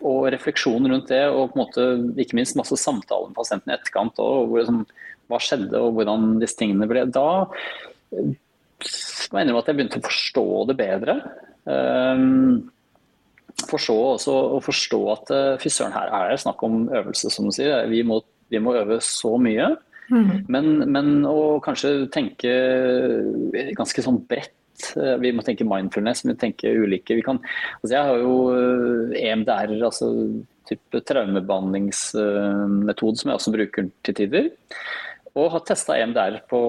og 0.00 0.28
refleksjonen 0.32 0.92
rundt 0.92 1.12
det, 1.12 1.24
og 1.28 1.52
på 1.52 1.58
en 1.58 1.62
måte, 1.62 1.86
ikke 2.22 2.38
minst 2.38 2.56
masse 2.58 2.78
samtaler 2.80 3.30
med 3.30 3.36
pasienten 3.36 3.72
i 3.72 3.76
etterkant. 3.76 4.20
Og 4.24 4.48
hvor, 4.48 4.62
liksom, 4.62 4.82
hva 5.28 5.40
skjedde, 5.42 5.76
og 5.82 5.98
hvordan 5.98 6.38
disse 6.42 6.58
tingene 6.60 6.88
ble. 6.88 7.04
Da 7.12 7.28
må 8.14 9.42
jeg 9.42 9.52
at 9.58 9.68
jeg 9.68 9.76
begynte 9.76 10.00
å 10.00 10.06
forstå 10.06 10.46
det 10.70 10.78
bedre. 10.78 11.18
Um, 11.68 12.70
forstå, 13.68 13.96
også 14.14 14.36
og 14.54 14.62
forstå 14.64 15.00
at 15.12 15.32
fy 15.60 15.72
søren, 15.72 15.92
her 15.92 16.12
er 16.14 16.32
det 16.32 16.40
snakk 16.44 16.62
om 16.64 16.86
øvelse, 16.88 17.32
som 17.34 17.48
du 17.48 17.52
sier. 17.52 17.84
Vi 17.90 18.00
må, 18.06 18.22
vi 18.48 18.62
må 18.62 18.76
øve 18.78 19.00
så 19.04 19.34
mye. 19.42 19.74
Mm. 20.08 20.30
Men, 20.48 20.70
men 20.88 21.10
å 21.28 21.58
kanskje 21.60 22.06
tenke 22.14 22.52
ganske 23.76 24.04
sånn 24.04 24.22
bredt. 24.30 24.54
Vi 25.22 25.30
må 25.34 25.40
tenke 25.46 25.68
mindfulness, 25.68 26.24
vi 26.24 26.32
må 26.32 26.36
tenke 26.38 26.66
ulike 26.70 27.16
vi 27.18 27.26
kan, 27.26 27.38
altså 27.80 27.92
Jeg 27.94 28.04
har 28.08 28.16
jo 28.22 28.32
EMDR, 29.18 29.70
altså 29.88 30.06
type 30.68 30.96
traumebehandlingsmetode, 31.08 33.16
som 33.18 33.28
jeg 33.30 33.38
også 33.38 33.54
bruker 33.54 33.82
til 34.04 34.14
tider. 34.18 34.46
Og 35.38 35.44
har 35.54 35.62
testa 35.66 35.92
EMDR 35.96 36.34
på 36.50 36.60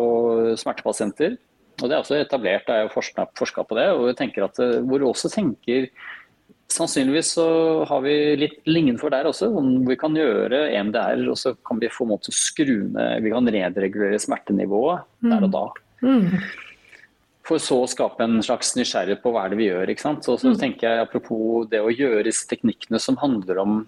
smertepasienter. 0.60 1.32
Og 1.80 1.86
Det 1.88 1.94
er 1.96 2.02
også 2.02 2.20
etablert, 2.20 2.68
jeg 2.68 2.88
har 2.88 2.92
forska 2.92 3.62
på 3.64 3.76
det. 3.76 3.88
og 3.96 4.08
jeg 4.10 4.18
tenker 4.18 4.44
at 4.44 4.58
Hvor 4.84 5.00
du 5.00 5.06
også 5.08 5.30
tenker 5.32 5.90
Sannsynligvis 6.70 7.34
så 7.34 7.46
har 7.90 8.02
vi 8.06 8.38
litt 8.38 8.60
lignende 8.70 9.02
for 9.02 9.10
der 9.10 9.26
også, 9.26 9.50
vi 9.88 9.96
kan 9.98 10.14
gjøre 10.14 10.70
EMDR 10.70 11.24
og 11.32 11.38
så 11.42 11.56
kan 11.66 11.82
vi 11.82 11.90
få 11.90 12.06
måte 12.06 12.30
å 12.30 12.36
skru 12.36 12.94
ned 12.94 13.26
Vi 13.26 13.32
kan 13.34 13.50
redregulere 13.50 14.20
smertenivået 14.22 15.02
der 15.26 15.48
og 15.48 15.52
da. 15.56 15.66
Mm. 16.06 16.30
For 17.50 17.62
så 17.62 17.80
å 17.82 17.90
skape 17.90 18.22
en 18.26 18.44
slags 18.46 18.76
nysgjerrighet 18.78 19.24
på 19.24 19.34
hva 19.34 19.46
er 19.46 19.54
det 19.54 19.60
vi 19.60 19.70
gjør. 19.72 19.90
ikke 19.90 20.06
sant? 20.06 20.26
Så, 20.26 20.38
så 20.38 20.54
mm. 20.54 20.60
tenker 20.62 20.86
jeg 20.86 21.06
Apropos 21.08 21.66
det 21.72 21.82
å 21.82 21.90
gjøre 21.90 22.28
disse 22.28 22.46
teknikkene 22.50 23.02
som 23.02 23.18
handler 23.22 23.62
om 23.64 23.80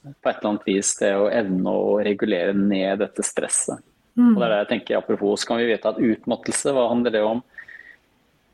på 0.00 0.30
et 0.30 0.38
eller 0.38 0.48
annet 0.54 0.68
vis 0.68 0.94
det 0.96 1.10
å 1.18 1.26
evne 1.28 1.72
å 1.76 1.96
regulere 2.00 2.54
ned 2.56 3.02
dette 3.02 3.24
stresset. 3.26 3.82
Mm. 4.18 4.32
Og 4.32 4.38
det 4.38 4.46
er 4.46 4.52
det 4.52 4.60
jeg 4.60 4.70
tenker 4.74 5.00
Apropos, 5.00 5.42
så 5.42 5.50
kan 5.50 5.60
vi 5.60 5.68
vite 5.68 5.90
at 5.90 6.00
utmattelse, 6.00 6.72
hva 6.76 6.88
handler 6.92 7.14
det 7.14 7.24
om? 7.26 7.42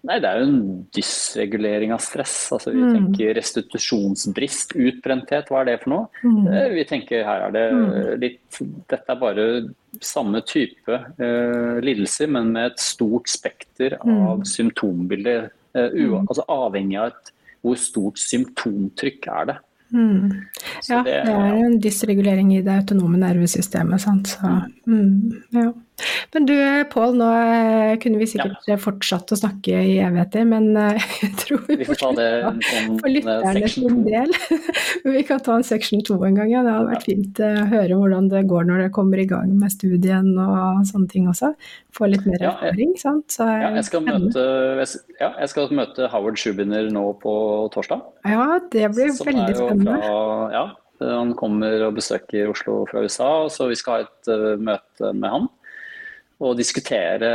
Nei, 0.07 0.18
Det 0.22 0.28
er 0.30 0.40
jo 0.40 0.46
en 0.46 0.61
dysregulering 0.94 1.92
av 1.94 2.02
stress. 2.04 2.34
Altså, 2.54 2.72
vi 2.74 2.82
mm. 2.82 2.92
tenker 2.94 3.34
restitusjonsbrist, 3.38 4.76
utbrenthet, 4.78 5.50
hva 5.50 5.62
er 5.62 5.70
det 5.70 5.76
for 5.82 5.94
noe? 5.94 6.22
Mm. 6.22 6.46
Eh, 6.52 6.68
vi 6.76 6.86
tenker 6.88 7.26
her 7.26 7.46
er 7.48 7.57
det 7.57 7.66
mm. 7.74 7.90
litt 8.22 8.61
Dette 8.90 9.12
er 9.12 9.20
bare 9.20 9.46
samme 10.04 10.42
type 10.44 10.92
uh, 10.92 11.76
lidelser, 11.80 12.28
men 12.32 12.50
med 12.52 12.74
et 12.74 12.82
stort 12.84 13.30
spekter 13.32 13.96
mm. 14.02 14.18
av 14.28 14.42
symptombilde. 14.48 15.38
Uh, 15.76 16.20
altså 16.22 16.44
avhengig 16.52 16.98
av 17.00 17.11
et, 17.12 17.32
hvor 17.64 17.80
stort 17.80 18.20
symptomtrykk 18.20 19.28
er 19.32 19.50
det. 19.50 19.57
Mm. 19.92 20.32
Ja, 20.88 21.02
det, 21.07 21.14
det, 21.26 21.32
er 21.32 21.59
en 21.64 21.76
dysregulering 21.82 22.52
i 22.57 22.62
det 22.64 22.78
autonome 22.82 23.20
nervesystemet. 23.20 24.02
Sant? 24.02 24.32
Så, 24.34 24.52
mm, 24.86 25.42
ja. 25.54 25.70
Men 26.34 26.47
du 26.47 26.57
Pål, 26.92 27.14
nå 27.16 27.28
eh, 27.32 27.94
kunne 28.03 28.20
vi 28.20 28.26
sikkert 28.28 28.66
ja. 28.68 28.76
fortsatt 28.80 29.32
å 29.32 29.38
snakke 29.38 29.78
i 29.80 29.94
evigheter, 30.05 30.44
men 30.49 30.68
eh, 30.76 31.07
jeg 31.22 31.32
tror 31.40 31.62
vi, 31.68 31.78
vi 31.80 31.88
får 31.88 32.01
ta 32.03 32.11
det 32.18 32.26
en, 32.44 32.99
for 33.01 33.12
lytterne 33.12 33.70
sin 33.72 34.03
del. 34.05 34.34
vi 35.16 35.24
kan 35.28 35.40
ta 35.44 35.57
en 35.57 35.66
section 35.66 36.05
2 36.05 36.18
en 36.28 36.40
gang, 36.40 36.53
ja. 36.53 36.64
Det 36.66 36.74
hadde 36.76 36.92
vært 36.92 37.09
fint 37.09 37.40
å 37.40 37.51
høre 37.72 37.99
hvordan 38.03 38.30
det 38.32 38.44
går 38.51 38.68
når 38.68 38.84
det 38.84 38.92
kommer 38.97 39.22
i 39.22 39.28
gang 39.30 39.57
med 39.57 39.72
studien 39.72 40.32
og 40.36 40.84
sånne 40.90 41.11
ting 41.12 41.30
også. 41.32 41.55
Få 41.97 42.11
litt 42.12 42.28
mer 42.28 42.44
erfaring, 42.53 42.97
sant. 43.01 43.30
Så, 43.32 43.49
ja, 43.49 43.72
jeg 43.78 43.88
skal, 43.88 44.05
møte, 44.05 44.47
ja, 45.16 45.32
jeg 45.32 45.53
skal 45.53 45.76
møte 45.76 46.11
Howard 46.12 46.40
Schubiner 46.40 46.90
nå 46.92 47.09
på 47.22 47.36
torsdag. 47.72 48.05
Ja, 48.28 48.59
det 48.72 48.90
blir 48.92 49.14
veldig 49.16 49.57
spennende. 49.57 50.01
Fra, 50.05 50.18
ja, 50.53 50.66
han 51.01 51.32
kommer 51.36 51.88
og 51.88 51.97
besøker 51.97 52.53
Oslo 52.53 52.82
fra 52.90 53.05
USA, 53.05 53.30
så 53.53 53.70
vi 53.72 53.78
skal 53.80 54.03
ha 54.03 54.05
et 54.05 54.61
møte 54.61 55.16
med 55.16 55.32
han 55.32 55.49
og 56.45 56.57
diskutere 56.59 57.28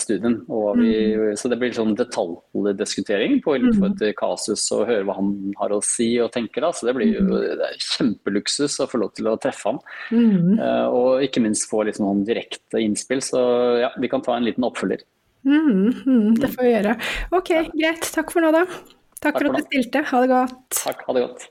studien. 0.00 0.38
Vi, 0.78 0.92
mm. 1.16 1.34
Så 1.36 1.50
det 1.52 1.58
blir 1.60 1.74
sånn 1.76 1.92
detaljdiskutering 1.98 3.42
på 3.44 3.58
for 3.76 3.90
et 3.92 4.16
kasus 4.16 4.64
og 4.72 4.86
høre 4.88 5.04
hva 5.04 5.18
han 5.18 5.34
har 5.60 5.74
å 5.76 5.82
si 5.84 6.14
og 6.24 6.30
tenker. 6.32 6.64
Da. 6.64 6.72
Så 6.72 6.88
det 6.88 6.94
blir 6.96 7.12
jo 7.12 7.26
mm. 7.26 7.34
det 7.60 7.72
kjempeluksus 7.84 8.78
å 8.80 8.88
få 8.88 9.02
lov 9.02 9.12
til 9.18 9.28
å 9.28 9.36
treffe 9.42 9.68
ham. 9.68 9.82
Mm. 10.08 10.56
Uh, 10.56 10.86
og 10.88 11.26
ikke 11.26 11.44
minst 11.44 11.68
få 11.68 11.84
litt 11.84 12.00
sånn 12.00 12.24
direkte 12.28 12.80
innspill. 12.80 13.20
Så 13.24 13.42
ja, 13.82 13.92
vi 14.00 14.10
kan 14.12 14.24
ta 14.24 14.38
en 14.38 14.48
liten 14.48 14.64
oppfølger. 14.64 15.04
Mm, 15.46 15.92
mm, 15.92 16.30
det 16.40 16.50
får 16.54 16.64
vi 16.64 16.72
gjøre. 16.72 16.94
Ok, 17.36 17.52
greit. 17.76 18.08
Takk 18.16 18.32
for 18.34 18.42
nå, 18.42 18.54
da. 18.56 18.64
Takk, 19.20 19.28
Takk 19.28 19.38
for 19.42 19.50
at 19.50 19.60
du 19.60 19.68
stilte. 19.68 20.02
Ha 20.08 20.24
det 20.24 20.32
godt. 20.32 20.58
Takk, 20.80 21.04
ha 21.06 21.18
det 21.18 21.26
godt. 21.28 21.46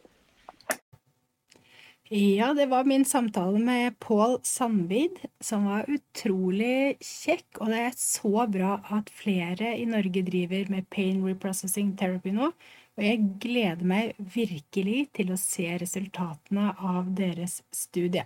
Ja, 2.15 2.53
det 2.53 2.65
var 2.65 2.83
min 2.83 3.05
samtale 3.05 3.59
med 3.59 3.99
Pål 3.99 4.39
Sandvid, 4.43 5.17
som 5.39 5.65
var 5.65 5.89
utrolig 5.91 6.95
kjekk. 7.03 7.57
Og 7.59 7.73
det 7.73 7.81
er 7.89 7.97
så 7.99 8.45
bra 8.47 8.77
at 8.95 9.11
flere 9.11 9.73
i 9.75 9.83
Norge 9.89 10.23
driver 10.23 10.71
med 10.71 10.87
pain 10.95 11.19
reprocessing 11.25 11.91
therapy 11.99 12.31
nå. 12.37 12.53
Og 12.95 13.03
jeg 13.03 13.25
gleder 13.43 13.83
meg 13.83 14.15
virkelig 14.37 15.09
til 15.19 15.35
å 15.35 15.41
se 15.41 15.67
resultatene 15.81 16.71
av 16.79 17.11
deres 17.19 17.59
studie. 17.75 18.23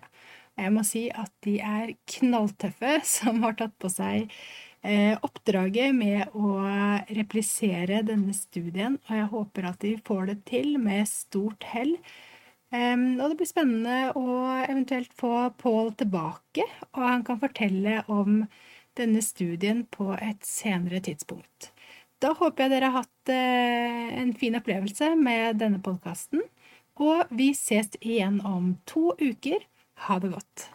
Jeg 0.60 0.76
må 0.78 0.86
si 0.86 1.08
at 1.10 1.34
de 1.48 1.58
er 1.58 1.98
knalltøffe 2.14 3.00
som 3.16 3.42
har 3.48 3.58
tatt 3.58 3.74
på 3.82 3.90
seg 3.90 4.30
eh, 4.86 5.18
oppdraget 5.18 5.98
med 5.98 6.38
å 6.38 6.62
replisere 7.10 8.04
denne 8.06 8.38
studien, 8.38 9.02
og 9.10 9.22
jeg 9.24 9.30
håper 9.34 9.74
at 9.74 9.82
de 9.82 9.98
får 10.06 10.36
det 10.36 10.42
til 10.54 10.76
med 10.78 11.10
stort 11.10 11.72
hell. 11.74 11.98
Og 12.70 13.24
det 13.32 13.36
blir 13.40 13.50
spennende 13.50 14.12
å 14.14 14.44
eventuelt 14.62 15.14
få 15.18 15.50
Pål 15.58 15.94
tilbake, 15.98 16.68
og 16.94 17.02
han 17.02 17.24
kan 17.26 17.40
fortelle 17.42 18.04
om 18.06 18.44
denne 19.00 19.24
studien 19.26 19.86
på 19.90 20.12
et 20.20 20.46
senere 20.46 21.02
tidspunkt. 21.02 21.72
Da 22.20 22.34
håper 22.36 22.66
jeg 22.66 22.74
dere 22.74 22.92
har 22.92 23.06
hatt 23.06 23.32
uh, 23.32 24.10
en 24.22 24.34
fin 24.38 24.58
opplevelse 24.60 25.14
med 25.20 25.62
denne 25.62 25.80
podkasten, 25.84 26.44
og 27.00 27.32
vi 27.32 27.54
ses 27.56 27.94
igjen 28.02 28.42
om 28.46 28.74
to 28.90 29.14
uker. 29.22 29.64
Ha 30.08 30.20
det 30.20 30.34
godt. 30.34 30.68